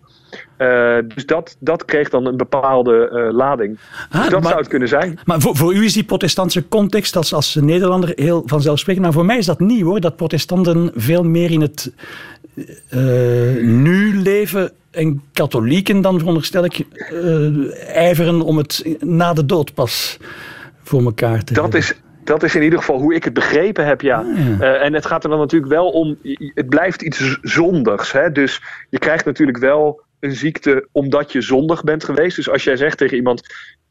Eh, 0.58 0.98
dus 1.16 1.26
dat, 1.26 1.56
dat 1.60 1.86
kreeg 1.86 2.10
dan 2.10 2.26
een 2.26 2.38
bepaalde 2.38 3.10
eh, 3.10 3.34
lading. 3.36 3.80
dus 4.12 4.22
dat 4.22 4.32
maar- 4.32 4.44
zou 4.44 4.58
het 4.58 4.68
kunnen 4.68 4.88
zijn. 4.88 5.20
Maar 5.26 5.40
voor, 5.42 5.56
voor 5.56 5.74
u 5.74 5.84
is 5.84 5.94
die 5.94 6.04
protestantse 6.04 6.68
context 6.68 7.16
als, 7.16 7.34
als 7.34 7.56
Nederlander 7.56 8.12
heel 8.16 8.44
vanzelfsprekend. 8.46 9.06
Maar 9.06 9.14
voor 9.14 9.26
mij 9.26 9.38
is 9.38 9.46
dat 9.46 9.60
nieuw 9.60 9.86
hoor. 9.86 10.00
Dat 10.00 10.16
protestanten 10.16 10.92
veel 10.96 11.24
meer 11.24 11.52
in 11.52 11.62
het 11.62 11.92
eh, 12.90 13.00
nu 13.62 14.16
leven 14.22 14.72
en 14.92 15.22
katholieken 15.34 16.02
dan 16.02 16.20
veronderstel 16.20 16.64
ik 16.64 16.86
ijveren 17.94 18.42
om 18.42 18.58
het 18.58 18.96
na 19.00 19.34
de 19.34 19.46
dood 19.46 19.74
pas 19.74 20.18
voor 20.84 21.04
elkaar 21.04 21.44
te 21.44 21.54
Dat 21.54 21.64
hebben. 21.64 21.80
is, 21.80 21.94
dat 22.24 22.44
is 22.44 22.56
in 22.56 22.64
ieder 22.64 22.80
geval 22.80 23.00
hoe 23.00 23.16
ik 23.16 23.24
het 23.24 23.34
begrepen 23.34 23.86
heb, 23.86 24.02
ja. 24.02 24.26
ja. 24.36 24.60
Eh, 24.60 24.86
en 24.86 24.94
het 24.94 25.06
gaat 25.06 25.24
er 25.24 25.30
dan 25.30 25.40
natuurlijk 25.40 25.72
wel 25.72 25.90
om, 25.90 26.18
het 26.54 26.70
blijft 26.70 27.02
iets 27.02 27.38
zondigs. 27.42 28.12
Hè? 28.12 28.32
Dus 28.32 28.62
je 28.90 29.00
krijgt 29.00 29.26
natuurlijk 29.26 29.58
wel 29.58 30.02
een 30.20 30.36
ziekte 30.36 30.88
omdat 30.92 31.32
je 31.32 31.42
zondig 31.42 31.84
bent 31.84 32.04
geweest. 32.04 32.36
Dus 32.36 32.50
als 32.50 32.64
jij 32.64 32.76
zegt 32.76 32.98
tegen 32.98 33.18
iemand, 33.18 33.42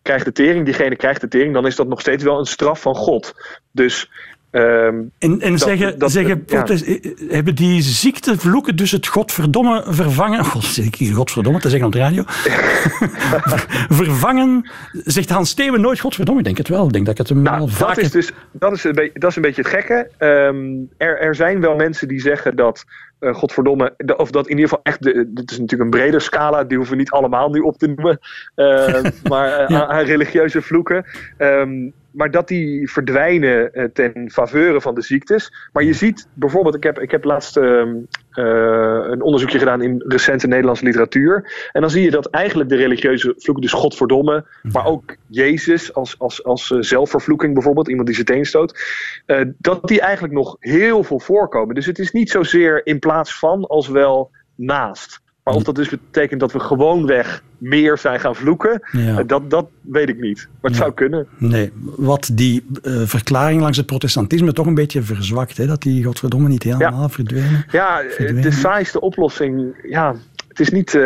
krijg 0.03 0.25
de 0.25 0.33
tering, 0.33 0.65
diegene 0.65 0.97
krijgt 0.97 1.21
de 1.21 1.29
tering, 1.29 1.55
dan 1.55 1.67
is 1.67 1.77
dat 1.77 1.89
nog 1.89 2.01
steeds 2.01 2.25
wel 2.25 2.39
een 2.39 2.47
straf 2.47 2.81
van 2.81 2.95
God. 2.95 3.35
Dus... 3.73 4.11
ehm, 4.51 4.95
En, 5.19 5.41
en 5.41 5.51
dat- 5.51 5.61
zeggen, 5.61 5.99
dat- 5.99 6.11
zeggen 6.11 6.43
ja. 6.47 6.57
protest- 6.57 6.85
eh, 6.87 7.11
hebben 7.29 7.55
die 7.55 7.83
ziektevloeken 7.83 8.77
dus 8.77 8.91
het 8.91 9.07
godverdomme 9.07 9.85
vervangen? 9.87 10.45
God, 10.45 10.65
zit 10.65 10.85
ik 10.85 10.95
hier 10.95 11.15
godverdomme 11.15 11.59
te 11.61 11.69
zeggen 11.69 11.87
op 11.87 11.93
de 11.93 11.99
radio? 11.99 12.23
vervangen, 14.01 14.71
zegt 15.05 15.31
Hans 15.31 15.51
Steeuwen 15.51 15.81
nooit 15.81 16.01
godverdomme? 16.01 16.41
Ik 16.41 16.47
denk 16.47 16.59
het 16.59 16.69
wel. 16.69 16.87
Ik 16.87 16.93
denk 16.93 17.05
dat 17.05 17.15
ik 17.15 17.21
het 17.21 17.29
hem 17.29 17.47
al 17.47 17.53
Nou, 17.53 17.61
dat 17.67 17.71
vaker... 17.77 18.03
is 18.03 18.11
dus 18.11 18.31
dat 18.53 18.73
is 18.73 18.85
een, 18.85 18.93
beetje, 18.95 19.19
dat 19.19 19.31
is 19.31 19.37
een 19.37 19.43
beetje 19.43 19.63
het 19.63 19.71
gekke. 19.71 20.11
Ehm, 20.19 20.67
er, 20.97 21.19
er 21.21 21.35
zijn 21.35 21.61
wel 21.61 21.77
mensen 21.77 22.09
die 22.09 22.21
zeggen 22.21 22.57
dat, 22.57 22.85
eh, 23.19 23.35
godverdomme, 23.35 23.95
de- 23.97 24.17
of 24.17 24.31
dat 24.31 24.45
in 24.49 24.51
ieder 24.57 24.69
geval 24.69 24.81
echt, 24.85 25.03
de, 25.03 25.31
dit 25.35 25.51
is 25.51 25.59
natuurlijk 25.59 25.91
een 25.91 25.99
breder 26.01 26.21
scala, 26.21 26.65
die 26.65 26.77
hoeven 26.77 26.95
we 26.95 27.01
niet 27.01 27.11
allemaal 27.11 27.51
nu 27.51 27.61
op 27.61 27.79
te 27.79 27.87
noemen, 27.87 28.19
Ehm, 28.55 29.11
maar 29.33 29.53
eh, 29.53 29.69
Ja. 29.69 29.81
aan, 29.87 29.89
aan 29.89 30.05
religieuze 30.05 30.63
vloeken. 30.63 31.05
Ehm, 31.37 31.71
maar 32.19 32.31
dat 32.31 32.49
die 32.49 32.91
verdwijnen 32.91 33.73
eh, 33.73 33.85
ten 33.85 34.31
faveur 34.31 34.81
van 34.81 34.95
de 34.95 35.03
ziektes. 35.03 35.53
Maar 35.73 35.83
je 35.83 35.93
ziet 35.93 36.29
bijvoorbeeld, 36.35 36.75
ik 36.75 36.83
heb, 36.83 36.99
ik 36.99 37.11
heb 37.11 37.25
laatst 37.25 37.57
ehm, 37.57 37.95
eh, 38.39 39.11
een 39.11 39.23
onderzoekje 39.23 39.59
gedaan 39.59 39.83
in 39.83 40.05
recente 40.07 40.47
Nederlandse 40.47 40.85
literatuur. 40.85 41.69
En 41.73 41.81
dan 41.81 41.91
zie 41.91 42.03
je 42.03 42.11
dat 42.11 42.27
eigenlijk 42.31 42.69
de 42.69 42.77
religieuze 42.77 43.35
vloeken, 43.37 43.65
dus 43.65 43.73
godverdomme, 43.73 44.47
maar 44.63 44.87
ook 44.87 45.17
Jezus 45.27 45.95
als, 45.95 46.19
als, 46.19 46.45
als 46.45 46.71
eh, 46.71 46.79
zelfvervloeking 46.81 47.55
bijvoorbeeld, 47.55 47.89
iemand 47.89 48.07
die 48.07 48.15
zijn 48.15 48.27
teen 48.27 48.45
stoot, 48.45 48.79
eh, 49.27 49.41
dat 49.59 49.89
die 49.89 50.01
eigenlijk 50.01 50.35
nog 50.35 50.57
heel 50.61 51.05
veel 51.05 51.21
voorkomen. 51.21 51.75
Dus 51.75 51.87
het 51.87 51.99
is 51.99 52.11
niet 52.11 52.31
zozeer 52.31 52.87
in 52.87 52.99
plaats 52.99 53.39
van 53.39 53.67
als 53.67 53.89
wel 53.89 54.31
naast. 54.55 55.21
Maar 55.49 55.57
of 55.57 55.63
dat 55.63 55.75
dus 55.75 55.89
betekent 55.89 56.41
dat 56.41 56.53
we 56.53 56.61
gewoonweg 56.61 57.43
meer 57.59 57.99
zijn 57.99 58.21
gaan 58.21 58.35
vloeken, 58.35 58.81
Ja. 58.93 59.19
eh, 59.19 59.27
dat, 59.27 59.51
dat 59.51 59.67
weet 59.81 60.09
ik 60.09 60.21
niet. 60.21 60.49
Maar 60.61 60.71
het 60.71 60.81
zou 60.81 60.93
kunnen. 60.93 61.27
Nee, 61.39 61.71
wat 61.97 62.31
die 62.33 62.65
eh, 62.83 62.93
verklaring 63.05 63.61
langs 63.61 63.77
het 63.77 63.87
protestantisme 63.87 64.53
toch 64.53 64.67
een 64.67 64.75
beetje 64.75 65.03
verzwakt. 65.03 65.57
Hè? 65.57 65.67
Dat 65.67 65.83
die 65.83 66.05
godverdomme 66.05 66.49
niet 66.49 66.63
helemaal 66.63 67.09
verdwenen. 67.09 67.65
Ja, 67.71 68.01
eh, 68.01 68.11
Verdwenen. 68.11 68.43
de 68.43 68.51
saaiste 68.51 69.01
oplossing, 69.01 69.75
ja, 69.91 70.15
het 70.49 70.61
is 70.61 70.71
niet... 70.71 70.99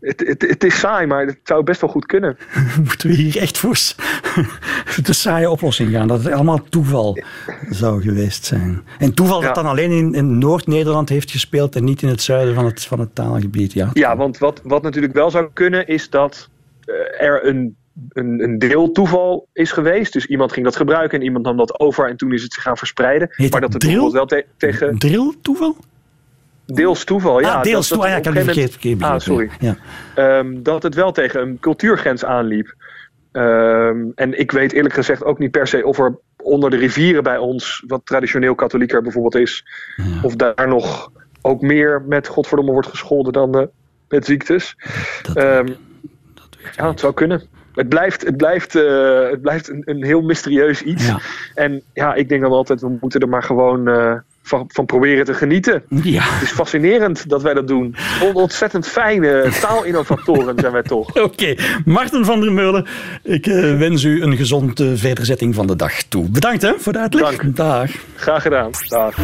het, 0.00 0.20
het, 0.26 0.42
het 0.42 0.64
is 0.64 0.78
saai, 0.78 1.06
maar 1.06 1.26
het 1.26 1.38
zou 1.42 1.62
best 1.62 1.80
wel 1.80 1.90
goed 1.90 2.06
kunnen. 2.06 2.36
Moeten 2.84 3.08
we 3.08 3.14
hier 3.14 3.36
echt 3.36 3.58
voor 3.58 3.76
de 5.02 5.12
saaie 5.12 5.50
oplossing 5.50 5.90
gaan? 5.90 6.08
Dat 6.08 6.24
het 6.24 6.32
allemaal 6.32 6.62
toeval 6.68 7.18
zou 7.70 8.02
geweest 8.02 8.44
zijn. 8.44 8.82
En 8.98 9.14
toeval 9.14 9.40
dat 9.40 9.54
dan 9.54 9.66
alleen 9.66 9.90
in, 9.90 10.14
in 10.14 10.38
Noord-Nederland 10.38 11.08
heeft 11.08 11.30
gespeeld 11.30 11.76
en 11.76 11.84
niet 11.84 12.02
in 12.02 12.08
het 12.08 12.22
zuiden 12.22 12.54
van 12.54 12.64
het, 12.64 12.84
van 12.84 13.00
het 13.00 13.14
taalgebied. 13.14 13.72
Ja, 13.72 13.90
Ja, 13.92 14.16
want 14.16 14.38
wat, 14.38 14.60
wat 14.64 14.82
natuurlijk 14.82 15.14
wel 15.14 15.30
zou 15.30 15.48
kunnen 15.52 15.86
is 15.86 16.10
dat 16.10 16.48
eh, 16.84 16.94
er 17.26 17.46
een, 17.46 17.76
een, 18.08 18.42
een 18.42 18.58
deel 18.58 18.92
toeval 18.92 19.48
is 19.52 19.72
geweest. 19.72 20.12
Dus 20.12 20.26
iemand 20.26 20.52
ging 20.52 20.64
dat 20.64 20.76
gebruiken 20.76 21.18
en 21.18 21.24
iemand 21.24 21.44
nam 21.44 21.56
dat 21.56 21.80
over 21.80 22.08
en 22.08 22.16
toen 22.16 22.32
is 22.32 22.42
het 22.42 22.52
zich 22.52 22.62
gaan 22.62 22.76
verspreiden. 22.76 23.28
Heet 23.30 23.50
maar 23.52 23.60
dat 23.60 23.72
dat 23.72 23.82
het 23.82 23.90
drill? 23.90 24.02
bijvoorbeeld 24.02 24.30
wel 24.30 24.40
te- 24.40 24.46
tegen 24.56 24.98
Drill 24.98 25.34
toeval? 25.42 25.76
Deels 26.74 27.04
toeval. 27.04 27.40
Ja, 27.40 27.52
ah, 27.54 27.62
deels 27.62 27.72
dat- 27.72 27.72
dat 27.72 27.88
toeval. 27.88 28.08
Ja, 28.10 28.16
ik 28.16 28.24
had 28.24 28.34
het 28.34 28.44
verkeerd, 28.44 28.70
verkeerd 28.70 29.02
Ah, 29.02 29.18
sorry. 29.18 29.50
Ja. 29.60 29.76
Ehm, 30.14 30.62
dat 30.62 30.82
het 30.82 30.94
wel 30.94 31.12
tegen 31.12 31.40
een 31.40 31.58
cultuurgrens 31.60 32.24
aanliep. 32.24 32.74
Ehm, 33.32 33.96
en 34.14 34.38
ik 34.38 34.50
weet 34.50 34.72
eerlijk 34.72 34.94
gezegd 34.94 35.24
ook 35.24 35.38
niet 35.38 35.50
per 35.50 35.66
se 35.66 35.84
of 35.86 35.98
er 35.98 36.18
onder 36.42 36.70
de 36.70 36.76
rivieren 36.76 37.22
bij 37.22 37.38
ons, 37.38 37.84
wat 37.86 38.00
traditioneel 38.04 38.54
katholieker 38.54 39.02
bijvoorbeeld 39.02 39.34
is, 39.34 39.64
of 40.22 40.36
daar 40.36 40.68
nog 40.68 41.10
ook 41.42 41.60
meer 41.60 42.02
met 42.06 42.26
godverdomme 42.28 42.72
wordt 42.72 42.88
gescholden 42.88 43.32
dan 43.32 43.58
eh, 43.58 43.66
met 44.08 44.24
ziektes. 44.24 44.76
Ehm, 45.34 45.66
ja, 46.76 46.88
het 46.88 47.00
zou 47.00 47.14
kunnen. 47.14 47.42
Het 47.74 47.88
blijft, 47.88 48.22
het 48.26 48.36
blijft, 48.36 48.74
eh, 48.74 49.28
het 49.30 49.40
blijft 49.40 49.68
een, 49.68 49.82
een 49.84 50.04
heel 50.04 50.20
mysterieus 50.22 50.82
iets. 50.82 51.06
Ja. 51.06 51.18
En 51.54 51.82
ja, 51.92 52.14
ik 52.14 52.28
denk 52.28 52.40
dan 52.42 52.50
altijd, 52.52 52.80
we 52.80 52.96
moeten 53.00 53.20
er 53.20 53.28
maar 53.28 53.42
gewoon 53.42 53.88
eh, 53.88 54.14
van, 54.48 54.64
van 54.68 54.86
proberen 54.86 55.24
te 55.24 55.34
genieten. 55.34 55.82
Ja. 56.02 56.22
Het 56.22 56.42
is 56.42 56.50
fascinerend 56.50 57.28
dat 57.28 57.42
wij 57.42 57.54
dat 57.54 57.68
doen. 57.68 57.94
On- 58.22 58.34
ontzettend 58.34 58.86
fijne 58.88 59.48
taalinnovatoren 59.60 60.54
zijn 60.58 60.72
wij 60.72 60.82
toch. 60.82 61.16
Oké, 61.22 61.54
Marten 61.84 62.24
van 62.24 62.40
der 62.40 62.52
Meulen, 62.52 62.86
ik 63.22 63.46
eh, 63.46 63.78
wens 63.78 64.02
u 64.02 64.22
een 64.22 64.36
gezonde 64.36 64.96
verderzetting 64.96 65.54
van 65.54 65.66
de 65.66 65.76
dag 65.76 66.02
toe. 66.02 66.30
Bedankt 66.30 66.62
hè, 66.62 66.72
voor 66.78 66.92
de 66.92 66.98
uitleg. 66.98 67.36
Dank. 67.36 67.56
Dag. 67.56 67.90
Graag 68.16 68.42
gedaan. 68.42 68.70
Dag. 68.88 69.16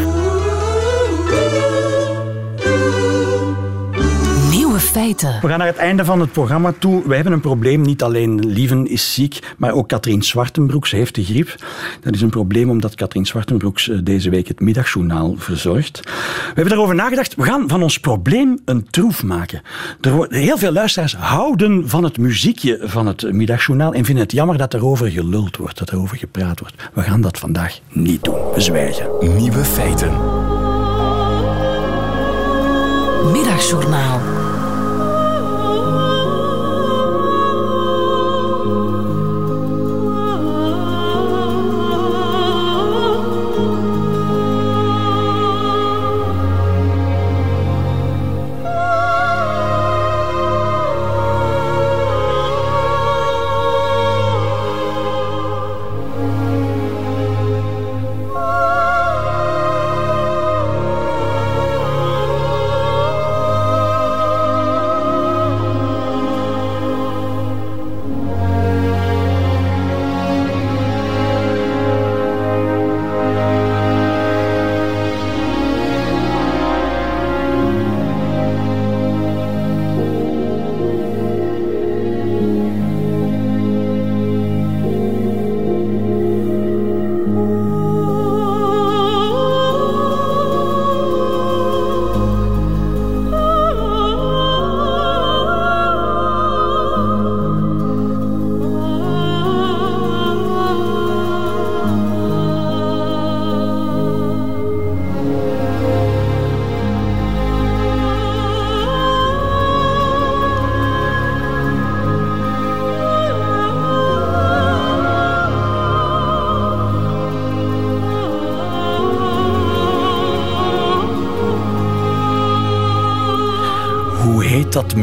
Feiten. 4.95 5.39
We 5.41 5.49
gaan 5.49 5.59
naar 5.59 5.67
het 5.67 5.77
einde 5.77 6.05
van 6.05 6.21
het 6.21 6.33
programma 6.33 6.75
toe. 6.79 7.03
We 7.09 7.15
hebben 7.15 7.33
een 7.33 7.41
probleem. 7.41 7.81
Niet 7.81 8.03
alleen 8.03 8.47
Lieven 8.47 8.87
is 8.87 9.15
ziek, 9.15 9.55
maar 9.57 9.73
ook 9.73 9.89
Katrien 9.89 10.23
Zwartenbroeks 10.23 10.91
heeft 10.91 11.15
de 11.15 11.25
griep. 11.25 11.55
Dat 12.01 12.15
is 12.15 12.21
een 12.21 12.31
probleem 12.31 12.71
omdat 12.71 12.95
Katrien 12.95 13.27
Zwartenbroeks 13.27 13.89
eh, 13.89 13.99
deze 14.03 14.31
week 14.31 14.49
het 14.49 14.61
middagjournaal 14.61 15.35
verzorgt. 15.37 16.01
We 16.05 16.11
hebben 16.45 16.69
daarover 16.69 16.95
nagedacht. 16.95 17.35
We 17.35 17.43
gaan 17.43 17.69
van 17.69 17.83
ons 17.83 18.01
probleem 18.01 18.59
een 18.65 18.87
troef 18.91 19.23
maken. 19.23 19.63
Er 20.01 20.13
wordt, 20.13 20.33
heel 20.33 20.59
veel 20.59 20.73
luisteraars 20.73 21.17
houden 21.17 21.89
van 21.89 22.05
het 22.05 22.19
muziekje 22.19 22.79
van 22.83 23.07
het 23.07 23.33
middagjournaal 23.33 23.93
en 23.93 24.05
vinden 24.05 24.23
het 24.23 24.33
jammer 24.33 24.59
dat 24.59 24.75
erover 24.75 25.11
geluld 25.11 25.57
wordt, 25.57 25.79
dat 25.79 25.93
erover 25.93 26.17
gepraat 26.17 26.61
wordt. 26.61 26.75
We 26.93 27.03
gaan 27.03 27.21
dat 27.21 27.39
vandaag 27.39 27.79
niet 27.89 28.25
doen. 28.25 28.53
We 28.55 28.61
zwijgen. 28.61 29.37
Nieuwe 29.37 29.65
feiten. 29.65 30.13
Middagjournaal. 33.33 34.44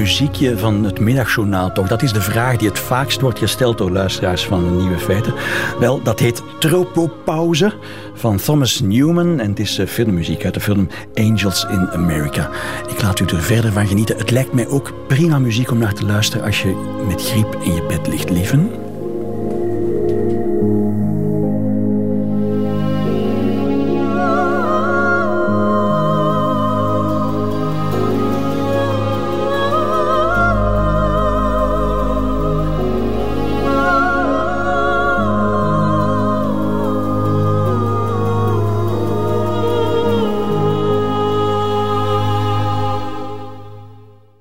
Muziekje 0.02 0.58
van 0.58 0.84
het 0.84 0.99
middagjournaal 0.99 1.72
toch? 1.72 1.88
Dat 1.88 2.02
is 2.02 2.14
de 2.14 2.22
vraag 2.22 2.58
die 2.58 2.68
het 2.68 2.80
vaakst 2.80 3.22
wordt 3.22 3.39
gesteld 3.39 3.78
door 3.78 3.91
luisteraars 3.91 4.45
van 4.45 4.78
Nieuwe 4.78 4.99
Feiten. 4.99 5.34
Wel, 5.80 6.02
dat 6.04 6.20
heet 6.20 6.43
Tropopauze 6.60 7.74
van 8.14 8.38
Thomas 8.38 8.80
Newman. 8.80 9.39
En 9.39 9.49
het 9.49 9.60
is 9.60 9.78
eh, 9.78 9.88
filmmuziek 9.88 10.45
uit 10.45 10.54
de 10.54 10.60
film 10.60 10.88
Angels 11.14 11.66
in 11.70 11.89
America. 11.91 12.49
Ik 12.88 13.02
laat 13.02 13.20
u 13.20 13.26
er 13.26 13.41
verder 13.41 13.72
van 13.72 13.88
genieten. 13.88 14.18
Het 14.18 14.32
lijkt 14.32 14.54
mij 14.54 14.68
ook 14.68 14.93
prima 15.08 15.39
muziek 15.39 15.72
om 15.72 15.78
naar 15.78 15.93
te 15.93 16.06
luisteren 16.06 16.45
als 16.45 16.62
je 16.62 17.02
met 17.08 17.22
griep 17.22 17.58
in 17.64 17.74
je 17.74 17.84
bed 17.84 18.08
ligt, 18.08 18.30
lieven. 18.30 18.91